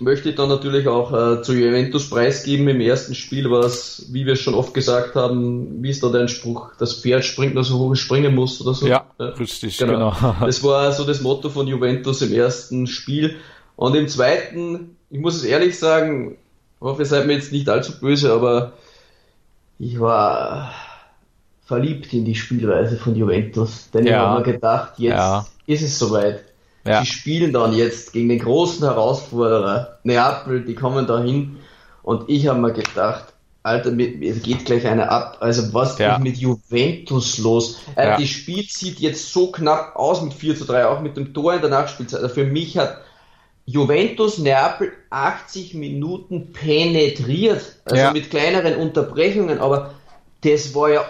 möchte 0.00 0.30
ich 0.30 0.36
dann 0.36 0.48
natürlich 0.48 0.86
auch 0.86 1.12
äh, 1.12 1.42
zu 1.42 1.52
Juventus 1.54 2.08
preisgeben. 2.08 2.68
Im 2.68 2.80
ersten 2.80 3.14
Spiel 3.14 3.50
war 3.50 3.64
es, 3.64 4.06
wie 4.10 4.26
wir 4.26 4.36
schon 4.36 4.54
oft 4.54 4.74
gesagt 4.74 5.14
haben, 5.14 5.82
wie 5.82 5.90
ist 5.90 6.02
da 6.02 6.08
dein 6.08 6.28
Spruch? 6.28 6.70
Das 6.78 6.94
Pferd 6.94 7.24
springt 7.24 7.54
nur 7.54 7.64
so 7.64 7.78
hoch 7.78 7.92
es 7.92 7.98
springen 7.98 8.34
muss 8.34 8.60
oder 8.60 8.74
so. 8.74 8.86
Ja, 8.86 9.06
ja. 9.18 9.26
richtig, 9.30 9.78
genau. 9.78 10.12
genau. 10.12 10.36
das 10.46 10.62
war 10.62 10.92
so 10.92 11.04
das 11.04 11.20
Motto 11.20 11.50
von 11.50 11.66
Juventus 11.66 12.22
im 12.22 12.32
ersten 12.32 12.86
Spiel. 12.86 13.36
Und 13.76 13.94
im 13.94 14.08
zweiten, 14.08 14.96
ich 15.10 15.20
muss 15.20 15.36
es 15.36 15.44
ehrlich 15.44 15.78
sagen, 15.78 16.36
ich 16.76 16.80
hoffe, 16.80 17.02
ihr 17.02 17.06
seid 17.06 17.26
mir 17.26 17.34
jetzt 17.34 17.52
nicht 17.52 17.68
allzu 17.68 17.98
böse, 17.98 18.32
aber 18.32 18.72
ich 19.78 19.98
war 19.98 20.72
verliebt 21.64 22.12
in 22.12 22.24
die 22.24 22.34
Spielweise 22.34 22.96
von 22.96 23.14
Juventus. 23.14 23.90
Denn 23.92 24.06
ja. 24.06 24.10
ich 24.10 24.18
habe 24.18 24.38
mir 24.38 24.52
gedacht, 24.52 24.92
jetzt 24.98 25.12
ja. 25.12 25.46
ist 25.66 25.82
es 25.82 25.98
soweit. 25.98 26.44
Ja. 26.88 27.00
Sie 27.00 27.06
spielen 27.06 27.52
dann 27.52 27.74
jetzt 27.74 28.12
gegen 28.12 28.28
den 28.28 28.38
großen 28.38 28.82
Herausforderer 28.84 29.98
Neapel, 30.04 30.64
die 30.64 30.74
kommen 30.74 31.06
da 31.06 31.22
hin. 31.22 31.58
Und 32.02 32.28
ich 32.28 32.46
habe 32.46 32.58
mir 32.58 32.72
gedacht, 32.72 33.34
Alter, 33.62 33.92
es 33.98 34.42
geht 34.42 34.64
gleich 34.64 34.86
einer 34.86 35.10
ab. 35.10 35.38
Also 35.40 35.74
was 35.74 35.98
ja. 35.98 36.16
ist 36.16 36.22
mit 36.22 36.36
Juventus 36.38 37.38
los? 37.38 37.80
Äh, 37.96 38.06
ja. 38.06 38.16
Das 38.18 38.28
Spiel 38.28 38.64
sieht 38.68 38.98
jetzt 39.00 39.32
so 39.32 39.52
knapp 39.52 39.96
aus 39.96 40.22
mit 40.22 40.32
4 40.32 40.56
zu 40.56 40.64
3, 40.64 40.86
auch 40.86 41.00
mit 41.00 41.16
dem 41.16 41.34
Tor 41.34 41.54
in 41.54 41.60
der 41.60 41.70
Nachspielzeit. 41.70 42.22
Also 42.22 42.34
für 42.34 42.44
mich 42.44 42.78
hat 42.78 42.98
Juventus 43.66 44.38
Neapel 44.38 44.92
80 45.10 45.74
Minuten 45.74 46.54
penetriert, 46.54 47.76
also 47.84 48.02
ja. 48.02 48.12
mit 48.12 48.30
kleineren 48.30 48.76
Unterbrechungen, 48.76 49.58
aber 49.58 49.92
das 50.42 50.74
war 50.74 50.90
ja 50.90 51.04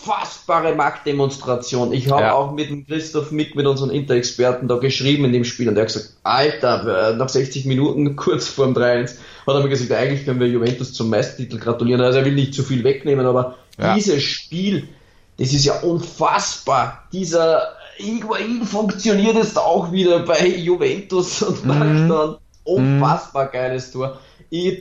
unfassbare 0.00 0.74
Machtdemonstration. 0.74 1.92
Ich 1.92 2.10
habe 2.10 2.22
ja. 2.22 2.32
auch 2.34 2.52
mit 2.52 2.70
dem 2.70 2.86
Christoph 2.86 3.30
Mick, 3.30 3.54
mit 3.54 3.66
unseren 3.66 3.90
Interexperten 3.90 4.68
da 4.68 4.76
geschrieben 4.76 5.24
in 5.24 5.32
dem 5.32 5.44
Spiel 5.44 5.68
und 5.68 5.76
er 5.76 5.82
hat 5.82 5.92
gesagt, 5.92 6.14
Alter, 6.22 7.14
nach 7.16 7.28
60 7.28 7.66
Minuten, 7.66 8.16
kurz 8.16 8.48
vor 8.48 8.66
dem 8.66 8.74
3-1, 8.74 9.16
hat 9.46 9.54
er 9.54 9.60
mir 9.60 9.68
gesagt, 9.68 9.92
eigentlich 9.92 10.24
können 10.24 10.40
wir 10.40 10.48
Juventus 10.48 10.92
zum 10.92 11.10
Meistertitel 11.10 11.58
gratulieren. 11.58 12.00
Also 12.00 12.18
er 12.20 12.24
will 12.24 12.34
nicht 12.34 12.54
zu 12.54 12.62
viel 12.62 12.84
wegnehmen, 12.84 13.26
aber 13.26 13.56
ja. 13.78 13.94
dieses 13.94 14.22
Spiel, 14.22 14.88
das 15.38 15.52
ist 15.52 15.64
ja 15.64 15.78
unfassbar. 15.80 17.04
Dieser 17.12 17.60
Higuain 17.96 18.64
funktioniert 18.64 19.36
es 19.36 19.56
auch 19.56 19.92
wieder 19.92 20.20
bei 20.20 20.46
Juventus 20.46 21.42
und 21.42 21.64
macht 21.66 21.84
mhm. 21.84 22.08
dann 22.08 22.36
unfassbar 22.64 23.46
mhm. 23.46 23.52
geiles 23.52 23.92
Tor. 23.92 24.18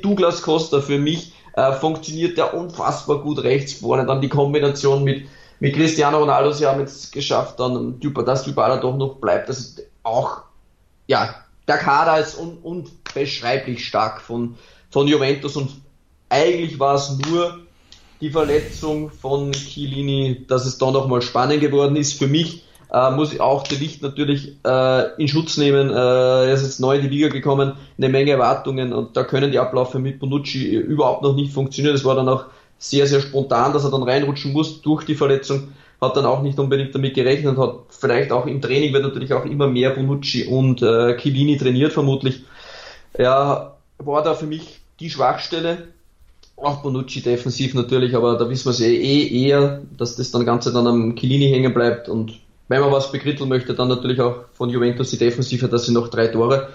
Douglas 0.01 0.41
Costa 0.41 0.81
für 0.81 0.97
mich 0.97 1.33
äh, 1.59 1.73
funktioniert 1.73 2.37
der 2.37 2.53
unfassbar 2.53 3.19
gut 3.19 3.43
rechts 3.43 3.73
vorne. 3.73 4.05
Dann 4.05 4.21
die 4.21 4.29
Kombination 4.29 5.03
mit, 5.03 5.27
mit 5.59 5.75
Cristiano 5.75 6.19
Ronaldo, 6.19 6.51
sie 6.51 6.65
haben 6.65 6.79
jetzt 6.79 7.11
geschafft, 7.11 7.59
dann 7.59 7.99
dass 8.25 8.43
Dybala 8.43 8.77
doch 8.77 8.95
noch 8.95 9.15
bleibt. 9.15 9.49
Das 9.49 9.59
ist 9.59 9.81
auch, 10.03 10.43
ja, 11.07 11.35
der 11.67 11.77
Kader 11.77 12.19
ist 12.19 12.37
un, 12.37 12.57
unbeschreiblich 12.63 13.85
stark 13.85 14.21
von, 14.21 14.55
von 14.89 15.07
Juventus 15.07 15.55
und 15.55 15.69
eigentlich 16.29 16.79
war 16.79 16.95
es 16.95 17.17
nur 17.17 17.59
die 18.21 18.29
Verletzung 18.29 19.09
von 19.11 19.51
Chiellini, 19.51 20.45
dass 20.47 20.65
es 20.65 20.77
da 20.77 20.91
nochmal 20.91 21.21
spannend 21.21 21.61
geworden 21.61 21.95
ist. 21.95 22.13
Für 22.13 22.27
mich 22.27 22.63
äh, 22.91 23.11
muss 23.11 23.33
ich 23.33 23.39
auch 23.39 23.63
die 23.63 23.75
Licht 23.75 24.01
natürlich 24.01 24.55
äh, 24.65 25.21
in 25.21 25.27
Schutz 25.27 25.57
nehmen. 25.57 25.89
Äh, 25.89 25.93
er 25.93 26.53
ist 26.53 26.63
jetzt 26.63 26.79
neu 26.79 26.95
in 26.95 27.03
die 27.03 27.09
Liga 27.09 27.29
gekommen, 27.29 27.73
eine 27.97 28.09
Menge 28.09 28.31
Erwartungen 28.31 28.93
und 28.93 29.15
da 29.15 29.23
können 29.23 29.51
die 29.51 29.59
Abläufe 29.59 29.99
mit 29.99 30.19
Bonucci 30.19 30.75
überhaupt 30.75 31.21
noch 31.21 31.35
nicht 31.35 31.53
funktionieren. 31.53 31.95
Das 31.95 32.05
war 32.05 32.15
dann 32.15 32.29
auch 32.29 32.45
sehr, 32.79 33.05
sehr 33.07 33.21
spontan, 33.21 33.73
dass 33.73 33.83
er 33.83 33.91
dann 33.91 34.03
reinrutschen 34.03 34.53
muss 34.53 34.81
durch 34.81 35.05
die 35.05 35.15
Verletzung. 35.15 35.69
Hat 36.01 36.15
dann 36.15 36.25
auch 36.25 36.41
nicht 36.41 36.57
unbedingt 36.57 36.95
damit 36.95 37.13
gerechnet 37.13 37.57
hat 37.57 37.75
vielleicht 37.89 38.31
auch 38.31 38.45
im 38.45 38.61
Training 38.61 38.93
wird 38.93 39.03
natürlich 39.03 39.33
auch 39.33 39.43
immer 39.43 39.67
mehr 39.67 39.89
Bonucci 39.89 40.45
und 40.45 40.81
äh, 40.81 41.17
Chilini 41.17 41.57
trainiert 41.57 41.91
vermutlich. 41.91 42.43
Er 43.13 43.75
war 43.97 44.23
da 44.23 44.33
für 44.33 44.45
mich 44.45 44.79
die 44.99 45.09
Schwachstelle. 45.09 45.89
Auch 46.55 46.81
Bonucci 46.81 47.21
defensiv 47.21 47.73
natürlich, 47.73 48.15
aber 48.15 48.37
da 48.37 48.49
wissen 48.49 48.65
wir 48.65 48.71
es 48.71 48.79
eh, 48.79 48.95
eh 48.95 49.47
eher, 49.47 49.81
dass 49.97 50.15
das 50.15 50.31
dann 50.31 50.45
Ganze 50.45 50.73
dann 50.73 50.87
am 50.87 51.15
Chilini 51.15 51.49
hängen 51.49 51.73
bleibt 51.73 52.09
und 52.09 52.39
wenn 52.69 52.81
man 52.81 52.91
was 52.91 53.11
bekritteln 53.11 53.49
möchte, 53.49 53.73
dann 53.73 53.89
natürlich 53.89 54.21
auch 54.21 54.45
von 54.53 54.69
Juventus 54.69 55.09
die 55.09 55.17
Defensive, 55.17 55.67
dass 55.67 55.85
sie 55.85 55.93
noch 55.93 56.07
drei 56.07 56.27
Tore 56.27 56.69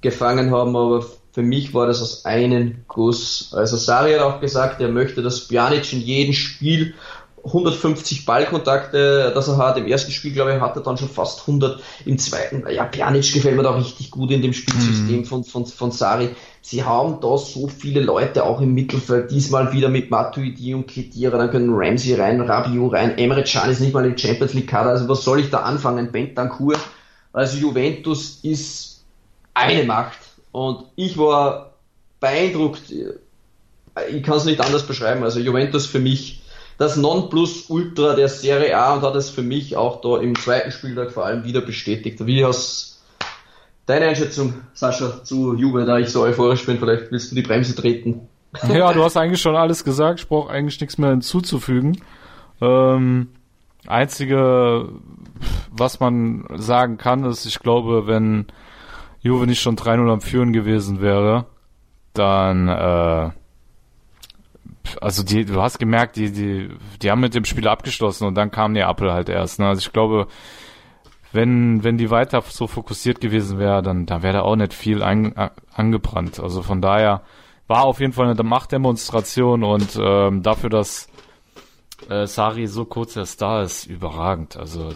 gefangen 0.00 0.50
haben, 0.50 0.74
aber 0.76 1.04
für 1.32 1.42
mich 1.42 1.74
war 1.74 1.86
das 1.86 2.00
aus 2.00 2.24
einem 2.24 2.84
Guss. 2.88 3.52
Also 3.54 3.76
Sari 3.76 4.14
hat 4.14 4.22
auch 4.22 4.40
gesagt, 4.40 4.80
er 4.80 4.88
möchte, 4.88 5.22
dass 5.22 5.46
Pjanic 5.46 5.92
in 5.92 6.00
jedem 6.00 6.32
Spiel 6.32 6.94
150 7.44 8.26
Ballkontakte, 8.26 9.32
dass 9.34 9.48
er 9.48 9.56
hat. 9.56 9.78
Im 9.78 9.86
ersten 9.86 10.12
Spiel, 10.12 10.32
glaube 10.32 10.54
ich, 10.54 10.60
hat 10.60 10.76
er 10.76 10.82
dann 10.82 10.98
schon 10.98 11.08
fast 11.08 11.40
100. 11.40 11.80
Im 12.04 12.18
zweiten, 12.18 12.64
ja, 12.70 12.84
Pjanic 12.84 13.32
gefällt 13.32 13.56
mir 13.56 13.62
da 13.62 13.70
richtig 13.70 14.10
gut 14.10 14.30
in 14.30 14.42
dem 14.42 14.52
Spielsystem 14.52 15.20
mhm. 15.20 15.24
von, 15.24 15.44
von, 15.44 15.66
von 15.66 15.90
Sari. 15.90 16.30
Sie 16.62 16.84
haben 16.84 17.20
da 17.20 17.38
so 17.38 17.68
viele 17.68 18.00
Leute 18.00 18.44
auch 18.44 18.60
im 18.60 18.74
Mittelfeld, 18.74 19.30
diesmal 19.30 19.72
wieder 19.72 19.88
mit 19.88 20.10
Matuidi 20.10 20.74
und 20.74 20.86
Kedira, 20.86 21.38
dann 21.38 21.50
können 21.50 21.70
Ramsey 21.72 22.14
rein, 22.14 22.40
Rabiot 22.40 22.92
rein, 22.92 23.16
Emre 23.16 23.44
Can 23.44 23.70
ist 23.70 23.80
nicht 23.80 23.94
mal 23.94 24.04
im 24.04 24.16
Champions 24.16 24.52
League 24.52 24.68
Kader, 24.68 24.90
also 24.90 25.08
was 25.08 25.24
soll 25.24 25.40
ich 25.40 25.50
da 25.50 25.60
anfangen? 25.60 26.12
Bentancur, 26.12 26.76
also 27.32 27.56
Juventus 27.56 28.40
ist 28.42 29.02
eine 29.54 29.84
Macht 29.84 30.18
und 30.52 30.84
ich 30.96 31.16
war 31.16 31.72
beeindruckt, 32.20 32.92
ich 34.10 34.22
kann 34.22 34.36
es 34.36 34.44
nicht 34.44 34.60
anders 34.60 34.86
beschreiben, 34.86 35.24
also 35.24 35.40
Juventus 35.40 35.86
für 35.86 35.98
mich 35.98 36.39
das 36.80 36.96
Nonplusultra 36.96 38.14
der 38.14 38.30
Serie 38.30 38.74
A 38.74 38.94
und 38.94 39.02
hat 39.02 39.14
es 39.14 39.28
für 39.28 39.42
mich 39.42 39.76
auch 39.76 40.00
da 40.00 40.16
im 40.16 40.34
zweiten 40.34 40.72
Spieltag 40.72 41.10
vor 41.10 41.26
allem 41.26 41.44
wieder 41.44 41.60
bestätigt. 41.60 42.24
Wie 42.24 42.42
hast 42.42 42.90
Deine 43.84 44.06
Einschätzung, 44.06 44.54
Sascha, 44.72 45.24
zu 45.24 45.54
Juve, 45.54 45.84
da 45.84 45.98
ich 45.98 46.10
so 46.10 46.22
euphorisch 46.22 46.64
bin, 46.64 46.78
vielleicht 46.78 47.10
willst 47.10 47.32
du 47.32 47.34
die 47.34 47.42
Bremse 47.42 47.74
treten. 47.74 48.28
Ja, 48.72 48.92
du 48.92 49.02
hast 49.02 49.16
eigentlich 49.16 49.40
schon 49.40 49.56
alles 49.56 49.84
gesagt, 49.84 50.20
ich 50.20 50.28
brauche 50.28 50.50
eigentlich 50.50 50.80
nichts 50.80 50.96
mehr 50.96 51.10
hinzuzufügen. 51.10 52.00
Ähm, 52.60 53.28
einzige, 53.86 54.88
was 55.70 56.00
man 56.00 56.46
sagen 56.56 56.98
kann, 56.98 57.24
ist, 57.24 57.46
ich 57.46 57.58
glaube, 57.58 58.06
wenn 58.06 58.46
Juve 59.20 59.46
nicht 59.46 59.60
schon 59.60 59.76
3-0 59.76 60.10
am 60.10 60.20
Führen 60.20 60.52
gewesen 60.52 61.00
wäre, 61.00 61.46
dann, 62.14 62.68
äh, 62.68 63.30
also 65.00 65.22
die, 65.22 65.44
du 65.44 65.60
hast 65.60 65.78
gemerkt, 65.78 66.16
die, 66.16 66.32
die, 66.32 66.70
die 67.02 67.10
haben 67.10 67.20
mit 67.20 67.34
dem 67.34 67.44
Spiel 67.44 67.68
abgeschlossen 67.68 68.26
und 68.26 68.34
dann 68.34 68.50
kam 68.50 68.74
der 68.74 68.88
Apple 68.88 69.12
halt 69.12 69.28
erst. 69.28 69.58
Ne? 69.58 69.66
Also 69.66 69.80
ich 69.80 69.92
glaube, 69.92 70.26
wenn, 71.32 71.84
wenn 71.84 71.96
die 71.96 72.10
weiter 72.10 72.42
so 72.42 72.66
fokussiert 72.66 73.20
gewesen 73.20 73.58
wäre, 73.58 73.82
dann 73.82 74.06
da 74.06 74.22
wäre 74.22 74.34
da 74.34 74.42
auch 74.42 74.56
nicht 74.56 74.74
viel 74.74 75.02
ein, 75.02 75.36
a, 75.36 75.52
angebrannt. 75.72 76.40
Also 76.40 76.62
von 76.62 76.80
daher 76.80 77.22
war 77.68 77.84
auf 77.84 78.00
jeden 78.00 78.12
Fall 78.12 78.28
eine 78.28 78.42
Machtdemonstration 78.42 79.62
und 79.62 79.98
ähm, 80.00 80.42
dafür, 80.42 80.70
dass 80.70 81.08
äh, 82.08 82.26
Sari 82.26 82.66
so 82.66 82.84
kurz 82.84 83.16
erst 83.16 83.42
da 83.42 83.62
ist, 83.62 83.86
überragend. 83.86 84.56
Also 84.56 84.90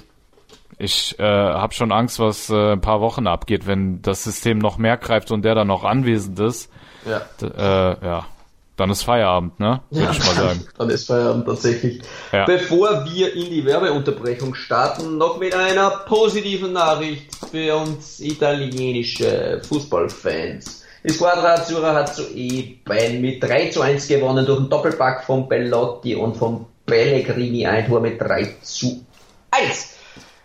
ich 0.79 1.17
äh, 1.21 1.23
habe 1.23 1.73
schon 1.73 1.93
Angst, 1.93 2.19
was 2.19 2.51
äh, 2.51 2.73
ein 2.73 2.81
paar 2.81 3.01
Wochen 3.01 3.29
abgeht, 3.29 3.67
wenn 3.67 4.03
das 4.03 4.25
System 4.25 4.59
noch 4.59 4.77
mehr 4.77 4.97
greift 4.97 5.31
und 5.31 5.45
der 5.45 5.55
dann 5.55 5.69
noch 5.69 5.85
anwesend 5.85 6.41
ist. 6.41 6.71
Ja. 7.07 7.21
D 7.41 7.47
äh, 7.47 8.05
ja. 8.05 8.27
Dann 8.77 8.91
ist 8.91 9.03
Feierabend, 9.03 9.61
ne? 9.61 9.83
Würde 9.91 10.07
ja, 10.07 10.11
ich 10.11 10.19
mal 10.19 10.35
sagen. 10.35 10.67
Dann 10.79 10.91
ist 10.91 11.07
Feierabend 11.07 11.47
tatsächlich. 11.47 12.03
Ja. 12.33 12.45
Bevor 12.45 13.05
wir 13.05 13.33
in 13.35 13.51
die 13.51 13.65
Werbeunterbrechung 13.65 14.55
starten, 14.55 15.17
noch 15.17 15.39
mit 15.39 15.55
einer 15.55 15.91
positiven 15.91 16.73
Nachricht 16.73 17.35
für 17.51 17.77
uns 17.77 18.19
italienische 18.21 19.61
Fußballfans. 19.69 20.83
Die 21.05 21.13
Squadra 21.13 21.55
Azzurra 21.55 21.95
hat 21.95 22.17
soeben 22.17 23.21
mit 23.21 23.43
3 23.43 23.69
zu 23.69 23.83
1 23.83 24.09
gewonnen 24.09 24.45
durch 24.45 24.59
einen 24.59 24.71
Doppelpack 24.71 25.23
von 25.25 25.49
Bellotti 25.49 26.17
und 26.17 26.37
von 26.37 26.67
Pellegrini 26.87 27.67
ein 27.67 27.87
Tor 27.87 28.01
mit 28.01 28.21
3 28.21 28.57
zu 28.63 29.05
1. 29.51 29.97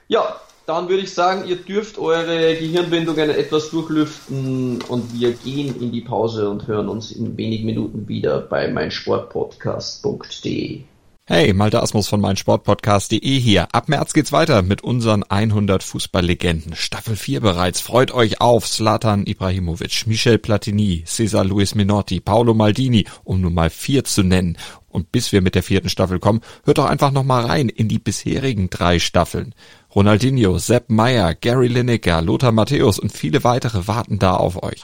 Ja, 0.07 0.35
dann 0.69 0.87
würde 0.87 1.01
ich 1.01 1.13
sagen, 1.13 1.47
ihr 1.47 1.55
dürft 1.55 1.97
eure 1.97 2.55
Gehirnwindungen 2.55 3.31
etwas 3.31 3.71
durchlüften 3.71 4.83
und 4.87 5.19
wir 5.19 5.31
gehen 5.31 5.81
in 5.81 5.91
die 5.91 6.01
Pause 6.01 6.47
und 6.47 6.67
hören 6.67 6.89
uns 6.89 7.11
in 7.11 7.35
wenigen 7.37 7.65
Minuten 7.65 8.07
wieder 8.07 8.41
bei 8.41 8.67
meinsportpodcast.de. 8.67 10.81
Hey, 11.25 11.53
Malte 11.53 11.81
Asmus 11.81 12.07
von 12.07 12.21
meinsportpodcast.de 12.21 13.39
hier. 13.39 13.67
Ab 13.71 13.89
März 13.89 14.13
geht's 14.13 14.31
weiter 14.31 14.61
mit 14.61 14.83
unseren 14.83 15.23
100 15.23 15.81
Fußballlegenden. 15.83 16.75
Staffel 16.75 17.15
4 17.15 17.41
bereits. 17.41 17.81
Freut 17.81 18.11
euch 18.11 18.39
auf 18.41 18.69
Zlatan 18.69 19.25
Ibrahimovic, 19.25 20.05
Michel 20.05 20.37
Platini, 20.37 21.03
Cesar 21.05 21.45
Luis 21.45 21.73
Minotti, 21.73 22.19
Paolo 22.19 22.53
Maldini, 22.53 23.07
um 23.23 23.41
nur 23.41 23.49
mal 23.51 23.71
vier 23.71 24.03
zu 24.03 24.21
nennen. 24.23 24.57
Und 24.87 25.11
bis 25.11 25.31
wir 25.31 25.41
mit 25.41 25.55
der 25.55 25.63
vierten 25.63 25.89
Staffel 25.89 26.19
kommen, 26.19 26.41
hört 26.63 26.77
doch 26.79 26.85
einfach 26.85 27.11
noch 27.11 27.23
mal 27.23 27.45
rein 27.45 27.69
in 27.69 27.87
die 27.87 27.99
bisherigen 27.99 28.71
drei 28.71 28.97
Staffeln. 28.97 29.53
Ronaldinho, 29.95 30.59
Sepp 30.59 30.89
Meyer, 30.89 31.33
Gary 31.33 31.67
Lineker, 31.67 32.21
Lothar 32.21 32.51
Matthäus 32.51 32.99
und 32.99 33.11
viele 33.11 33.43
weitere 33.43 33.87
warten 33.87 34.19
da 34.19 34.35
auf 34.35 34.61
euch. 34.61 34.83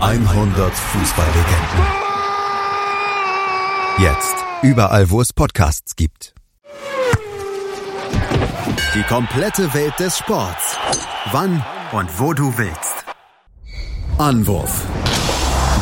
100 0.00 0.74
Fußballlegenden. 0.74 1.86
Jetzt. 3.98 4.34
Überall, 4.62 5.10
wo 5.10 5.20
es 5.20 5.32
Podcasts 5.32 5.96
gibt. 5.96 6.34
Die 8.94 9.02
komplette 9.02 9.72
Welt 9.74 9.98
des 9.98 10.18
Sports. 10.18 10.76
Wann 11.32 11.62
und 11.92 12.18
wo 12.18 12.32
du 12.32 12.56
willst. 12.56 13.04
Anwurf. 14.18 14.84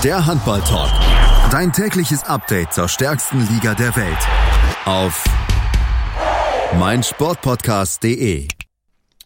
Der 0.02 0.26
Handball-Talk. 0.26 0.90
Dein 1.50 1.72
tägliches 1.72 2.24
Update 2.24 2.72
zur 2.72 2.88
stärksten 2.88 3.46
Liga 3.48 3.74
der 3.74 3.94
Welt. 3.96 4.53
Auf 4.87 5.24
meinsportpodcast.de. 6.78 8.49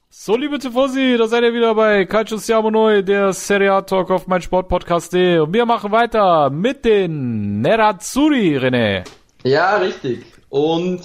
So, 0.08 0.36
liebe 0.36 0.60
Tifosi, 0.60 1.16
da 1.18 1.26
seid 1.26 1.42
ihr 1.42 1.52
wieder 1.52 1.74
bei 1.74 2.04
Calcio 2.04 2.36
Siamo 2.36 2.70
Noi, 2.70 3.02
der 3.02 3.32
Serie 3.32 3.72
A 3.72 3.82
Talk 3.82 4.12
auf 4.12 4.28
mein 4.28 4.40
Sportpodcast.de. 4.40 5.40
Und 5.40 5.52
wir 5.52 5.66
machen 5.66 5.90
weiter 5.90 6.50
mit 6.50 6.84
den 6.84 7.60
Nerazzurri, 7.60 8.56
René. 8.56 9.02
Ja, 9.42 9.78
richtig. 9.78 10.26
Und 10.48 11.00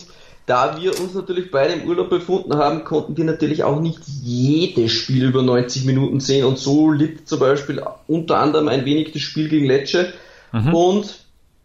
da 0.46 0.80
wir 0.80 1.00
uns 1.00 1.16
natürlich 1.16 1.50
beide 1.50 1.74
im 1.74 1.90
Urlaub 1.90 2.12
befunden 2.12 2.56
haben, 2.56 2.84
konnten 2.84 3.18
wir 3.18 3.24
natürlich 3.24 3.64
auch 3.64 3.80
nicht 3.80 4.02
jedes 4.06 4.92
Spiel 4.92 5.30
über 5.30 5.42
90 5.42 5.86
Minuten 5.86 6.20
sehen. 6.20 6.46
Und 6.46 6.60
so 6.60 6.92
litt 6.92 7.28
zum 7.28 7.40
Beispiel 7.40 7.82
unter 8.06 8.38
anderem 8.38 8.68
ein 8.68 8.86
wenig 8.86 9.14
das 9.14 9.24
Spiel 9.24 9.50
gegen 9.50 9.66
Lecce. 9.66 10.14
Mhm. 10.52 10.76
Und 10.76 11.23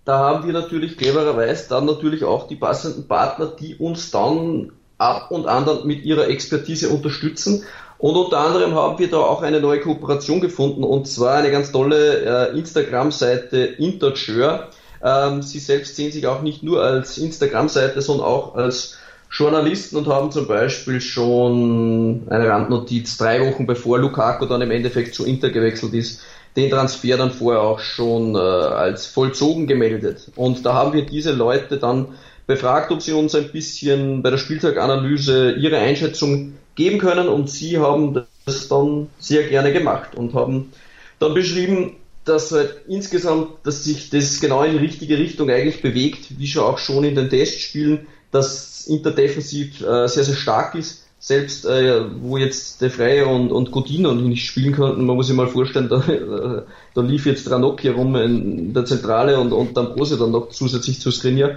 da 0.09 0.21
haben 0.21 0.47
wir 0.47 0.55
natürlich 0.55 0.97
clevererweise 0.97 1.69
dann 1.69 1.85
natürlich 1.85 2.25
auch 2.25 2.49
die 2.49 2.57
passenden 2.57 3.07
Partner, 3.07 3.53
die 3.61 3.75
uns 3.75 4.11
dann 4.11 4.73
ab 4.97 5.31
und 5.31 5.47
an 5.47 5.67
dann 5.67 5.87
mit 5.87 6.03
ihrer 6.03 6.29
Expertise 6.29 6.89
unterstützen. 6.89 7.65
Und 7.99 8.17
unter 8.17 8.39
anderem 8.39 8.75
haben 8.75 8.99
wir 8.99 9.11
da 9.11 9.19
auch 9.19 9.43
eine 9.43 9.61
neue 9.61 9.81
Kooperation 9.81 10.41
gefunden 10.41 10.83
und 10.83 11.07
zwar 11.07 11.37
eine 11.37 11.51
ganz 11.51 11.73
tolle 11.73 12.53
äh, 12.53 12.59
Instagram-Seite 12.59 13.59
Interture. 13.59 14.69
Ähm, 15.05 15.43
sie 15.43 15.59
selbst 15.59 15.95
sehen 15.97 16.11
sich 16.11 16.27
auch 16.27 16.41
nicht 16.41 16.63
nur 16.63 16.83
als 16.83 17.19
Instagram-Seite, 17.19 18.01
sondern 18.01 18.27
auch 18.27 18.55
als 18.55 18.97
Journalisten 19.31 19.99
und 19.99 20.07
haben 20.07 20.33
zum 20.33 20.49
Beispiel 20.49 21.03
schon 21.03 22.29
eine 22.31 22.49
Randnotiz 22.49 23.19
drei 23.19 23.47
Wochen 23.47 23.67
bevor 23.67 23.99
Lukaku 23.99 24.47
dann 24.47 24.63
im 24.63 24.71
Endeffekt 24.71 25.15
zu 25.15 25.27
Inter 25.27 25.51
gewechselt 25.51 25.93
ist, 25.93 26.23
den 26.59 26.71
Transfer 26.71 27.17
dann 27.17 27.31
vorher 27.31 27.63
auch 27.63 27.79
schon 27.79 28.35
äh, 28.35 28.39
als 28.39 29.07
vollzogen 29.07 29.67
gemeldet. 29.67 30.31
Und 30.35 30.67
da 30.67 30.75
haben 30.75 30.93
wir 30.93 31.07
diese 31.07 31.33
Leute 31.33 31.79
dann 31.79 32.09
befragt, 32.47 32.91
ob 32.91 33.01
sie 33.01 33.13
uns 33.13 33.35
ein 33.35 33.53
bisschen 33.53 34.23
bei 34.23 34.31
der 34.31 34.39
Spieltaganalyse 34.39 35.53
ihre 35.53 35.79
Einschätzung 35.79 36.55
geben 36.75 36.99
können 36.99 37.29
und 37.29 37.49
sie 37.49 37.79
haben 37.79 38.25
das 38.47 38.69
dann 38.69 39.09
sehr 39.19 39.45
gerne 39.49 39.73
gemacht 39.73 40.15
und 40.17 40.35
haben 40.35 40.73
dann 41.19 41.35
beschrieben, 41.35 41.97
dass 42.25 42.53
halt 42.53 42.83
insgesamt, 42.89 43.49
dass 43.65 43.85
sich 43.85 44.11
das 44.11 44.41
genau 44.41 44.63
in 44.63 44.73
die 44.73 44.79
richtige 44.79 45.19
Richtung 45.19 45.51
eigentlich 45.51 45.83
bewegt, 45.83 46.39
wie 46.39 46.47
schon 46.47 46.65
auch 46.65 46.79
schon 46.79 47.05
in 47.05 47.15
den 47.15 47.31
Testspielen, 47.31 48.07
dass 48.31 48.87
Inter 48.87 49.11
defensiv 49.13 49.81
äh, 49.81 50.09
sehr, 50.09 50.25
sehr 50.25 50.35
stark 50.35 50.75
ist. 50.75 51.08
Selbst 51.21 51.67
äh, 51.67 52.05
wo 52.21 52.37
jetzt 52.37 52.81
De 52.81 52.91
Frey 52.91 53.23
und, 53.23 53.51
und 53.51 53.73
Godino 53.73 54.15
nicht 54.15 54.47
spielen 54.47 54.75
konnten, 54.75 55.05
man 55.05 55.17
muss 55.17 55.27
sich 55.27 55.37
mal 55.37 55.49
vorstellen, 55.49 55.89
da, 55.91 55.99
äh, 56.07 56.63
da 56.95 57.01
lief 57.01 57.27
jetzt 57.27 57.51
Ranocchi 57.51 57.89
rum 57.89 58.15
in 58.17 58.73
der 58.73 58.85
Zentrale 58.85 59.41
und, 59.41 59.53
und 59.53 59.77
dann 59.77 59.95
Brose 59.95 60.17
dann 60.17 60.31
noch 60.31 60.51
zusätzlich 60.51 61.01
zu 61.01 61.11
Skriniar. 61.11 61.57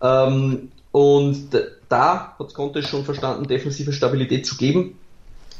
Ähm, 0.00 0.70
und 0.92 1.48
da 1.88 2.34
hat 2.38 2.54
Conte 2.54 2.82
schon 2.82 3.04
verstanden, 3.04 3.46
defensive 3.46 3.92
Stabilität 3.92 4.46
zu 4.46 4.56
geben. 4.56 4.98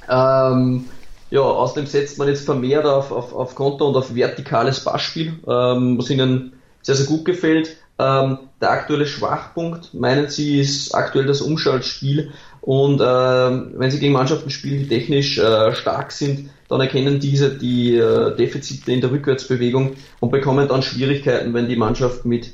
Ähm, 0.09 0.87
ja, 1.31 1.41
außerdem 1.41 1.87
setzt 1.87 2.19
man 2.19 2.29
jetzt 2.29 2.45
vermehrt 2.45 2.87
auf, 2.87 3.13
auf, 3.13 3.33
auf 3.33 3.55
Konter 3.55 3.87
und 3.87 3.97
auf 3.97 4.15
vertikales 4.15 4.83
Passspiel, 4.83 5.35
ähm, 5.47 5.99
was 5.99 6.11
ihnen 6.11 6.53
sehr, 6.83 6.97
sehr 6.97 7.07
gut 7.07 7.25
gefällt. 7.25 7.77
Ähm, 7.99 8.39
der 8.61 8.71
aktuelle 8.71 9.07
Schwachpunkt, 9.07 9.95
meinen 9.95 10.29
Sie, 10.29 10.59
ist 10.59 10.95
aktuell 10.95 11.27
das 11.27 11.43
Umschaltspiel. 11.43 12.33
Und 12.63 13.01
ähm, 13.05 13.73
wenn 13.77 13.91
Sie 13.91 13.99
gegen 13.99 14.13
Mannschaften 14.13 14.51
spielen, 14.51 14.81
die 14.81 14.89
technisch 14.89 15.39
äh, 15.39 15.75
stark 15.75 16.13
sind, 16.13 16.51
dann 16.69 16.81
erkennen 16.81 17.19
diese 17.19 17.57
die 17.57 17.97
äh, 17.97 18.37
Defizite 18.37 18.93
in 18.93 19.01
der 19.01 19.11
Rückwärtsbewegung 19.11 19.95
und 20.21 20.31
bekommen 20.31 20.69
dann 20.69 20.83
Schwierigkeiten, 20.83 21.55
wenn 21.55 21.69
die 21.69 21.77
Mannschaft 21.77 22.25
mit 22.25 22.53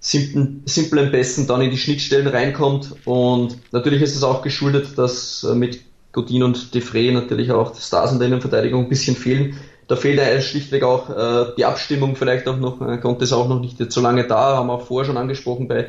simplen, 0.00 0.62
simplen 0.66 1.10
Pässen 1.10 1.46
dann 1.46 1.62
in 1.62 1.70
die 1.70 1.78
Schnittstellen 1.78 2.26
reinkommt. 2.26 2.94
Und 3.04 3.56
natürlich 3.72 4.02
ist 4.02 4.16
es 4.16 4.22
auch 4.22 4.42
geschuldet, 4.42 4.98
dass 4.98 5.44
äh, 5.44 5.54
mit 5.54 5.80
Godin 6.12 6.42
und 6.42 6.74
Defray 6.74 7.10
natürlich 7.10 7.50
auch 7.52 7.72
die 7.72 7.80
Stars 7.80 8.12
in 8.12 8.18
der 8.18 8.28
Innenverteidigung 8.28 8.84
ein 8.84 8.88
bisschen 8.88 9.16
fehlen. 9.16 9.56
Da 9.88 9.96
fehlt 9.96 10.18
ja 10.18 10.40
schlichtweg 10.40 10.84
auch 10.84 11.10
äh, 11.10 11.52
die 11.56 11.64
Abstimmung 11.64 12.16
vielleicht 12.16 12.46
auch 12.48 12.58
noch, 12.58 12.80
äh, 12.80 12.98
konnte 12.98 13.24
es 13.24 13.32
auch 13.32 13.48
noch 13.48 13.60
nicht 13.60 13.90
so 13.90 14.00
lange 14.00 14.26
da, 14.26 14.56
haben 14.56 14.68
wir 14.68 14.74
auch 14.74 14.86
vorher 14.86 15.06
schon 15.06 15.16
angesprochen 15.16 15.68
bei 15.68 15.88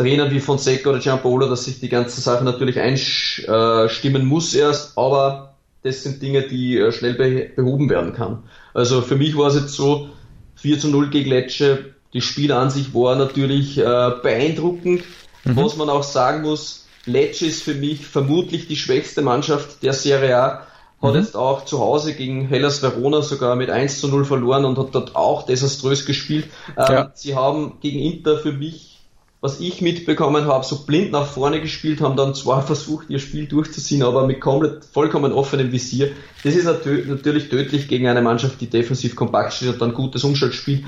Trainern 0.00 0.30
wie 0.30 0.40
Fonseca 0.40 0.88
oder 0.88 0.98
Giampolo, 0.98 1.46
dass 1.46 1.64
sich 1.64 1.78
die 1.78 1.90
ganze 1.90 2.22
Sache 2.22 2.42
natürlich 2.42 2.80
einstimmen 2.80 4.24
muss 4.24 4.54
erst, 4.54 4.96
aber 4.96 5.54
das 5.82 6.02
sind 6.02 6.22
Dinge, 6.22 6.42
die 6.48 6.78
äh, 6.78 6.90
schnell 6.90 7.14
behoben 7.54 7.90
werden 7.90 8.14
kann. 8.14 8.44
Also 8.72 9.02
für 9.02 9.16
mich 9.16 9.36
war 9.36 9.48
es 9.48 9.56
jetzt 9.56 9.74
so, 9.74 10.08
4 10.56 10.78
zu 10.78 10.88
0 10.88 11.10
gegen 11.10 11.30
Lecce, 11.30 11.94
die 12.12 12.20
Spiel 12.20 12.52
an 12.52 12.70
sich 12.70 12.94
war 12.94 13.16
natürlich 13.16 13.78
äh, 13.78 14.10
beeindruckend. 14.22 15.02
Mhm. 15.44 15.56
Was 15.56 15.76
man 15.76 15.88
auch 15.88 16.02
sagen 16.02 16.42
muss, 16.42 16.86
Lecce 17.06 17.46
ist 17.46 17.62
für 17.62 17.74
mich 17.74 18.06
vermutlich 18.06 18.68
die 18.68 18.76
schwächste 18.76 19.22
Mannschaft 19.22 19.82
der 19.82 19.92
Serie 19.92 20.36
A. 20.36 20.66
Hat 21.02 21.14
mhm. 21.14 21.20
jetzt 21.20 21.36
auch 21.36 21.64
zu 21.64 21.78
Hause 21.78 22.14
gegen 22.14 22.46
Hellas 22.48 22.82
Verona 22.82 23.22
sogar 23.22 23.56
mit 23.56 23.70
1 23.70 24.00
zu 24.00 24.08
0 24.08 24.24
verloren 24.24 24.64
und 24.64 24.78
hat 24.78 24.94
dort 24.94 25.16
auch 25.16 25.44
desaströs 25.44 26.04
gespielt. 26.04 26.46
Ähm, 26.76 26.92
ja. 26.92 27.10
Sie 27.14 27.34
haben 27.34 27.78
gegen 27.80 28.00
Inter 28.00 28.38
für 28.38 28.52
mich, 28.52 28.99
was 29.40 29.60
ich 29.60 29.80
mitbekommen 29.80 30.44
habe, 30.44 30.64
so 30.64 30.84
blind 30.84 31.12
nach 31.12 31.26
vorne 31.26 31.60
gespielt, 31.60 32.00
haben 32.00 32.16
dann 32.16 32.34
zwar 32.34 32.62
versucht, 32.66 33.08
ihr 33.08 33.18
Spiel 33.18 33.46
durchzuziehen, 33.46 34.02
aber 34.02 34.26
mit 34.26 34.40
komplett, 34.40 34.84
vollkommen 34.84 35.32
offenem 35.32 35.72
Visier. 35.72 36.12
Das 36.44 36.54
ist 36.54 36.64
natürlich 36.64 37.48
tödlich 37.48 37.88
gegen 37.88 38.06
eine 38.06 38.22
Mannschaft, 38.22 38.60
die 38.60 38.68
defensiv 38.68 39.16
kompakt 39.16 39.54
steht 39.54 39.70
und 39.70 39.80
dann 39.80 39.94
gutes 39.94 40.24
Umschaltspiel 40.24 40.84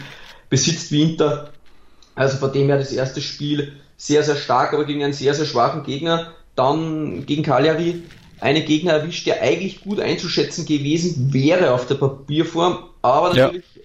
besitzt 0.50 0.92
wie 0.92 1.02
Inter. 1.02 1.50
Also 2.14 2.36
von 2.36 2.52
dem 2.52 2.66
her 2.66 2.76
das 2.76 2.92
erste 2.92 3.22
Spiel 3.22 3.72
sehr, 3.96 4.22
sehr 4.22 4.36
stark, 4.36 4.74
aber 4.74 4.84
gegen 4.84 5.02
einen 5.02 5.12
sehr, 5.14 5.32
sehr 5.32 5.46
schwachen 5.46 5.82
Gegner. 5.84 6.32
Dann 6.54 7.24
gegen 7.24 7.42
Cagliari 7.42 8.02
einen 8.40 8.64
Gegner 8.64 8.92
erwischt, 8.92 9.26
der 9.26 9.40
eigentlich 9.40 9.82
gut 9.82 10.00
einzuschätzen 10.00 10.66
gewesen 10.66 11.32
wäre 11.32 11.72
auf 11.72 11.86
der 11.86 11.94
Papierform, 11.94 12.78
aber 13.00 13.32
natürlich, 13.32 13.64
ja. 13.74 13.82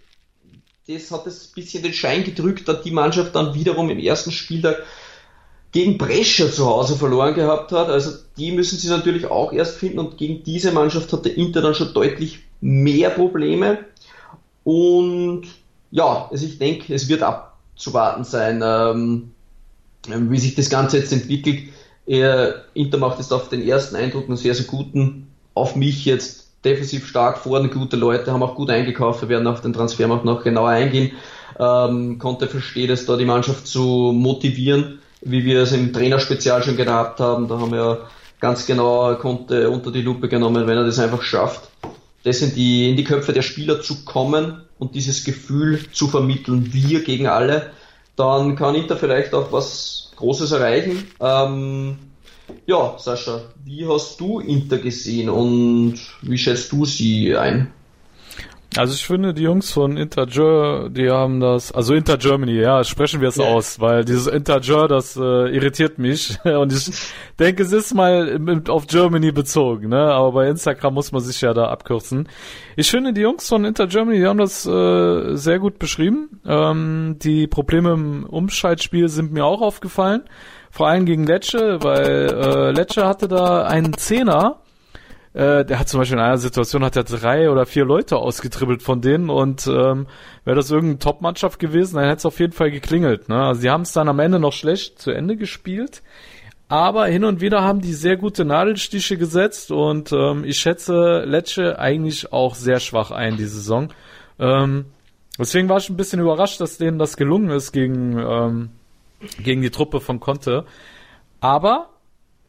Das 0.88 1.12
hat 1.12 1.28
es 1.28 1.50
ein 1.50 1.54
bisschen 1.54 1.84
den 1.84 1.94
Schein 1.94 2.24
gedrückt, 2.24 2.68
dass 2.68 2.82
die 2.82 2.92
Mannschaft 2.92 3.36
dann 3.36 3.54
wiederum 3.54 3.90
im 3.90 4.00
ersten 4.00 4.32
Spieltag 4.32 4.84
gegen 5.74 5.98
Brescia 5.98 6.50
zu 6.50 6.66
Hause 6.66 6.96
verloren 6.96 7.36
gehabt 7.36 7.74
hat. 7.74 7.90
Also 7.90 8.12
die 8.38 8.52
müssen 8.52 8.78
sie 8.78 8.88
natürlich 8.88 9.26
auch 9.26 9.52
erst 9.52 9.78
finden 9.78 10.00
und 10.00 10.18
gegen 10.18 10.44
diese 10.44 10.72
Mannschaft 10.72 11.12
hat 11.12 11.26
der 11.26 11.36
Inter 11.36 11.62
dann 11.62 11.76
schon 11.76 11.94
deutlich 11.94 12.40
mehr 12.62 13.10
Probleme. 13.10 13.80
Und 14.64 15.44
ja, 15.92 16.30
also 16.32 16.46
ich 16.46 16.58
denke, 16.58 16.94
es 16.94 17.10
wird 17.10 17.22
abzuwarten 17.22 18.24
sein, 18.24 18.62
ähm, 18.64 19.32
wie 20.08 20.40
sich 20.40 20.56
das 20.56 20.70
Ganze 20.70 20.98
jetzt 20.98 21.12
entwickelt. 21.12 21.64
Er, 22.06 22.64
Inter 22.74 22.98
macht 22.98 23.20
jetzt 23.20 23.34
auf 23.34 23.50
den 23.50 23.68
ersten 23.68 23.98
Eindruck 23.98 24.28
einen 24.28 24.38
sehr, 24.38 24.56
sehr 24.56 24.66
guten, 24.66 25.28
auf 25.54 25.76
mich 25.76 26.06
jetzt 26.06 26.47
defensiv 26.68 27.07
stark 27.07 27.38
vorne 27.38 27.70
gute 27.70 27.95
Leute, 27.95 28.32
haben 28.32 28.43
auch 28.43 28.55
gut 28.55 28.70
eingekauft, 28.70 29.22
wir 29.22 29.30
werden 29.30 29.47
auf 29.47 29.61
den 29.61 29.74
Transfermarkt 29.74 30.26
noch 30.26 30.43
genauer 30.43 30.70
eingehen. 30.70 31.11
Ähm, 31.59 32.20
konnte 32.20 32.47
verstehen, 32.47 32.91
es 32.91 33.05
da 33.05 33.15
die 33.15 33.26
Mannschaft 33.26 33.68
zu 33.68 34.11
motivieren, 34.13 34.99
wie 35.22 35.43
wir 35.43 35.61
es 35.61 35.72
im 35.72 35.91
Trainerspezial 35.93 36.61
schon 36.61 36.78
gehabt 36.78 37.20
haben. 37.20 37.47
Da 37.47 37.59
haben 37.59 37.72
wir 37.72 38.07
ganz 38.39 38.65
genau 38.65 39.15
konnte 39.15 39.70
unter 39.70 39.91
die 39.91 40.01
Lupe 40.01 40.28
genommen, 40.28 40.68
wenn 40.68 40.78
er 40.78 40.86
das 40.86 40.99
einfach 40.99 41.24
schafft, 41.24 41.70
das 42.24 42.41
in 42.41 42.53
die, 42.53 42.89
in 42.89 42.95
die 42.95 43.03
Köpfe 43.03 43.34
der 43.34 43.41
Spieler 43.41 43.82
zu 43.82 44.05
kommen 44.05 44.61
und 44.78 44.93
dieses 44.93 45.24
Gefühl 45.24 45.80
zu 45.91 46.07
vermitteln, 46.07 46.74
wir 46.74 47.03
gegen 47.03 47.28
alle, 47.28 47.72
dann 48.15 48.55
kann 48.55 48.76
Inter 48.76 48.97
vielleicht 48.97 49.34
auch 49.34 49.51
was 49.51 50.11
Großes 50.18 50.51
erreichen. 50.51 51.07
Ähm, 51.20 51.97
ja, 52.66 52.98
Sascha, 52.98 53.41
wie 53.64 53.86
hast 53.88 54.20
du 54.20 54.39
Inter 54.39 54.78
gesehen 54.78 55.30
und 55.30 55.95
wie 56.22 56.38
schätzt 56.38 56.72
du 56.72 56.86
sie 56.86 57.36
ein? 57.36 57.74
Also 58.78 58.93
ich 58.93 59.05
finde, 59.05 59.34
die 59.34 59.43
Jungs 59.43 59.71
von 59.71 59.97
Interger, 59.97 60.89
die 60.89 61.09
haben 61.09 61.39
das, 61.39 61.71
also 61.71 61.93
Inter 61.93 62.17
Germany, 62.17 62.53
ja, 62.53 62.84
sprechen 62.84 63.21
wir 63.21 63.30
es 63.30 63.38
yeah. 63.38 63.47
aus, 63.47 63.80
weil 63.80 64.05
dieses 64.05 64.28
Interger, 64.28 64.88
das 64.88 65.15
äh, 65.15 65.19
irritiert 65.55 65.97
mich 65.97 66.38
und 66.43 66.71
ich 66.71 66.91
denke, 67.39 67.63
es 67.63 67.71
ist 67.71 67.93
mal 67.93 68.39
auf 68.67 68.88
Germany 68.88 69.32
bezogen, 69.32 69.89
ne? 69.89 70.11
Aber 70.11 70.32
bei 70.32 70.49
Instagram 70.49 70.93
muss 70.93 71.11
man 71.11 71.21
sich 71.21 71.41
ja 71.41 71.53
da 71.53 71.69
abkürzen. 71.69 72.30
Ich 72.75 72.91
finde, 72.91 73.13
die 73.13 73.21
Jungs 73.21 73.47
von 73.47 73.65
Inter 73.65 73.88
Germany, 73.88 74.19
die 74.19 74.28
haben 74.28 74.39
das 74.39 74.65
äh, 74.65 75.36
sehr 75.36 75.59
gut 75.59 75.80
beschrieben. 75.80 76.41
Ähm, 76.45 77.17
die 77.21 77.47
Probleme 77.47 77.93
im 77.93 78.25
Umschaltspiel 78.25 79.09
sind 79.09 79.32
mir 79.32 79.45
auch 79.45 79.61
aufgefallen, 79.61 80.23
vor 80.71 80.88
allem 80.88 81.05
gegen 81.05 81.25
Lecce, 81.25 81.80
weil 81.82 82.30
äh, 82.30 82.71
Lecce 82.71 83.07
hatte 83.07 83.28
da 83.28 83.63
einen 83.63 83.93
Zehner 83.97 84.59
äh, 85.38 85.64
der 85.66 85.78
hat 85.78 85.88
zum 85.88 86.00
Beispiel 86.00 86.18
in 86.18 86.24
einer 86.24 86.40
Situation 86.40 86.84
hat 86.84 86.96
er 86.96 87.04
drei 87.04 87.52
oder 87.52 87.68
vier 87.68 87.86
Leute 87.86 88.18
ausgetribbelt 88.18 88.82
von 88.82 89.02
denen 89.02 89.30
und 89.30 89.68
ähm, 89.68 90.08
wäre 90.46 90.56
das 90.56 90.72
irgendeine 90.72 90.98
Top-Mannschaft 90.98 91.60
gewesen, 91.60 91.98
dann 91.98 92.06
hätte 92.06 92.18
es 92.18 92.26
auf 92.26 92.40
jeden 92.40 92.54
Fall 92.54 92.72
geklingelt. 92.72 93.30
Ne? 93.30 93.36
Also 93.36 93.62
sie 93.62 93.70
haben 93.70 93.84
es 93.84 93.92
dann 93.92 94.10
am 94.10 94.18
Ende 94.18 94.40
noch 94.40 94.54
schlecht 94.54 95.00
zu 95.00 95.12
Ende 95.12 95.38
gespielt. 95.38 96.02
Aber 96.70 97.06
hin 97.06 97.24
und 97.24 97.40
wieder 97.40 97.64
haben 97.64 97.82
die 97.82 97.94
sehr 97.94 98.18
gute 98.18 98.46
Nadelstiche 98.46 99.16
gesetzt 99.16 99.70
und 99.72 100.12
ähm, 100.12 100.44
ich 100.44 100.58
schätze 100.58 101.24
Lecce 101.26 101.78
eigentlich 101.78 102.34
auch 102.34 102.56
sehr 102.56 102.80
schwach 102.80 103.12
ein, 103.12 103.38
die 103.38 103.46
Saison. 103.46 103.90
Ähm, 104.40 104.86
deswegen 105.38 105.70
war 105.70 105.78
ich 105.78 105.88
ein 105.88 105.98
bisschen 105.98 106.20
überrascht, 106.20 106.60
dass 106.60 106.80
denen 106.80 106.98
das 106.98 107.16
gelungen 107.16 107.52
ist 107.52 107.72
gegen, 107.74 108.18
ähm, 108.18 108.70
gegen 109.44 109.62
die 109.62 109.70
Truppe 109.70 110.02
von 110.02 110.20
Conte. 110.20 110.66
Aber 111.40 111.90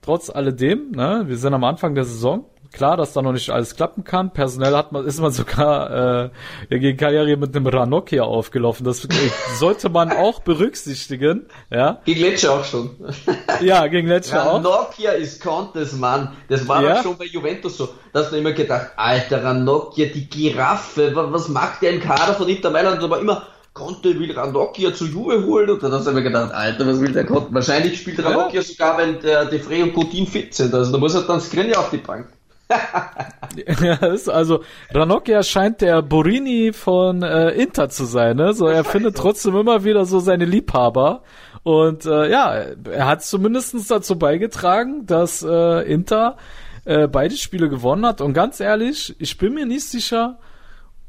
trotz 0.00 0.30
alledem, 0.30 0.92
ne, 0.92 1.24
wir 1.26 1.36
sind 1.36 1.52
am 1.52 1.64
Anfang 1.64 1.94
der 1.94 2.04
Saison, 2.04 2.46
klar, 2.72 2.96
dass 2.96 3.12
da 3.12 3.22
noch 3.22 3.32
nicht 3.32 3.50
alles 3.50 3.76
klappen 3.76 4.04
kann. 4.04 4.32
Personell 4.32 4.74
hat 4.74 4.92
man, 4.92 5.06
ist 5.06 5.20
man 5.20 5.32
sogar 5.32 6.24
äh, 6.24 6.30
gegen 6.68 6.96
Cagliari 6.96 7.36
mit 7.36 7.54
einem 7.54 7.66
Ranocchia 7.66 8.22
aufgelaufen. 8.22 8.84
Das 8.84 9.06
sollte 9.58 9.88
man 9.88 10.12
auch 10.12 10.40
berücksichtigen. 10.40 11.46
Ja. 11.70 12.00
Gegen 12.04 12.20
Lecce 12.20 12.52
auch 12.52 12.64
schon. 12.64 12.90
ja, 13.60 13.86
gegen 13.86 14.08
Lecce 14.08 14.42
auch. 14.42 14.54
Ranocchia 14.54 15.12
ist 15.12 15.42
Contes 15.42 15.92
Mann. 15.92 16.36
Das 16.48 16.66
war 16.68 16.82
ja. 16.82 17.02
schon 17.02 17.16
bei 17.16 17.26
Juventus 17.26 17.76
so. 17.76 17.88
Da 18.12 18.20
hast 18.20 18.32
du 18.32 18.36
immer 18.36 18.52
gedacht, 18.52 18.92
alter 18.96 19.44
Ranocchia, 19.44 20.06
die 20.06 20.28
Giraffe, 20.28 21.12
was 21.14 21.48
macht 21.48 21.82
der 21.82 21.92
im 21.92 22.00
Kader 22.00 22.34
von 22.34 22.48
Inter 22.48 22.70
Mailand? 22.70 23.02
Aber 23.02 23.20
immer 23.20 23.46
Conte 23.74 24.18
will 24.18 24.32
Ranocchia 24.32 24.92
zu 24.92 25.06
Juve 25.06 25.44
holen 25.46 25.70
und 25.70 25.82
dann 25.82 25.92
hast 25.92 26.06
du 26.06 26.12
mir 26.12 26.22
gedacht, 26.22 26.52
Alter, 26.52 26.86
was 26.86 27.00
will 27.00 27.12
der 27.12 27.24
Conte? 27.24 27.54
Wahrscheinlich 27.54 28.00
spielt 28.00 28.22
Ranocchia 28.24 28.60
ja. 28.60 28.62
sogar, 28.62 28.98
wenn 28.98 29.20
der 29.20 29.44
De 29.44 29.60
Frey 29.60 29.82
und 29.82 29.94
Coutin 29.94 30.26
fit 30.26 30.52
sind. 30.52 30.74
Also 30.74 30.90
da 30.90 30.98
muss 30.98 31.14
er 31.14 31.22
dann 31.22 31.40
Skriniar 31.40 31.78
auf 31.80 31.90
die 31.90 31.98
Bank 31.98 32.26
also 34.28 34.62
Ranocchia 34.92 35.42
scheint 35.42 35.80
der 35.80 36.02
Borini 36.02 36.72
von 36.72 37.22
äh, 37.22 37.50
Inter 37.50 37.88
zu 37.88 38.04
sein, 38.04 38.36
ne? 38.36 38.52
So 38.52 38.66
er 38.66 38.84
findet 38.84 39.16
trotzdem 39.16 39.56
immer 39.56 39.84
wieder 39.84 40.04
so 40.04 40.20
seine 40.20 40.44
Liebhaber 40.44 41.22
und 41.62 42.04
äh, 42.04 42.30
ja, 42.30 42.52
er 42.52 43.06
hat 43.06 43.22
zumindest 43.22 43.90
dazu 43.90 44.18
beigetragen, 44.18 45.06
dass 45.06 45.42
äh, 45.42 45.90
Inter 45.90 46.36
äh, 46.84 47.08
beide 47.08 47.36
Spiele 47.36 47.68
gewonnen 47.68 48.04
hat 48.04 48.20
und 48.20 48.34
ganz 48.34 48.60
ehrlich, 48.60 49.16
ich 49.18 49.38
bin 49.38 49.54
mir 49.54 49.66
nicht 49.66 49.84
sicher, 49.84 50.38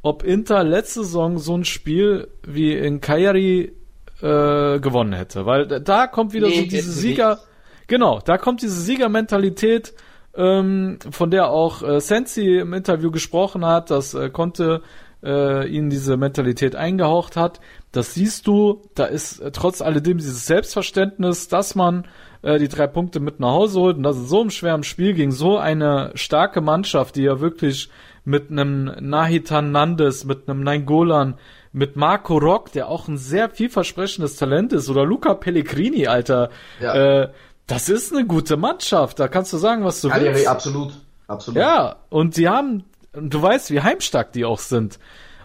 ob 0.01 0.23
Inter 0.23 0.63
letzte 0.63 1.03
Saison 1.03 1.37
so 1.39 1.57
ein 1.57 1.65
Spiel 1.65 2.29
wie 2.43 2.73
in 2.73 3.01
Cagliari 3.01 3.73
äh, 4.21 4.79
gewonnen 4.79 5.13
hätte, 5.13 5.45
weil 5.45 5.67
da 5.67 6.07
kommt 6.07 6.33
wieder 6.33 6.47
nee, 6.47 6.61
so 6.61 6.67
diese 6.67 6.91
Sieger, 6.91 7.31
nicht. 7.31 7.87
genau, 7.87 8.19
da 8.23 8.37
kommt 8.37 8.61
diese 8.61 8.79
Siegermentalität 8.79 9.93
ähm, 10.39 10.99
von 11.11 11.29
der 11.29 11.49
auch 11.49 11.83
äh, 11.83 11.99
Sensi 11.99 12.59
im 12.59 12.73
Interview 12.73 13.11
gesprochen 13.11 13.65
hat, 13.65 13.91
dass 13.91 14.13
äh, 14.13 14.29
konnte 14.29 14.81
äh, 15.21 15.67
ihnen 15.67 15.89
diese 15.89 16.15
Mentalität 16.15 16.77
eingehaucht 16.77 17.35
hat. 17.35 17.59
Das 17.91 18.13
siehst 18.13 18.47
du, 18.47 18.81
da 18.95 19.05
ist 19.05 19.39
äh, 19.39 19.51
trotz 19.51 19.81
alledem 19.81 20.17
dieses 20.17 20.45
Selbstverständnis, 20.45 21.49
dass 21.49 21.75
man 21.75 22.07
äh, 22.41 22.57
die 22.57 22.69
drei 22.69 22.87
Punkte 22.87 23.19
mit 23.19 23.41
nach 23.41 23.51
Hause 23.51 23.81
holt 23.81 23.97
und 23.97 24.03
das 24.03 24.15
in 24.15 24.27
so 24.27 24.39
einem 24.39 24.49
schweren 24.49 24.83
Spiel 24.83 25.13
gegen 25.13 25.31
so 25.31 25.57
eine 25.57 26.11
starke 26.15 26.61
Mannschaft, 26.61 27.17
die 27.17 27.23
ja 27.23 27.41
wirklich 27.41 27.89
mit 28.23 28.49
einem 28.49 28.85
Nahitan 29.01 29.71
Nandes, 29.71 30.23
mit 30.23 30.47
einem 30.47 30.63
Nainggolan, 30.63 31.35
mit 31.71 31.95
Marco 31.95 32.37
Rock, 32.37 32.71
der 32.71 32.87
auch 32.87 33.07
ein 33.07 33.17
sehr 33.17 33.49
vielversprechendes 33.49 34.37
Talent 34.37 34.73
ist, 34.73 34.89
oder 34.89 35.05
Luca 35.05 35.33
Pellegrini, 35.33 36.07
Alter, 36.07 36.49
ja. 36.79 36.93
äh, 36.93 37.29
das 37.69 37.87
ist 37.87 38.11
eine 38.11 38.25
gute 38.25 38.57
Mannschaft. 38.57 39.19
Da 39.19 39.27
kannst 39.27 39.53
du 39.53 39.57
sagen, 39.57 39.85
was 39.85 40.01
du 40.01 40.09
Cagliari, 40.09 40.35
willst. 40.35 40.47
absolut. 40.47 40.93
Absolut. 41.27 41.59
Ja, 41.59 41.97
und 42.09 42.37
die 42.37 42.49
haben, 42.49 42.85
du 43.13 43.41
weißt, 43.41 43.69
wie 43.69 43.81
heimstark 43.81 44.33
die 44.33 44.45
auch 44.45 44.57
sind. 44.57 44.97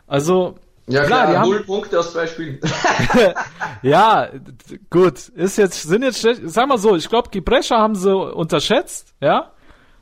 Also, 0.06 0.56
ja, 0.86 1.04
klar, 1.04 1.26
klar 1.26 1.30
die 1.30 1.38
haben 1.38 1.50
null 1.50 1.64
Punkte 1.64 1.98
aus 1.98 2.12
zwei 2.12 2.26
Spielen. 2.26 2.58
ja, 3.82 4.30
gut, 4.88 5.28
ist 5.28 5.58
jetzt, 5.58 5.82
sind 5.82 6.02
jetzt 6.02 6.20
schlecht, 6.20 6.40
sag 6.46 6.68
mal 6.68 6.78
so, 6.78 6.96
ich 6.96 7.08
glaube, 7.10 7.28
die 7.32 7.42
Brescia 7.42 7.78
haben 7.78 7.94
sie 7.94 8.16
unterschätzt, 8.16 9.14
ja. 9.20 9.50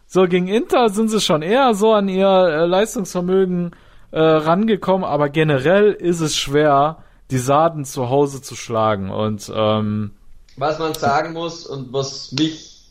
So, 0.06 0.24
gegen 0.24 0.46
Inter 0.46 0.90
sind 0.90 1.08
sie 1.08 1.20
schon 1.20 1.42
eher 1.42 1.74
so 1.74 1.92
an 1.92 2.08
ihr 2.08 2.28
äh, 2.28 2.66
Leistungsvermögen 2.66 3.74
äh, 4.12 4.20
rangekommen, 4.20 5.04
aber 5.04 5.30
generell 5.30 5.92
ist 5.92 6.20
es 6.20 6.36
schwer, 6.36 6.98
die 7.32 7.38
Saaden 7.38 7.84
zu 7.84 8.08
Hause 8.08 8.40
zu 8.40 8.54
schlagen 8.54 9.10
und, 9.10 9.50
ähm, 9.52 10.12
was 10.56 10.78
man 10.78 10.94
sagen 10.94 11.32
muss 11.32 11.66
und 11.66 11.92
was 11.92 12.32
mich 12.32 12.90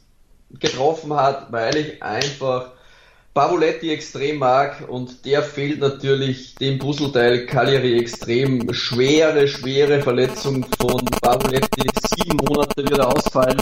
getroffen 0.59 1.13
hat, 1.13 1.51
weil 1.51 1.77
ich 1.77 2.03
einfach 2.03 2.71
Pavoletti 3.33 3.91
extrem 3.91 4.39
mag 4.39 4.83
und 4.89 5.25
der 5.25 5.41
fehlt 5.41 5.79
natürlich 5.79 6.55
dem 6.55 6.79
Puzzleteil 6.79 7.45
Cagliari 7.45 7.97
extrem. 7.97 8.73
Schwere, 8.73 9.47
schwere 9.47 10.01
Verletzung 10.01 10.65
von 10.77 11.05
Pavoletti. 11.21 11.89
Sieben 12.15 12.37
Monate 12.37 12.77
wird 12.77 12.99
er 12.99 13.07
ausfallen. 13.07 13.61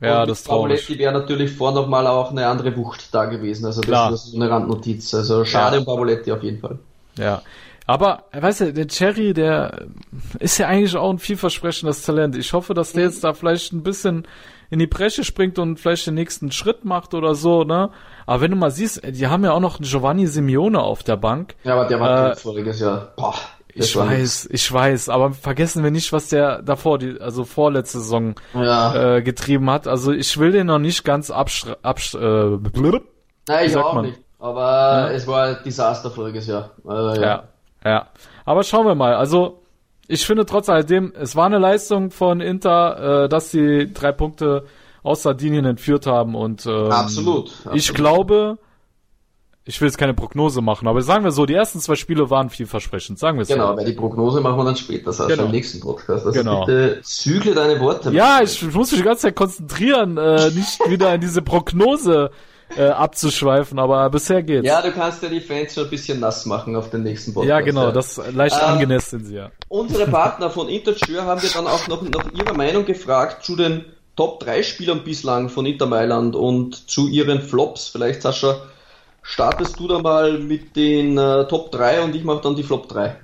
Ja, 0.00 0.22
und 0.22 0.30
das. 0.30 0.44
Pavoletti 0.44 0.98
wäre 0.98 1.12
natürlich 1.12 1.52
vor 1.52 1.72
nochmal 1.72 2.06
auch 2.06 2.30
eine 2.30 2.46
andere 2.46 2.74
Wucht 2.76 3.14
da 3.14 3.26
gewesen. 3.26 3.66
Also 3.66 3.82
das, 3.82 4.10
das 4.10 4.26
ist 4.28 4.34
eine 4.34 4.48
Randnotiz. 4.48 5.12
Also 5.12 5.44
schade 5.44 5.76
ja. 5.76 5.80
um 5.80 5.84
Pavoletti 5.84 6.32
auf 6.32 6.42
jeden 6.42 6.60
Fall. 6.60 6.78
Ja. 7.18 7.42
Aber, 7.90 8.26
weißt 8.30 8.60
du, 8.60 8.72
der 8.72 8.86
Cherry, 8.86 9.34
der 9.34 9.88
ist 10.38 10.58
ja 10.58 10.68
eigentlich 10.68 10.94
auch 10.94 11.10
ein 11.10 11.18
vielversprechendes 11.18 12.02
Talent. 12.02 12.36
Ich 12.36 12.52
hoffe, 12.52 12.72
dass 12.72 12.92
der 12.92 13.02
jetzt 13.02 13.24
da 13.24 13.32
vielleicht 13.32 13.72
ein 13.72 13.82
bisschen 13.82 14.28
in 14.70 14.78
die 14.78 14.86
Bresche 14.86 15.24
springt 15.24 15.58
und 15.58 15.80
vielleicht 15.80 16.06
den 16.06 16.14
nächsten 16.14 16.52
Schritt 16.52 16.84
macht 16.84 17.14
oder 17.14 17.34
so, 17.34 17.64
ne? 17.64 17.90
Aber 18.26 18.42
wenn 18.42 18.52
du 18.52 18.56
mal 18.56 18.70
siehst, 18.70 19.02
die 19.04 19.26
haben 19.26 19.42
ja 19.42 19.50
auch 19.50 19.58
noch 19.58 19.80
einen 19.80 19.88
Giovanni 19.88 20.28
Simeone 20.28 20.80
auf 20.80 21.02
der 21.02 21.16
Bank. 21.16 21.56
Ja, 21.64 21.72
aber 21.72 21.86
der 21.86 21.98
war 21.98 22.30
äh, 22.30 22.36
voriges 22.36 22.78
Jahr. 22.78 23.12
Boah. 23.16 23.34
Ich 23.74 23.96
weiß, 23.96 24.48
ich 24.52 24.72
weiß, 24.72 25.08
aber 25.08 25.32
vergessen 25.32 25.82
wir 25.82 25.90
nicht, 25.90 26.12
was 26.12 26.28
der 26.28 26.62
davor, 26.62 26.96
die, 26.96 27.20
also 27.20 27.44
vorletzte 27.44 27.98
Saison 27.98 28.36
ja. 28.54 29.16
äh, 29.16 29.22
getrieben 29.22 29.68
hat. 29.68 29.88
Also 29.88 30.12
ich 30.12 30.38
will 30.38 30.52
den 30.52 30.68
noch 30.68 30.78
nicht 30.78 31.02
ganz 31.02 31.32
absch... 31.32 31.66
absch 31.82 32.14
äh, 32.14 32.56
blub, 32.56 33.02
Nein, 33.48 33.66
ich 33.66 33.76
auch 33.76 33.94
man? 33.94 34.04
nicht. 34.04 34.20
Aber 34.38 34.62
ja. 34.62 35.10
es 35.10 35.26
war 35.26 35.46
ein 35.48 35.56
Desaster 35.64 36.08
voriges 36.10 36.46
Jahr. 36.46 36.70
Also, 36.84 37.20
ja. 37.20 37.26
ja. 37.26 37.48
Ja, 37.84 38.08
aber 38.44 38.64
schauen 38.64 38.86
wir 38.86 38.94
mal. 38.94 39.14
Also 39.14 39.62
ich 40.06 40.26
finde 40.26 40.44
trotz 40.44 40.68
alledem, 40.68 41.12
es 41.18 41.36
war 41.36 41.46
eine 41.46 41.58
Leistung 41.58 42.10
von 42.10 42.40
Inter, 42.40 43.24
äh, 43.24 43.28
dass 43.28 43.50
sie 43.50 43.92
drei 43.92 44.12
Punkte 44.12 44.64
aus 45.02 45.22
Sardinien 45.22 45.64
entführt 45.64 46.06
haben 46.06 46.34
und 46.34 46.66
ähm, 46.66 46.90
absolut, 46.90 47.48
absolut. 47.50 47.78
ich 47.78 47.94
glaube, 47.94 48.58
ich 49.64 49.80
will 49.80 49.88
jetzt 49.88 49.98
keine 49.98 50.14
Prognose 50.14 50.62
machen, 50.62 50.88
aber 50.88 51.00
sagen 51.02 51.22
wir 51.22 51.30
so, 51.30 51.46
die 51.46 51.54
ersten 51.54 51.80
zwei 51.80 51.94
Spiele 51.94 52.28
waren 52.28 52.50
vielversprechend, 52.50 53.18
sagen 53.18 53.38
wir 53.38 53.42
es 53.42 53.48
Genau, 53.48 53.70
so. 53.70 53.76
weil 53.76 53.84
die 53.84 53.92
Prognose 53.92 54.40
machen 54.40 54.58
wir 54.58 54.64
dann 54.64 54.76
später, 54.76 55.06
das 55.06 55.20
heißt 55.20 55.28
genau. 55.30 55.44
beim 55.44 55.52
nächsten 55.52 55.80
Podcast. 55.80 56.26
Also 56.26 56.38
genau. 56.38 56.66
bitte 56.66 57.00
zügle 57.02 57.54
deine 57.54 57.80
Worte. 57.80 58.10
Ja, 58.10 58.40
ich, 58.42 58.60
ich 58.60 58.74
muss 58.74 58.90
mich 58.90 59.00
die 59.00 59.06
ganze 59.06 59.22
Zeit 59.22 59.36
konzentrieren, 59.36 60.16
äh, 60.16 60.50
nicht 60.50 60.80
wieder 60.88 61.14
in 61.14 61.20
diese 61.20 61.40
Prognose 61.40 62.30
äh, 62.76 62.88
abzuschweifen, 62.88 63.78
aber 63.78 64.08
bisher 64.10 64.42
geht's. 64.42 64.66
Ja, 64.66 64.82
du 64.82 64.92
kannst 64.92 65.22
ja 65.22 65.28
die 65.28 65.40
Fans 65.40 65.74
schon 65.74 65.84
ein 65.84 65.90
bisschen 65.90 66.20
nass 66.20 66.46
machen 66.46 66.76
auf 66.76 66.90
den 66.90 67.02
nächsten 67.02 67.34
Podcast. 67.34 67.50
Ja, 67.50 67.60
genau, 67.60 67.84
ja. 67.84 67.92
das 67.92 68.20
leicht 68.32 68.56
äh, 68.56 68.64
angenässt 68.64 69.10
sind 69.10 69.24
sie 69.24 69.36
ja. 69.36 69.50
Unsere 69.68 70.06
Partner 70.10 70.50
von 70.50 70.68
Interjur 70.68 71.24
haben 71.24 71.42
wir 71.42 71.50
dann 71.50 71.66
auch 71.66 71.88
noch 71.88 72.02
nach 72.02 72.32
ihrer 72.32 72.54
Meinung 72.54 72.84
gefragt 72.84 73.44
zu 73.44 73.56
den 73.56 73.84
Top 74.16 74.40
3 74.40 74.62
Spielern 74.62 75.02
bislang 75.02 75.48
von 75.48 75.66
Inter 75.66 75.86
Mailand 75.86 76.36
und 76.36 76.90
zu 76.90 77.08
ihren 77.08 77.40
Flops. 77.40 77.88
Vielleicht, 77.88 78.22
Sascha, 78.22 78.56
startest 79.22 79.78
du 79.78 79.88
da 79.88 79.98
mal 79.98 80.38
mit 80.38 80.76
den 80.76 81.16
äh, 81.16 81.46
Top 81.48 81.72
3 81.72 82.02
und 82.02 82.14
ich 82.14 82.24
mache 82.24 82.42
dann 82.42 82.56
die 82.56 82.62
Flop 82.62 82.88
3. 82.88 83.16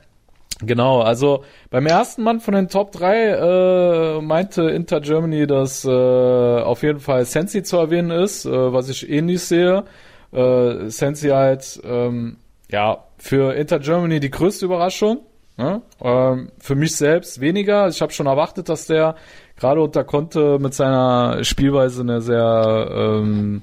Genau, 0.60 1.00
also 1.02 1.44
beim 1.70 1.86
ersten 1.86 2.22
Mann 2.22 2.40
von 2.40 2.54
den 2.54 2.68
Top 2.68 2.92
3 2.92 4.18
äh, 4.18 4.20
meinte 4.22 4.62
Inter 4.62 5.00
Germany, 5.00 5.46
dass 5.46 5.84
äh, 5.84 5.90
auf 5.90 6.82
jeden 6.82 7.00
Fall 7.00 7.26
Sensi 7.26 7.62
zu 7.62 7.76
erwähnen 7.76 8.10
ist, 8.10 8.46
äh, 8.46 8.72
was 8.72 8.88
ich 8.88 9.08
ähnlich 9.08 9.42
sehe. 9.42 9.84
Äh, 10.32 10.88
Sensi 10.88 11.28
halt, 11.28 11.80
ähm, 11.84 12.38
ja, 12.70 13.04
für 13.18 13.54
Inter 13.54 13.80
Germany 13.80 14.18
die 14.18 14.30
größte 14.30 14.64
Überraschung. 14.64 15.18
Ne? 15.58 15.82
Ähm, 16.02 16.50
für 16.58 16.74
mich 16.74 16.96
selbst 16.96 17.40
weniger. 17.40 17.88
Ich 17.88 18.00
habe 18.00 18.12
schon 18.12 18.26
erwartet, 18.26 18.68
dass 18.68 18.86
der 18.86 19.14
gerade 19.56 19.80
unter 19.82 20.04
Conte 20.04 20.58
mit 20.58 20.74
seiner 20.74 21.44
Spielweise 21.44 22.02
eine 22.02 22.20
sehr 22.20 22.88
ähm, 22.90 23.62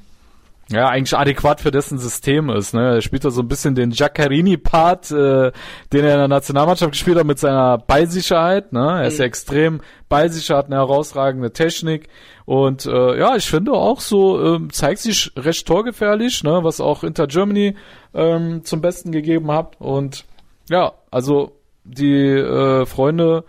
ja, 0.73 0.87
eigentlich 0.89 1.17
adäquat 1.17 1.61
für 1.61 1.71
dessen 1.71 1.97
System 1.97 2.49
ist. 2.49 2.73
Ne? 2.73 2.95
Er 2.95 3.01
spielt 3.01 3.25
da 3.25 3.29
so 3.29 3.41
ein 3.41 3.47
bisschen 3.47 3.75
den 3.75 3.91
Giaccarini-Part, 3.91 5.11
äh, 5.11 5.51
den 5.91 6.05
er 6.05 6.13
in 6.13 6.19
der 6.19 6.27
Nationalmannschaft 6.27 6.91
gespielt 6.91 7.17
hat 7.17 7.25
mit 7.25 7.39
seiner 7.39 7.77
Beisicherheit. 7.77 8.73
Ne? 8.73 9.01
Er 9.01 9.07
ist 9.07 9.19
ja 9.19 9.25
mhm. 9.25 9.27
extrem 9.27 9.81
beisicher, 10.09 10.57
hat 10.57 10.67
eine 10.67 10.75
herausragende 10.75 11.53
Technik 11.53 12.07
und 12.45 12.85
äh, 12.85 13.17
ja, 13.17 13.35
ich 13.35 13.49
finde 13.49 13.73
auch 13.73 13.99
so 13.99 14.55
ähm, 14.55 14.71
zeigt 14.71 14.99
sich 14.99 15.31
recht 15.35 15.65
torgefährlich, 15.65 16.43
ne? 16.43 16.59
was 16.63 16.81
auch 16.81 17.03
Inter 17.03 17.27
Germany 17.27 17.75
ähm, 18.13 18.63
zum 18.63 18.81
Besten 18.81 19.11
gegeben 19.11 19.51
hat 19.51 19.79
und 19.79 20.25
ja, 20.69 20.93
also 21.09 21.53
die 21.83 22.29
äh, 22.29 22.85
Freunde 22.85 23.43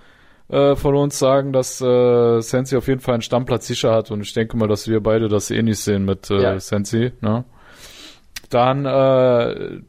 äh, 0.49 0.77
von 0.77 0.95
uns 0.95 1.19
sagen, 1.19 1.53
dass 1.53 1.81
äh, 1.81 2.41
Sensi 2.41 2.77
auf 2.77 2.89
jeden 2.89 3.01
Fall 3.01 3.15
einen 3.15 3.23
Stammplatz 3.23 3.67
sicher 3.67 3.93
hat 3.93 4.11
und 4.11 4.21
ich 4.21 4.33
denke 4.35 4.57
mal, 4.57 4.69
dass 4.69 4.89
wir 4.89 5.01
beide 5.01 5.29
das 5.29 5.51
eh 5.51 5.63
nicht 5.63 5.79
sehen 5.79 6.05
mit 6.05 6.31
äh, 6.31 6.43
ja. 6.43 6.61
Sensi. 6.61 7.13
Ne? 7.21 7.45
Dann 8.51 8.85
äh, 8.85 9.81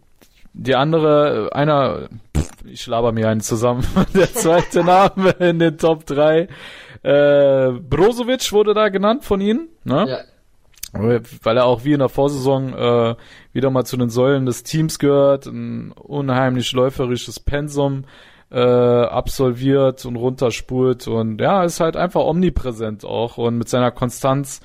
die 0.54 0.76
andere, 0.76 1.50
einer, 1.54 2.08
pff, 2.36 2.50
ich 2.66 2.88
laber 2.88 3.12
mir 3.12 3.30
einen 3.30 3.42
zusammen, 3.42 3.86
der 4.14 4.34
zweite 4.34 4.84
Name 4.84 5.32
in 5.40 5.60
den 5.60 5.78
Top 5.78 6.06
3. 6.06 6.48
Äh, 7.04 7.72
Brozovic 7.72 8.52
wurde 8.52 8.74
da 8.74 8.90
genannt 8.90 9.26
von 9.26 9.42
Ihnen, 9.42 9.68
ne? 9.84 10.06
Ja. 10.08 10.20
Weil 11.44 11.58
er 11.58 11.66
auch 11.66 11.84
wie 11.84 11.92
in 11.92 12.00
der 12.00 12.08
Vorsaison 12.08 12.74
äh, 12.74 13.16
wieder 13.52 13.70
mal 13.70 13.84
zu 13.84 13.98
den 13.98 14.10
Säulen 14.10 14.46
des 14.46 14.64
Teams 14.64 14.98
gehört, 14.98 15.46
ein 15.46 15.92
unheimlich 15.92 16.72
läuferisches 16.72 17.42
Pensum 17.42 18.06
äh, 18.52 18.60
absolviert 18.60 20.06
und 20.06 20.16
runterspult 20.16 21.08
und 21.08 21.42
ja, 21.42 21.64
ist 21.64 21.80
halt 21.80 21.98
einfach 21.98 22.22
omnipräsent 22.22 23.04
auch 23.04 23.38
und 23.38 23.58
mit 23.58 23.70
seiner 23.70 23.92
Konstanz 23.92 24.62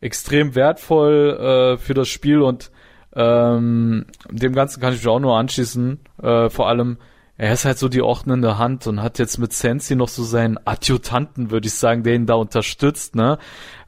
extrem 0.00 0.54
wertvoll 0.54 1.38
äh, 1.38 1.78
für 1.78 1.94
das 1.94 2.08
Spiel 2.08 2.40
und 2.40 2.70
ähm, 3.14 4.06
dem 4.30 4.54
Ganzen 4.54 4.80
kann 4.80 4.94
ich 4.94 5.00
mich 5.00 5.08
auch 5.08 5.20
nur 5.20 5.36
anschließen. 5.36 6.00
Äh, 6.22 6.50
vor 6.50 6.68
allem, 6.68 6.98
er 7.36 7.52
ist 7.52 7.64
halt 7.64 7.78
so 7.78 7.88
die 7.88 8.02
ordnende 8.02 8.58
Hand 8.58 8.86
und 8.86 9.02
hat 9.02 9.18
jetzt 9.18 9.38
mit 9.38 9.52
Sensi 9.52 9.96
noch 9.96 10.08
so 10.08 10.22
seinen 10.22 10.58
Adjutanten, 10.64 11.50
würde 11.50 11.66
ich 11.66 11.74
sagen, 11.74 12.02
der 12.04 12.14
ihn 12.14 12.26
da 12.26 12.34
unterstützt. 12.34 13.14
Ne? 13.14 13.38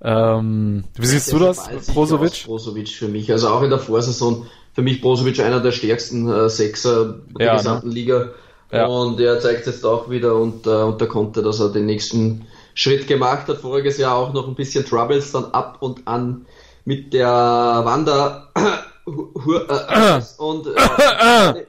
Ähm, 0.03 0.85
wie 0.97 1.07
siehst 1.07 1.33
du 1.33 1.39
das, 1.39 1.69
Brozovic? 1.87 2.45
Brozovic 2.47 2.89
für 2.89 3.09
mich, 3.09 3.31
also 3.31 3.49
auch 3.49 3.63
in 3.63 3.71
der 3.71 3.79
Vorsaison 3.79 4.47
für 4.75 4.83
mich 4.83 5.01
Brozovic 5.01 5.41
einer 5.41 5.61
der 5.61 5.73
stärksten 5.73 6.29
äh, 6.29 6.49
Sechser 6.49 7.21
der 7.39 7.47
ja, 7.47 7.53
ne? 7.53 7.59
gesamten 7.59 7.89
ne? 7.89 7.95
Liga. 7.95 8.31
Ja. 8.71 8.87
Und 8.87 9.21
er 9.21 9.41
zeigt 9.41 9.67
jetzt 9.67 9.85
auch 9.85 10.11
wieder 10.11 10.35
unter, 10.35 10.87
unter 10.87 11.07
Konte, 11.07 11.43
dass 11.43 11.61
er 11.61 11.69
den 11.69 11.87
nächsten 11.87 12.47
Schritt 12.75 13.07
gemacht 13.07 13.49
hat. 13.49 13.59
Voriges 13.59 13.99
Jahr 13.99 14.17
auch 14.17 14.33
noch 14.33 14.49
ein 14.49 14.55
bisschen 14.55 14.85
Troubles 14.85 15.33
dann 15.33 15.47
ab 15.53 15.77
und 15.81 16.07
an 16.07 16.47
mit 16.85 17.13
der 17.13 17.29
Wander 17.29 18.49
äh, 19.07 20.21
und, 20.39 20.67
äh, 20.67 20.71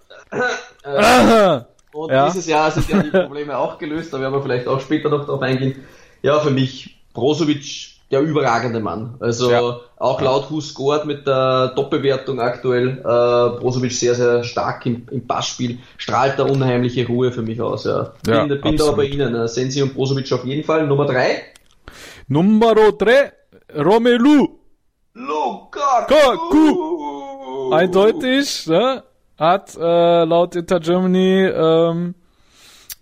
äh, 0.83 1.61
und 1.93 2.11
ja. 2.11 2.27
dieses 2.27 2.47
Jahr 2.47 2.71
sind 2.71 2.89
ja 2.89 3.01
die 3.01 3.09
Probleme 3.09 3.57
auch 3.57 3.77
gelöst, 3.77 4.13
da 4.13 4.19
werden 4.19 4.33
wir 4.33 4.41
vielleicht 4.41 4.67
auch 4.67 4.79
später 4.79 5.09
noch 5.09 5.25
drauf 5.25 5.41
eingehen. 5.41 5.83
Ja, 6.21 6.39
für 6.39 6.51
mich 6.51 6.97
Brozovic 7.13 7.94
der 8.11 8.21
überragende 8.21 8.79
Mann. 8.79 9.15
Also 9.19 9.51
ja. 9.51 9.79
auch 9.97 10.21
laut 10.21 10.51
Who 10.51 10.61
Scored 10.61 11.05
mit 11.05 11.25
der 11.25 11.69
Doppelwertung 11.69 12.39
aktuell, 12.39 12.99
äh, 12.99 13.59
Brozovic 13.59 13.91
sehr, 13.93 14.13
sehr 14.15 14.43
stark 14.43 14.85
im, 14.85 15.07
im 15.09 15.25
Passspiel, 15.25 15.79
strahlt 15.97 16.37
da 16.37 16.43
unheimliche 16.43 17.07
Ruhe 17.07 17.31
für 17.31 17.41
mich 17.41 17.59
aus. 17.61 17.85
Ja. 17.85 18.13
ja 18.27 18.45
bin, 18.45 18.61
bin 18.61 18.77
da 18.77 18.91
bei 18.91 19.05
Ihnen. 19.05 19.33
Äh, 19.33 19.47
Sensi 19.47 19.81
und 19.81 19.95
Brozovic 19.95 20.31
auf 20.31 20.45
jeden 20.45 20.63
Fall. 20.63 20.85
Nummer 20.87 21.05
drei. 21.05 21.43
Nummer 22.27 22.75
drei, 22.75 23.31
Romelu. 23.75 24.59
Lukaku. 25.13 26.93
Eindeutig, 27.71 28.67
ne? 28.67 29.03
Hat 29.37 29.75
äh, 29.75 30.23
laut 30.23 30.55
Inter 30.55 30.79
Germany 30.79 31.45
ähm, 31.45 32.15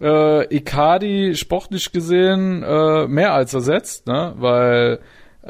äh, 0.04 0.56
Icardi 0.56 1.36
sportlich 1.36 1.92
gesehen 1.92 2.62
äh, 2.62 3.08
mehr 3.08 3.34
als 3.34 3.54
ersetzt, 3.54 4.06
ne? 4.06 4.34
weil 4.38 5.00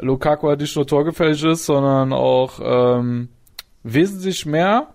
Lukaku 0.00 0.48
halt 0.48 0.60
nicht 0.60 0.76
nur 0.76 0.86
torgefällig 0.86 1.42
ist, 1.44 1.66
sondern 1.66 2.12
auch 2.12 2.60
ähm, 2.62 3.28
wesentlich 3.82 4.46
mehr 4.46 4.94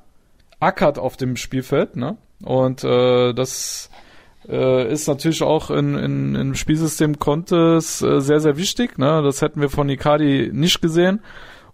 ackert 0.59 0.97
auf 0.97 1.17
dem 1.17 1.35
Spielfeld. 1.35 1.97
Ne? 1.97 2.17
Und 2.43 2.83
äh, 2.83 3.33
das 3.33 3.89
äh, 4.47 4.91
ist 4.91 5.07
natürlich 5.07 5.43
auch 5.43 5.69
in, 5.71 5.95
in, 5.95 6.35
im 6.35 6.55
Spielsystem 6.55 7.19
Contes 7.19 8.01
äh, 8.01 8.21
sehr, 8.21 8.39
sehr 8.39 8.57
wichtig. 8.57 8.97
Ne? 8.97 9.21
Das 9.23 9.41
hätten 9.41 9.61
wir 9.61 9.69
von 9.69 9.89
Icardi 9.89 10.51
nicht 10.53 10.81
gesehen. 10.81 11.21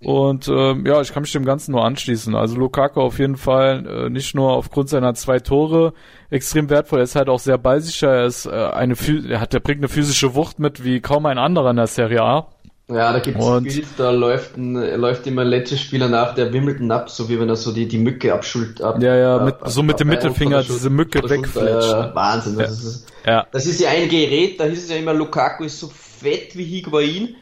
Und 0.01 0.47
ähm, 0.47 0.85
ja, 0.85 1.01
ich 1.01 1.13
kann 1.13 1.23
mich 1.23 1.31
dem 1.31 1.45
Ganzen 1.45 1.71
nur 1.71 1.83
anschließen. 1.83 2.35
Also 2.35 2.57
Lukaku 2.57 3.01
auf 3.01 3.19
jeden 3.19 3.37
Fall 3.37 3.85
äh, 3.87 4.09
nicht 4.09 4.35
nur 4.35 4.53
aufgrund 4.53 4.89
seiner 4.89 5.13
zwei 5.13 5.39
Tore 5.39 5.93
extrem 6.29 6.69
wertvoll, 6.69 6.99
er 6.99 7.03
ist 7.03 7.15
halt 7.15 7.29
auch 7.29 7.39
sehr 7.39 7.57
ballsicher, 7.57 8.09
er 8.09 8.25
ist 8.25 8.45
äh, 8.45 8.49
eine 8.49 8.95
er 9.29 9.39
hat 9.39 9.53
der 9.53 9.59
bringt 9.59 9.79
eine 9.79 9.87
physische 9.87 10.35
Wucht 10.35 10.59
mit 10.59 10.83
wie 10.83 10.99
kaum 10.99 11.25
ein 11.25 11.37
anderer 11.37 11.69
in 11.69 11.77
der 11.77 11.87
Serie 11.87 12.21
A. 12.21 12.47
Ja, 12.87 13.11
da 13.11 13.17
gibt 13.17 13.39
es 13.39 13.47
ein 13.47 13.63
Bild, 13.63 13.87
da 13.97 14.11
läuft, 14.11 14.57
ein, 14.57 14.75
läuft 14.75 15.25
immer 15.25 15.41
ein 15.41 15.47
letzter 15.47 15.75
Spieler 15.75 16.07
nach, 16.07 16.35
der 16.35 16.53
wimmelt 16.53 16.79
ihn 16.79 16.91
ab, 16.91 17.09
so 17.09 17.29
wie 17.29 17.39
wenn 17.39 17.49
er 17.49 17.55
so 17.55 17.71
die, 17.71 17.87
die 17.87 17.97
Mücke 17.97 18.31
abschult. 18.31 18.79
Ab, 18.79 19.01
ja, 19.01 19.15
ja, 19.15 19.43
mit, 19.43 19.55
ab, 19.55 19.69
so 19.69 19.81
mit 19.81 19.99
dem 19.99 20.07
Mittelfinger 20.07 20.61
diese 20.61 20.91
Mücke 20.91 21.27
wegfletscht. 21.27 21.89
Ja, 21.89 22.13
Wahnsinn. 22.13 22.59
Das, 22.59 22.83
ja. 22.83 22.89
Ist, 22.89 23.07
ja. 23.25 23.47
das 23.51 23.65
ist 23.65 23.81
ja 23.81 23.89
ein 23.89 24.07
Gerät, 24.07 24.59
da 24.59 24.65
hieß 24.65 24.83
es 24.83 24.89
ja 24.91 24.97
immer, 24.97 25.15
Lukaku 25.15 25.63
ist 25.63 25.79
so 25.79 25.87
fett 25.87 26.55
wie 26.55 26.63
Higuain 26.63 27.35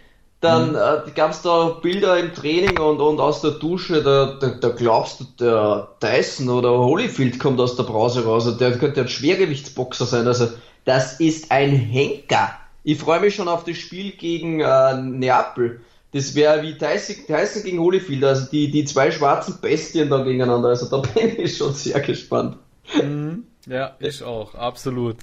dann 0.44 0.72
mhm. 0.72 0.76
äh, 0.76 1.12
gab 1.16 1.32
es 1.32 1.42
da 1.42 1.70
Bilder 1.82 2.20
im 2.20 2.34
Training 2.34 2.78
und, 2.80 3.00
und 3.00 3.20
aus 3.20 3.42
der 3.42 3.52
Dusche, 3.52 4.04
da, 4.04 4.38
da, 4.40 4.50
da 4.50 4.70
glaubst 4.70 5.20
du, 5.20 5.26
der 5.40 5.88
Tyson 6.00 6.50
oder 6.50 6.72
Holyfield 6.72 7.40
kommt 7.40 7.60
aus 7.60 7.76
der 7.76 7.84
Brause 7.84 8.26
raus. 8.26 8.58
Der 8.58 8.78
könnte 8.78 9.02
ein 9.02 9.08
Schwergewichtsboxer 9.08 10.06
sein. 10.06 10.28
Also 10.28 10.50
das 10.86 11.20
ist 11.20 11.52
ein 11.52 11.72
Henker. 11.72 12.52
Ich 12.84 13.00
freue 13.00 13.22
mich 13.22 13.36
schon 13.36 13.48
auf 13.48 13.64
das 13.64 13.78
Spiel 13.78 14.12
gegen 14.12 14.60
äh, 14.60 14.98
Neapel. 14.98 15.80
Das 16.12 16.36
wäre 16.36 16.62
wie 16.62 16.78
Tyson, 16.78 17.26
Tyson 17.26 17.64
gegen 17.64 17.80
Holyfield, 17.80 18.24
also 18.24 18.46
die, 18.52 18.70
die 18.70 18.86
zwei 18.86 19.10
schwarzen 19.10 19.60
Bestien 19.62 20.10
da 20.10 20.24
gegeneinander. 20.24 20.70
Also 20.70 20.90
da 20.90 20.98
bin 21.14 21.40
ich 21.40 21.58
schon 21.58 21.74
sehr 21.74 22.02
gespannt. 22.02 22.58
Mhm. 23.02 23.46
Ja, 23.66 23.96
ich 24.00 24.22
auch, 24.24 24.56
absolut. 24.56 25.16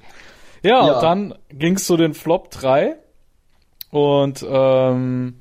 Ja, 0.62 0.86
ja. 0.86 0.94
und 0.94 1.02
dann 1.02 1.34
ging 1.50 1.76
es 1.76 1.86
zu 1.86 1.96
den 1.96 2.14
Flop 2.14 2.50
3. 2.50 2.96
Und 3.90 4.44
ähm, 4.48 5.34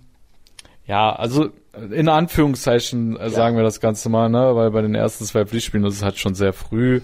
ja, 0.85 1.11
also 1.11 1.49
in 1.91 2.09
Anführungszeichen 2.09 3.17
äh, 3.17 3.29
sagen 3.29 3.55
wir 3.55 3.63
das 3.63 3.79
Ganze 3.79 4.09
mal, 4.09 4.29
ne? 4.29 4.55
Weil 4.55 4.71
bei 4.71 4.81
den 4.81 4.95
ersten 4.95 5.25
zwei 5.25 5.45
Pflichtspielen 5.45 5.85
ist 5.85 5.95
es 5.95 6.03
halt 6.03 6.17
schon 6.17 6.33
sehr 6.33 6.53
früh, 6.53 7.01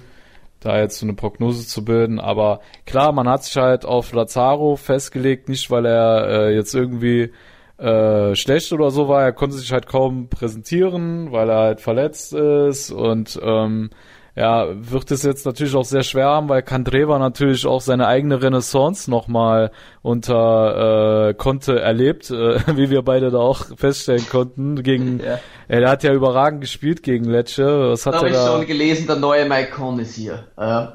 da 0.60 0.80
jetzt 0.80 1.00
so 1.00 1.06
eine 1.06 1.14
Prognose 1.14 1.68
zu 1.68 1.86
bilden. 1.86 2.20
Aber 2.20 2.62
klar, 2.86 3.12
man 3.12 3.30
hat 3.30 3.44
sich 3.44 3.56
halt 3.58 3.86
auf 3.86 4.12
Lazaro 4.14 4.76
festgelegt, 4.76 5.50
nicht 5.50 5.70
weil 5.70 5.86
er 5.86 6.28
äh, 6.28 6.56
jetzt 6.56 6.74
irgendwie 6.74 7.32
äh, 7.78 8.36
schlecht 8.36 8.72
oder 8.74 8.90
so 8.90 9.08
war, 9.08 9.24
er 9.24 9.34
konnte 9.34 9.56
sich 9.56 9.72
halt 9.72 9.88
kaum 9.88 10.30
präsentieren, 10.30 11.32
weil 11.32 11.50
er 11.50 11.58
halt 11.58 11.82
verletzt 11.82 12.34
ist 12.34 12.90
und 12.92 13.40
ähm, 13.44 13.90
ja, 14.36 14.68
wird 14.70 15.12
es 15.12 15.24
jetzt 15.24 15.46
natürlich 15.46 15.76
auch 15.76 15.86
sehr 15.86 16.04
schwer 16.04 16.26
haben, 16.26 16.50
weil 16.50 16.62
Kandreva 16.62 17.18
natürlich 17.20 17.66
auch 17.66 17.80
seine 17.80 18.08
eigene 18.08 18.42
Renaissance 18.42 19.10
nochmal 19.10 19.72
unter 20.02 21.30
äh, 21.30 21.34
Conte 21.36 21.80
erlebt, 21.80 22.30
äh, 22.32 22.60
wie 22.76 22.90
wir 22.90 23.02
beide 23.02 23.32
da 23.32 23.38
auch 23.38 23.66
feststellen 23.78 24.28
konnten. 24.30 24.84
Gegen, 24.84 25.22
ja. 25.22 25.40
er 25.70 25.90
hat 25.90 26.04
ja 26.04 26.12
überragend 26.12 26.60
gespielt 26.60 27.02
gegen 27.02 27.24
Lecce. 27.24 27.92
Was 27.92 28.06
hat 28.06 28.16
da 28.16 28.20
da? 28.20 28.28
ich 28.28 28.36
schon 28.36 28.66
gelesen, 28.66 29.08
der 29.08 29.16
neue 29.16 29.46
Maicon 29.46 30.00
ist 30.00 30.16
hier. 30.16 30.48
Äh. 30.58 30.88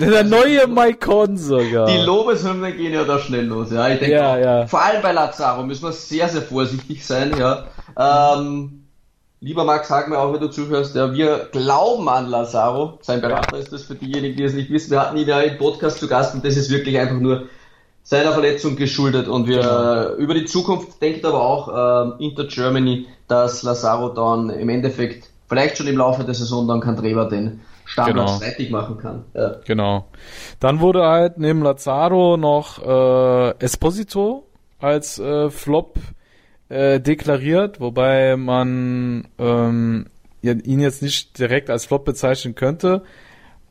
der 0.00 0.24
neue 0.24 0.66
Maicon 0.66 1.36
sogar. 1.36 1.86
Die 1.86 1.98
Lobeshymnen 1.98 2.76
gehen 2.76 2.92
ja 2.92 3.04
da 3.04 3.20
schnell 3.20 3.46
los. 3.46 3.70
Ja, 3.70 3.88
ich 3.88 4.00
denke, 4.00 4.16
ja, 4.16 4.36
ja. 4.36 4.66
vor 4.66 4.82
allem 4.82 5.00
bei 5.00 5.12
Lazaro 5.12 5.62
müssen 5.62 5.84
wir 5.84 5.92
sehr, 5.92 6.28
sehr 6.28 6.42
vorsichtig 6.42 7.06
sein. 7.06 7.32
Ja. 7.38 7.66
Ähm, 7.96 8.79
Lieber 9.42 9.64
Max, 9.64 9.88
sag 9.88 10.08
mir 10.08 10.18
auch, 10.18 10.34
wenn 10.34 10.40
du 10.40 10.50
zuhörst, 10.50 10.94
ja, 10.94 11.14
wir 11.14 11.48
glauben 11.50 12.06
an 12.10 12.28
Lazaro. 12.28 12.98
Sein 13.00 13.22
Berater 13.22 13.56
ist 13.56 13.72
das 13.72 13.84
für 13.84 13.94
diejenigen, 13.94 14.36
die 14.36 14.42
es 14.42 14.52
nicht 14.52 14.70
wissen. 14.70 14.90
Wir 14.90 15.00
hatten 15.00 15.16
ihn 15.16 15.26
ja 15.26 15.40
im 15.40 15.56
Podcast 15.56 15.98
zu 15.98 16.08
Gast 16.08 16.34
und 16.34 16.44
das 16.44 16.58
ist 16.58 16.70
wirklich 16.70 16.98
einfach 16.98 17.18
nur 17.18 17.44
seiner 18.02 18.32
Verletzung 18.32 18.76
geschuldet. 18.76 19.28
Und 19.28 19.46
wir 19.46 19.60
genau. 19.60 20.14
über 20.16 20.34
die 20.34 20.44
Zukunft 20.44 21.00
denkt 21.00 21.24
aber 21.24 21.40
auch 21.40 22.18
äh, 22.18 22.26
Inter 22.26 22.44
Germany, 22.44 23.06
dass 23.28 23.62
Lazaro 23.62 24.10
dann 24.10 24.50
im 24.50 24.68
Endeffekt 24.68 25.30
vielleicht 25.48 25.78
schon 25.78 25.86
im 25.86 25.96
Laufe 25.96 26.22
der 26.22 26.34
Saison 26.34 26.68
dann 26.68 26.80
Kandreva 26.80 27.24
den 27.24 27.62
Standard 27.86 28.42
genau. 28.58 28.78
machen 28.78 28.98
kann. 28.98 29.24
Ja. 29.32 29.56
Genau. 29.66 30.04
Dann 30.60 30.80
wurde 30.80 31.06
halt 31.06 31.38
neben 31.38 31.62
Lazaro 31.62 32.36
noch 32.36 32.78
äh, 32.78 33.54
Esposito 33.58 34.44
als 34.78 35.18
äh, 35.18 35.48
Flop 35.48 35.94
äh, 36.70 37.00
deklariert, 37.00 37.80
wobei 37.80 38.36
man 38.36 39.28
ähm, 39.38 40.06
ihn 40.42 40.80
jetzt 40.80 41.02
nicht 41.02 41.38
direkt 41.38 41.68
als 41.68 41.84
Flop 41.84 42.04
bezeichnen 42.04 42.54
könnte. 42.54 43.02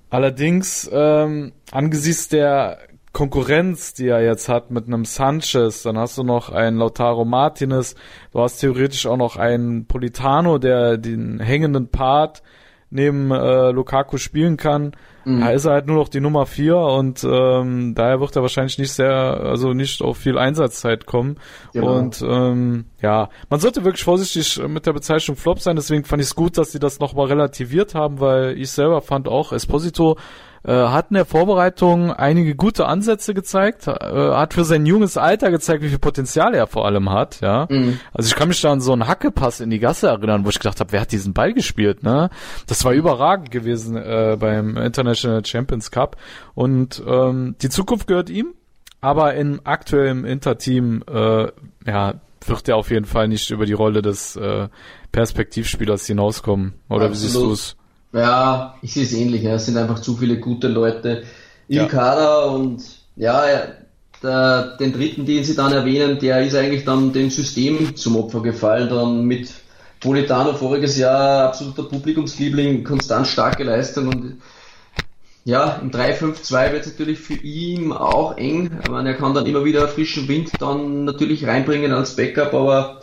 Allerdings 0.10 0.90
ähm, 0.92 1.54
angesichts 1.72 2.28
der 2.28 2.78
Konkurrenz, 3.12 3.94
die 3.94 4.08
er 4.08 4.22
jetzt 4.22 4.50
hat 4.50 4.70
mit 4.70 4.86
einem 4.86 5.06
Sanchez, 5.06 5.82
dann 5.84 5.98
hast 5.98 6.18
du 6.18 6.24
noch 6.24 6.52
einen 6.52 6.78
Lautaro 6.78 7.26
Martinez, 7.26 7.96
du 8.32 8.42
hast 8.42 8.60
theoretisch 8.60 9.08
auch 9.08 9.18
noch 9.18 9.38
einen 9.38 9.86
Politano, 9.86 10.58
der 10.60 10.98
den 10.98 11.40
hängenden 11.40 11.88
Part 11.88 12.44
neben 12.90 13.32
äh, 13.32 13.72
Lukaku 13.72 14.18
spielen 14.18 14.58
kann. 14.58 14.92
Mhm. 15.26 15.42
Da 15.42 15.52
ist 15.52 15.66
er 15.66 15.74
halt 15.74 15.88
nur 15.88 15.98
noch 15.98 16.10
die 16.10 16.22
Nummer 16.22 16.46
vier 16.46 16.78
und 16.78 17.24
ähm, 17.24 17.94
daher 17.94 18.20
wird 18.20 18.36
er 18.36 18.42
wahrscheinlich 18.42 18.80
nicht 18.80 18.94
sehr, 18.94 19.12
also 19.12 19.74
nicht 19.74 20.02
auf 20.02 20.18
viel 20.18 20.38
Einsatzzeit 20.38 21.06
kommen. 21.06 21.38
Genau. 21.74 21.98
Und 21.98 22.22
ähm, 22.22 22.86
ja, 23.02 23.30
man 23.50 23.60
sollte 23.60 23.84
wirklich 23.84 24.04
vorsichtig 24.04 24.62
mit 24.68 24.86
der 24.86 24.94
Bezeichnung 24.94 25.38
Flop 25.38 25.60
sein, 25.60 25.76
deswegen 25.76 26.04
fand 26.04 26.22
ich 26.22 26.30
es 26.30 26.36
gut, 26.36 26.58
dass 26.58 26.72
sie 26.72 26.80
das 26.80 27.00
nochmal 27.00 27.28
relativiert 27.28 27.96
haben, 27.96 28.20
weil 28.20 28.58
ich 28.58 28.72
selber 28.72 29.02
fand 29.02 29.28
auch 29.28 29.52
Esposito 29.52 30.18
äh, 30.64 30.72
hat 30.74 31.08
in 31.10 31.16
der 31.16 31.26
Vorbereitung 31.26 32.12
einige 32.12 32.56
gute 32.56 32.86
Ansätze 32.86 33.34
gezeigt, 33.34 33.88
äh, 33.88 33.92
hat 33.92 34.54
für 34.54 34.64
sein 34.64 34.86
junges 34.86 35.18
Alter 35.18 35.52
gezeigt, 35.52 35.84
wie 35.84 35.90
viel 35.90 36.00
Potenzial 36.00 36.54
er 36.54 36.68
vor 36.68 36.86
allem 36.86 37.10
hat, 37.10 37.42
ja. 37.42 37.68
Mhm. 37.70 38.00
Also 38.14 38.28
ich 38.28 38.36
kann 38.36 38.48
mich 38.48 38.62
da 38.62 38.72
an 38.72 38.82
so 38.82 38.94
einen 38.94 39.08
Hackepass 39.08 39.60
in 39.60 39.70
die 39.70 39.80
Gasse 39.80 40.08
erinnern, 40.08 40.46
wo 40.46 40.50
ich 40.50 40.60
gedacht 40.60 40.80
habe, 40.80 40.92
wer 40.92 41.02
hat 41.02 41.12
diesen 41.12 41.34
Ball 41.34 41.54
gespielt, 41.54 42.04
ne? 42.04 42.30
Das 42.68 42.84
war 42.86 42.94
überragend 42.94 43.52
gewesen 43.52 43.96
äh, 43.96 44.38
beim 44.40 44.78
International 44.78 45.46
Champions 45.46 45.92
Cup 45.92 46.18
und 46.56 47.02
ähm, 47.08 47.56
die 47.62 47.70
Zukunft 47.70 48.08
gehört 48.08 48.30
ihm, 48.30 48.54
aber 49.02 49.36
im 49.36 49.62
aktuellen 49.64 50.26
Interteam, 50.26 51.04
äh, 51.10 51.48
ja, 51.86 52.16
wird 52.46 52.68
er 52.68 52.78
auf 52.78 52.90
jeden 52.90 53.06
Fall 53.06 53.28
nicht 53.28 53.50
über 53.52 53.66
die 53.66 53.74
Rolle 53.74 54.02
des 54.02 54.36
äh, 54.36 54.70
Perspektivspielers 55.12 56.06
hinauskommen. 56.06 56.74
Oder 56.90 57.06
Absolut. 57.06 57.12
wie 57.12 57.18
siehst 57.18 57.36
du 57.36 57.52
es? 57.52 57.76
Ja, 58.12 58.76
ich 58.82 58.94
sehe 58.94 59.04
es 59.04 59.14
ähnlich. 59.14 59.44
Ja. 59.44 59.56
Es 59.56 59.66
sind 59.66 59.78
einfach 59.78 60.00
zu 60.00 60.16
viele 60.16 60.40
gute 60.40 60.68
Leute 60.68 61.24
im 61.68 61.78
ja. 61.78 61.86
Kader 61.86 62.52
und 62.52 62.84
ja, 63.16 63.44
der, 64.24 64.78
den 64.78 64.94
dritten, 64.94 65.26
den 65.26 65.44
Sie 65.44 65.56
dann 65.56 65.72
erwähnen, 65.72 66.20
der 66.20 66.42
ist 66.42 66.56
eigentlich 66.56 66.86
dann 66.86 67.14
dem 67.14 67.30
System 67.30 67.96
zum 67.96 68.18
Opfer 68.18 68.42
gefallen. 68.42 68.90
Dann 68.90 69.26
mit 69.26 69.52
Politano 70.00 70.54
voriges 70.54 70.98
Jahr 70.98 71.48
absoluter 71.48 71.84
Publikumsliebling, 71.84 72.84
konstant 72.84 73.28
starke 73.28 73.64
Leistung 73.64 74.08
und 74.08 74.42
ja, 75.46 75.80
im 75.82 75.90
3-5-2 75.90 76.72
wird 76.74 76.86
es 76.86 76.92
natürlich 76.92 77.20
für 77.20 77.34
ihn 77.34 77.92
auch 77.92 78.38
eng. 78.38 78.80
Ich 78.84 78.90
meine, 78.90 79.10
er 79.10 79.16
kann 79.16 79.34
dann 79.34 79.46
immer 79.46 79.66
wieder 79.66 79.88
frischen 79.88 80.28
Wind 80.28 80.52
dann 80.60 81.06
natürlich 81.06 81.48
reinbringen 81.48 81.92
als 81.92 82.16
Backup, 82.16 82.54
aber 82.54 83.02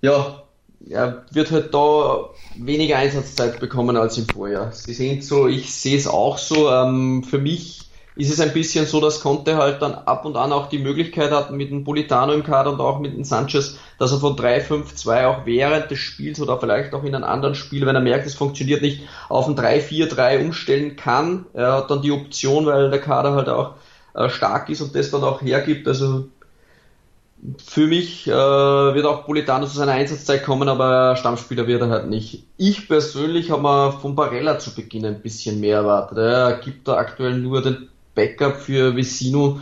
ja, 0.00 0.42
er 0.86 1.24
wird 1.32 1.50
halt 1.50 1.74
da 1.74 2.30
weniger 2.56 2.96
Einsatzzeit 2.96 3.60
bekommen 3.60 3.96
als 3.96 4.18
im 4.18 4.26
Vorjahr. 4.26 4.72
Sie 4.72 4.94
sehen 4.94 5.22
so, 5.22 5.48
ich 5.48 5.74
sehe 5.74 5.96
es 5.96 6.06
auch 6.06 6.38
so. 6.38 6.70
Ähm, 6.70 7.24
für 7.24 7.38
mich 7.38 7.88
ist 8.18 8.32
es 8.32 8.40
ein 8.40 8.52
bisschen 8.52 8.84
so, 8.84 9.00
dass 9.00 9.20
Conte 9.20 9.56
halt 9.56 9.80
dann 9.80 9.94
ab 9.94 10.24
und 10.24 10.36
an 10.36 10.52
auch 10.52 10.68
die 10.68 10.80
Möglichkeit 10.80 11.30
hat 11.30 11.52
mit 11.52 11.70
dem 11.70 11.84
Politano 11.84 12.32
im 12.32 12.42
Kader 12.42 12.72
und 12.72 12.80
auch 12.80 12.98
mit 12.98 13.14
dem 13.14 13.22
Sanchez, 13.22 13.78
dass 13.98 14.10
er 14.10 14.18
von 14.18 14.34
3-5-2 14.34 15.26
auch 15.26 15.46
während 15.46 15.90
des 15.90 16.00
Spiels 16.00 16.40
oder 16.40 16.58
vielleicht 16.58 16.94
auch 16.94 17.04
in 17.04 17.14
einem 17.14 17.24
anderen 17.24 17.54
Spiel, 17.54 17.86
wenn 17.86 17.94
er 17.94 18.00
merkt, 18.00 18.26
es 18.26 18.34
funktioniert 18.34 18.82
nicht, 18.82 19.02
auf 19.28 19.46
ein 19.46 19.56
3-4-3 19.56 20.44
umstellen 20.44 20.96
kann. 20.96 21.46
Er 21.54 21.74
hat 21.74 21.90
dann 21.92 22.02
die 22.02 22.10
Option, 22.10 22.66
weil 22.66 22.90
der 22.90 23.00
Kader 23.00 23.34
halt 23.34 23.48
auch 23.48 23.74
äh, 24.14 24.28
stark 24.28 24.68
ist 24.68 24.80
und 24.80 24.96
das 24.96 25.12
dann 25.12 25.22
auch 25.22 25.40
hergibt. 25.40 25.86
Also 25.86 26.26
für 27.64 27.86
mich 27.86 28.26
äh, 28.26 28.30
wird 28.32 29.06
auch 29.06 29.24
Politano 29.24 29.66
zu 29.66 29.76
seiner 29.76 29.92
Einsatzzeit 29.92 30.44
kommen, 30.44 30.68
aber 30.68 31.16
Stammspieler 31.16 31.66
wird 31.66 31.82
er 31.82 31.90
halt 31.90 32.08
nicht. 32.08 32.44
Ich 32.56 32.88
persönlich 32.88 33.50
habe 33.50 33.62
mir 33.62 33.92
von 33.92 34.16
Barella 34.16 34.58
zu 34.58 34.74
Beginn 34.74 35.06
ein 35.06 35.22
bisschen 35.22 35.60
mehr 35.60 35.78
erwartet. 35.78 36.18
Er 36.18 36.58
gibt 36.58 36.88
da 36.88 36.96
aktuell 36.96 37.38
nur 37.38 37.62
den 37.62 37.88
Backup 38.14 38.56
für 38.56 38.96
Vecino, 38.96 39.60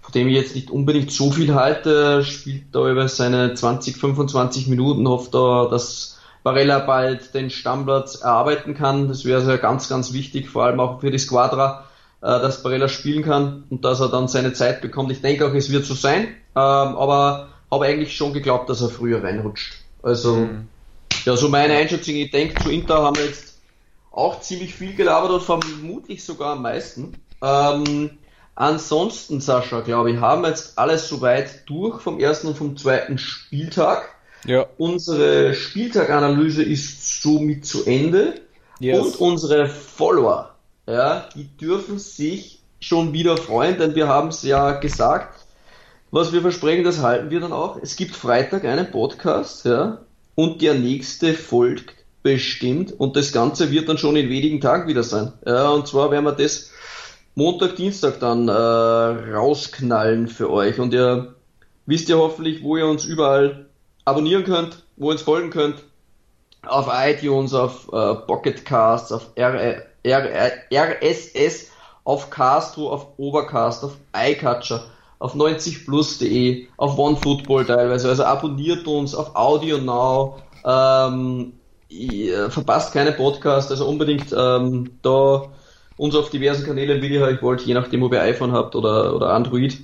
von 0.00 0.12
dem 0.12 0.28
ich 0.28 0.34
jetzt 0.34 0.54
nicht 0.54 0.70
unbedingt 0.70 1.12
so 1.12 1.30
viel 1.30 1.54
halte. 1.54 2.24
Spielt 2.24 2.64
da 2.72 2.90
über 2.90 3.08
seine 3.08 3.52
20, 3.52 3.96
25 3.96 4.66
Minuten, 4.68 5.06
hofft 5.06 5.34
da, 5.34 5.68
dass 5.70 6.18
Barella 6.42 6.78
bald 6.78 7.34
den 7.34 7.50
Stammplatz 7.50 8.22
erarbeiten 8.22 8.74
kann. 8.74 9.08
Das 9.08 9.26
wäre 9.26 9.42
sehr 9.42 9.58
ganz, 9.58 9.88
ganz 9.90 10.14
wichtig, 10.14 10.48
vor 10.48 10.64
allem 10.64 10.80
auch 10.80 11.00
für 11.00 11.10
die 11.10 11.18
Squadra 11.18 11.84
dass 12.26 12.62
Barella 12.62 12.88
spielen 12.88 13.22
kann 13.22 13.64
und 13.70 13.84
dass 13.84 14.00
er 14.00 14.08
dann 14.08 14.28
seine 14.28 14.52
Zeit 14.52 14.80
bekommt. 14.80 15.12
Ich 15.12 15.20
denke 15.20 15.46
auch, 15.46 15.54
es 15.54 15.70
wird 15.70 15.84
so 15.84 15.94
sein, 15.94 16.24
ähm, 16.24 16.34
aber 16.54 17.48
habe 17.70 17.86
eigentlich 17.86 18.16
schon 18.16 18.32
geglaubt, 18.32 18.68
dass 18.68 18.80
er 18.80 18.88
früher 18.88 19.22
reinrutscht. 19.22 19.74
Also, 20.02 20.36
mhm. 20.36 20.68
ja, 21.24 21.36
so 21.36 21.48
meine 21.48 21.74
Einschätzung. 21.74 22.14
Ich 22.14 22.30
denke, 22.30 22.62
zu 22.62 22.70
Inter 22.70 23.02
haben 23.02 23.16
wir 23.16 23.24
jetzt 23.24 23.58
auch 24.10 24.40
ziemlich 24.40 24.74
viel 24.74 24.94
gelabert 24.94 25.30
und 25.30 25.42
vermutlich 25.42 26.24
sogar 26.24 26.52
am 26.52 26.62
meisten. 26.62 27.14
Ähm, 27.42 28.10
ansonsten, 28.56 29.40
Sascha, 29.40 29.80
glaube 29.80 30.10
ich, 30.10 30.18
haben 30.18 30.42
wir 30.42 30.48
jetzt 30.48 30.76
alles 30.78 31.08
soweit 31.08 31.68
durch 31.68 32.00
vom 32.00 32.18
ersten 32.18 32.48
und 32.48 32.56
vom 32.56 32.76
zweiten 32.76 33.18
Spieltag. 33.18 34.08
Ja. 34.44 34.66
Unsere 34.76 35.54
Spieltaganalyse 35.54 36.62
ist 36.62 37.22
somit 37.22 37.64
zu 37.66 37.84
Ende. 37.84 38.40
Yes. 38.80 38.98
Und 38.98 39.16
unsere 39.16 39.68
Follower 39.68 40.47
ja, 40.88 41.28
die 41.34 41.44
dürfen 41.44 41.98
sich 41.98 42.60
schon 42.80 43.12
wieder 43.12 43.36
freuen, 43.36 43.78
denn 43.78 43.94
wir 43.94 44.08
haben 44.08 44.28
es 44.28 44.42
ja 44.42 44.72
gesagt, 44.72 45.44
was 46.10 46.32
wir 46.32 46.40
versprechen, 46.40 46.84
das 46.84 47.02
halten 47.02 47.30
wir 47.30 47.40
dann 47.40 47.52
auch. 47.52 47.76
Es 47.82 47.96
gibt 47.96 48.16
Freitag 48.16 48.64
einen 48.64 48.90
Podcast, 48.90 49.66
ja, 49.66 49.98
und 50.34 50.62
der 50.62 50.74
nächste 50.74 51.34
folgt 51.34 51.94
bestimmt 52.22 52.92
und 52.98 53.16
das 53.16 53.32
Ganze 53.32 53.70
wird 53.70 53.88
dann 53.88 53.98
schon 53.98 54.16
in 54.16 54.30
wenigen 54.30 54.60
Tagen 54.60 54.88
wieder 54.88 55.02
sein. 55.02 55.32
Ja, 55.46 55.68
und 55.70 55.86
zwar 55.86 56.10
werden 56.10 56.24
wir 56.24 56.32
das 56.32 56.70
Montag, 57.34 57.76
Dienstag 57.76 58.18
dann 58.20 58.48
äh, 58.48 58.52
rausknallen 58.52 60.26
für 60.26 60.50
euch 60.50 60.78
und 60.80 60.94
ihr 60.94 61.34
wisst 61.84 62.08
ja 62.08 62.16
hoffentlich, 62.16 62.62
wo 62.62 62.76
ihr 62.76 62.86
uns 62.86 63.04
überall 63.04 63.66
abonnieren 64.06 64.44
könnt, 64.44 64.82
wo 64.96 65.10
ihr 65.10 65.12
uns 65.12 65.22
folgen 65.22 65.50
könnt. 65.50 65.82
Auf 66.66 66.88
iTunes, 66.90 67.52
auf 67.52 67.88
äh, 67.92 68.14
Pocket 68.26 68.64
Casts, 68.64 69.12
auf 69.12 69.30
R 69.36 69.84
RSS, 70.12 71.70
auf 72.04 72.30
Castro, 72.30 72.90
auf 72.90 73.06
Overcast, 73.18 73.84
auf 73.84 73.96
iCatcher, 74.16 74.84
auf 75.18 75.34
90plus.de, 75.34 76.66
auf 76.76 76.98
OneFootball 76.98 77.66
teilweise. 77.66 78.08
Also 78.08 78.24
abonniert 78.24 78.86
uns 78.86 79.14
auf 79.14 79.36
Audio 79.36 79.78
Now. 79.78 80.38
Ähm, 80.64 81.52
ihr 81.88 82.50
verpasst 82.50 82.92
keine 82.92 83.12
Podcast, 83.12 83.70
also 83.70 83.86
unbedingt 83.86 84.34
ähm, 84.36 84.90
da 85.02 85.48
uns 85.96 86.14
auf 86.14 86.30
diversen 86.30 86.64
Kanälen 86.64 87.02
Video 87.02 87.20
hören 87.20 87.38
wollt, 87.42 87.62
je 87.62 87.74
nachdem, 87.74 88.02
ob 88.02 88.12
ihr 88.12 88.22
iPhone 88.22 88.52
habt 88.52 88.74
oder, 88.76 89.14
oder 89.14 89.30
Android. 89.30 89.78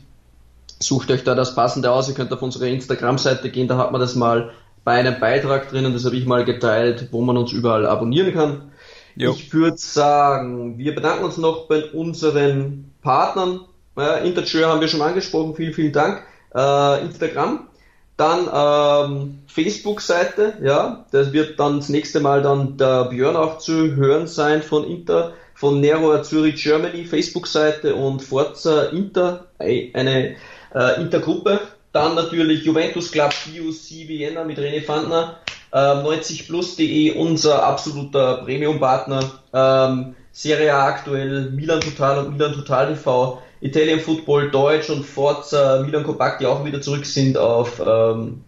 Sucht 0.81 1.11
euch 1.11 1.25
da 1.25 1.35
das 1.35 1.55
passende 1.55 1.91
aus. 1.91 2.09
Ihr 2.09 2.15
könnt 2.15 2.33
auf 2.33 2.43
unsere 2.43 2.69
Instagram-Seite 2.69 3.51
gehen, 3.51 3.69
da 3.69 3.77
hat 3.77 3.93
man 3.93 4.01
das 4.01 4.15
mal 4.15 4.51
bei 4.85 4.93
einem 4.93 5.19
Beitrag 5.19 5.71
drinnen, 5.71 5.93
das 5.93 6.05
habe 6.05 6.17
ich 6.17 6.27
mal 6.27 6.45
geteilt, 6.45 7.09
wo 7.11 7.23
man 7.23 7.37
uns 7.37 7.53
überall 7.53 7.87
abonnieren 7.87 8.33
kann. 8.33 8.73
Jo. 9.17 9.33
Ich 9.33 9.53
würde 9.53 9.79
sagen, 9.79 10.79
wir 10.79 10.95
bedanken 10.95 11.25
uns 11.25 11.37
noch 11.37 11.69
bei 11.69 11.85
unseren 11.85 12.93
Partnern. 13.03 13.61
Äh, 13.97 14.27
Interture 14.27 14.67
haben 14.67 14.81
wir 14.81 14.89
schon 14.89 15.03
angesprochen, 15.03 15.55
vielen, 15.55 15.73
vielen 15.73 15.93
Dank. 15.93 16.23
Äh, 16.55 17.05
Instagram, 17.05 17.69
dann 18.17 18.49
ähm, 18.53 19.39
Facebook-Seite, 19.47 20.55
ja, 20.63 21.05
das 21.11 21.33
wird 21.33 21.59
dann 21.59 21.79
das 21.79 21.89
nächste 21.89 22.21
Mal 22.21 22.43
dann 22.43 22.77
der 22.77 23.07
Björn 23.07 23.37
auch 23.37 23.59
zu 23.59 23.97
hören 23.97 24.27
sein 24.27 24.63
von 24.63 24.85
Inter, 24.85 25.33
von 25.55 25.81
Nero 25.81 26.21
Zürich 26.23 26.63
Germany, 26.63 27.05
Facebook-Seite 27.05 27.95
und 27.95 28.23
Forza 28.23 28.85
Inter, 28.87 29.47
eine 29.59 30.37
äh, 30.75 31.01
Intergruppe. 31.01 31.61
Dann 31.93 32.17
natürlich 32.17 32.65
Juventus 32.65 33.13
Club 33.13 33.33
BUC 33.47 34.09
Vienna 34.09 34.45
mit 34.45 34.59
René 34.59 34.83
Fandner, 34.83 35.39
90plus.de, 35.75 37.11
ähm, 37.11 37.17
unser 37.17 37.65
absoluter 37.65 38.43
Premium-Partner. 38.45 39.31
Ähm, 39.53 40.15
Serie 40.33 40.75
A 40.75 40.87
aktuell, 40.87 41.51
Milan 41.51 41.81
Total 41.81 42.19
und 42.19 42.33
Milan 42.33 42.53
Total 42.53 42.93
TV, 42.93 43.41
Italian 43.61 44.01
Football 44.01 44.51
Deutsch 44.51 44.91
und 44.91 45.05
Forza 45.05 45.81
Milan 45.83 46.03
Kompakt, 46.03 46.41
die 46.41 46.47
auch 46.47 46.65
wieder 46.65 46.81
zurück 46.81 47.07
sind 47.07 47.39
auf 47.39 47.81
ähm, 47.85 48.43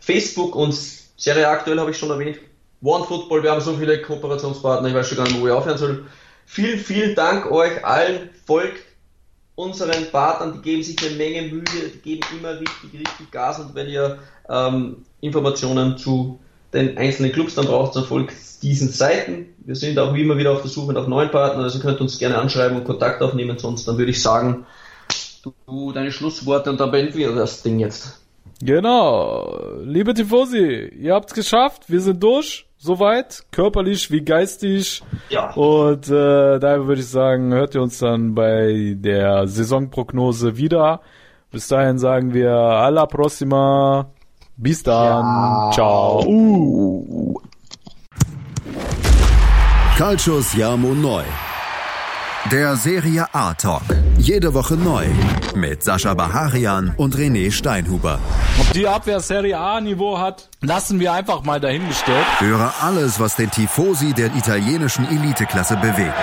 Facebook 0.00 0.56
und 0.56 0.74
Serie 1.16 1.48
A 1.48 1.52
aktuell 1.52 1.78
habe 1.78 1.92
ich 1.92 1.98
schon 1.98 2.10
erwähnt. 2.10 2.38
One 2.82 3.04
Football, 3.04 3.42
wir 3.42 3.52
haben 3.52 3.60
so 3.60 3.74
viele 3.74 4.02
Kooperationspartner, 4.02 4.88
ich 4.88 4.94
weiß 4.94 5.08
schon 5.08 5.18
gar 5.18 5.24
nicht, 5.24 5.40
wo 5.40 5.46
ich 5.46 5.52
aufhören 5.52 5.78
soll. 5.78 6.06
Vielen, 6.46 6.78
vielen 6.80 7.14
Dank 7.14 7.50
euch 7.50 7.84
allen. 7.84 8.30
Folgt 8.44 8.82
unseren 9.54 10.10
Partnern, 10.10 10.54
die 10.54 10.62
geben 10.62 10.82
sich 10.82 10.96
eine 11.04 11.14
Menge 11.16 11.42
Mühe, 11.42 11.62
die 11.94 11.98
geben 11.98 12.22
immer 12.36 12.58
richtig, 12.58 12.92
richtig 12.92 13.30
Gas 13.30 13.60
und 13.60 13.74
wenn 13.74 13.88
ihr 13.88 14.18
ähm, 14.48 15.04
Informationen 15.20 15.96
zu 15.96 16.40
den 16.72 16.96
einzelnen 16.98 17.32
Clubs 17.32 17.54
dann 17.54 17.66
braucht, 17.66 17.96
dann 17.96 18.04
folgt 18.04 18.34
diesen 18.62 18.88
Seiten. 18.88 19.46
Wir 19.58 19.74
sind 19.74 19.98
auch 19.98 20.14
wie 20.14 20.22
immer 20.22 20.36
wieder 20.36 20.52
auf 20.52 20.62
der 20.62 20.70
Suche 20.70 20.92
nach 20.92 21.06
neuen 21.06 21.30
Partnern, 21.30 21.64
also 21.64 21.78
könnt 21.80 22.00
uns 22.00 22.18
gerne 22.18 22.38
anschreiben 22.38 22.76
und 22.76 22.84
Kontakt 22.84 23.22
aufnehmen, 23.22 23.58
sonst 23.58 23.86
dann 23.88 23.98
würde 23.98 24.10
ich 24.10 24.22
sagen, 24.22 24.66
du 25.66 25.92
deine 25.92 26.12
Schlussworte 26.12 26.70
und 26.70 26.80
dann 26.80 26.90
beenden 26.90 27.16
wir 27.16 27.32
das 27.34 27.62
Ding 27.62 27.78
jetzt. 27.78 28.20
Genau, 28.62 29.58
liebe 29.82 30.12
Tifosi, 30.12 30.92
ihr 30.98 31.14
habt's 31.14 31.32
geschafft, 31.32 31.84
wir 31.88 32.00
sind 32.00 32.22
durch. 32.22 32.66
soweit, 32.80 33.44
körperlich 33.52 34.10
wie 34.10 34.22
geistig. 34.22 35.02
Ja. 35.28 35.52
Und 35.54 36.08
äh, 36.08 36.58
daher 36.58 36.86
würde 36.86 37.00
ich 37.00 37.08
sagen, 37.08 37.52
hört 37.52 37.74
ihr 37.74 37.82
uns 37.82 37.98
dann 37.98 38.34
bei 38.34 38.94
der 38.96 39.46
Saisonprognose 39.46 40.56
wieder. 40.56 41.00
Bis 41.50 41.68
dahin 41.68 41.98
sagen 41.98 42.32
wir 42.32 42.52
alla 42.52 43.06
prossima. 43.06 44.10
Bis 44.60 44.82
dann. 44.82 45.24
Ja. 45.24 45.70
Ciao. 45.72 46.22
Uh. 46.26 47.40
Calcio 49.96 50.42
Siamo 50.42 50.88
Neu. 50.88 51.22
Der 52.50 52.76
Serie 52.76 53.26
A 53.32 53.54
Talk. 53.54 53.82
Jede 54.18 54.52
Woche 54.52 54.74
neu. 54.74 55.06
Mit 55.54 55.82
Sascha 55.82 56.12
Baharian 56.12 56.92
und 56.98 57.16
René 57.16 57.50
Steinhuber. 57.50 58.18
Ob 58.60 58.72
die 58.72 58.86
Abwehr 58.86 59.20
Serie 59.20 59.58
A 59.58 59.80
Niveau 59.80 60.18
hat, 60.18 60.50
lassen 60.60 61.00
wir 61.00 61.14
einfach 61.14 61.42
mal 61.42 61.60
dahingestellt. 61.60 62.26
Höre 62.38 62.72
alles, 62.82 63.18
was 63.18 63.36
den 63.36 63.50
Tifosi 63.50 64.12
der 64.12 64.34
italienischen 64.36 65.06
Eliteklasse 65.06 65.76
bewegt. 65.78 66.14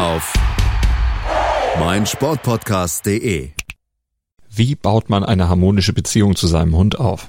Auf 0.00 0.32
meinsportpodcast.de. 1.78 3.50
Wie 4.50 4.74
baut 4.74 5.08
man 5.08 5.22
eine 5.22 5.48
harmonische 5.48 5.92
Beziehung 5.92 6.34
zu 6.34 6.46
seinem 6.48 6.76
Hund 6.76 6.98
auf? 6.98 7.28